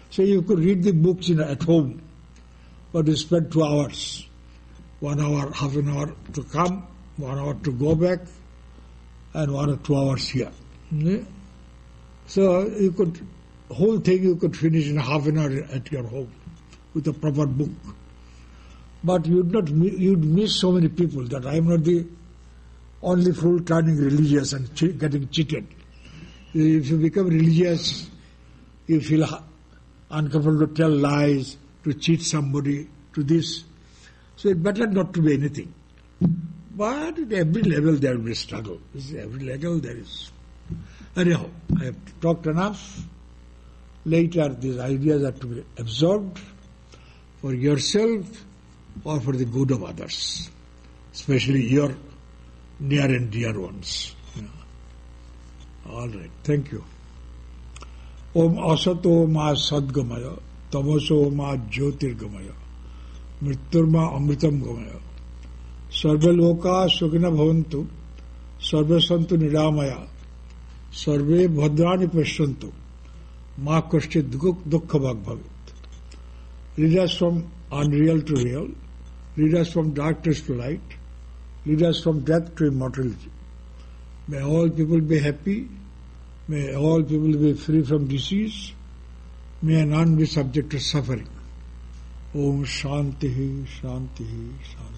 So 0.10 0.22
you 0.22 0.42
could 0.44 0.60
read 0.60 0.84
the 0.84 0.92
books 0.92 1.30
in, 1.30 1.40
at 1.40 1.64
home 1.64 2.02
but 2.96 3.08
you 3.08 3.16
spend 3.18 3.52
two 3.52 3.62
hours, 3.62 4.26
one 5.02 5.20
hour, 5.20 5.52
half 5.52 5.76
an 5.76 5.90
hour 5.90 6.16
to 6.32 6.44
come, 6.44 6.88
one 7.18 7.39
hour 7.39 7.53
to 7.53 7.72
go 7.72 7.95
back, 7.95 8.20
and 9.34 9.53
one 9.53 9.70
or 9.70 9.78
two 9.78 9.95
hours 9.97 10.28
here. 10.30 10.51
So 12.28 12.68
you 12.68 12.91
could, 12.91 13.20
whole 13.70 13.99
thing 13.99 14.24
you 14.24 14.36
could 14.36 14.55
finish 14.55 14.88
in 14.88 14.97
half 14.97 15.26
an 15.28 15.38
hour 15.38 15.66
at 15.72 15.91
your 15.91 16.03
home 16.03 16.32
with 16.93 17.07
a 17.07 17.13
proper 17.13 17.45
book. 17.45 17.70
But 19.03 19.26
you'd 19.26 19.51
not, 19.51 19.68
you'd 19.70 20.24
miss 20.24 20.59
so 20.59 20.72
many 20.72 20.88
people 20.88 21.24
that 21.26 21.45
I 21.45 21.55
am 21.55 21.68
not 21.70 21.84
the 21.84 22.05
only 23.03 23.34
fool 23.34 23.59
turning 23.59 23.97
religious 23.97 24.53
and 24.53 24.74
getting 24.99 25.30
cheated. 25.30 25.68
If 26.53 26.88
you 26.88 26.97
become 26.97 27.28
religious, 27.28 28.09
you 28.88 29.01
feel 29.01 29.28
uncomfortable 30.09 30.66
to 30.66 30.74
tell 30.74 30.89
lies, 30.89 31.57
to 31.84 31.93
cheat 31.93 32.22
somebody, 32.22 32.89
to 33.13 33.24
this. 33.24 33.63
So 34.38 34.49
it's 34.49 34.59
better 34.59 34.88
not 34.88 35.13
to 35.13 35.22
be 35.22 35.34
anything. 35.34 35.74
But 36.76 37.17
at 37.19 37.32
every 37.32 37.63
level 37.63 37.93
there 37.93 38.17
will 38.17 38.26
be 38.26 38.36
struggle. 38.36 38.80
Every 38.95 39.45
level 39.45 39.80
there 39.80 39.95
is. 39.95 40.32
Anyhow, 41.15 41.49
I 41.80 41.86
have 41.86 42.19
talked 42.19 42.47
enough. 42.47 43.01
Later 44.03 44.49
these 44.49 44.78
ideas 44.78 45.23
are 45.23 45.32
to 45.32 45.47
be 45.47 45.65
absorbed 45.78 46.39
for 47.41 47.53
yourself 47.53 48.26
or 49.03 49.19
for 49.21 49.32
the 49.32 49.45
good 49.45 49.71
of 49.71 49.84
others, 49.84 50.49
especially 51.13 51.65
your 51.67 51.95
near 52.80 53.05
and 53.05 53.32
dear 53.32 53.59
ones. 53.59 54.15
All 55.89 56.09
right, 56.09 56.32
thank 56.43 56.71
you. 56.71 56.84
Om 58.36 58.55
asato 58.57 59.30
ma 59.30 59.53
sadgamaya, 59.53 60.39
tamoso 60.71 61.34
ma 61.34 61.55
jyotirgamaya, 61.55 62.53
mrityurma 63.41 64.13
amritam 64.13 64.61
gamaya. 64.61 64.99
सर्वलोका 65.96 66.76
सुखिन 66.88 67.30
भवंतु 67.32 67.86
सर्वे 68.62 68.98
निरामया, 69.38 70.00
सर्वे 70.93 71.48
भद्राणी 71.48 72.08
पश्यंतु 72.08 72.70
माँ 73.60 73.82
कष्ट 73.93 74.18
दुख 74.28 74.96
भाग 74.96 75.18
भवित 75.28 76.80
lead 76.80 76.98
us 77.00 77.16
from 77.18 77.38
unreal 77.74 78.22
to 78.22 78.36
real 78.36 78.68
lead 79.38 79.56
us 79.58 79.72
from 79.74 79.91
darkness 79.93 80.43
to 80.48 80.54
light 80.54 80.98
lead 81.68 81.84
us 81.84 82.02
from 82.04 82.20
death 82.24 82.56
to 82.58 82.66
immortality 82.66 83.32
may 84.30 84.41
all 84.58 84.70
people 84.78 85.02
be 85.12 85.18
happy 85.18 85.58
may 86.50 86.62
all 86.89 87.04
people 87.04 87.38
be 87.38 87.54
free 87.64 87.82
from 87.82 88.08
disease 88.08 88.54
may 89.64 89.86
none 89.86 90.16
be 90.16 90.26
subject 90.36 90.72
to 90.72 90.80
suffering 90.89 92.38
Om 92.46 92.64
Shanti 92.74 93.30
Shanti 93.70 94.26
Shanti. 94.66 94.95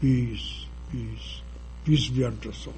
Peace, 0.00 0.66
peace, 0.90 1.42
peace 1.84 2.08
be 2.08 2.24
unto 2.24 2.52
soul. 2.52 2.74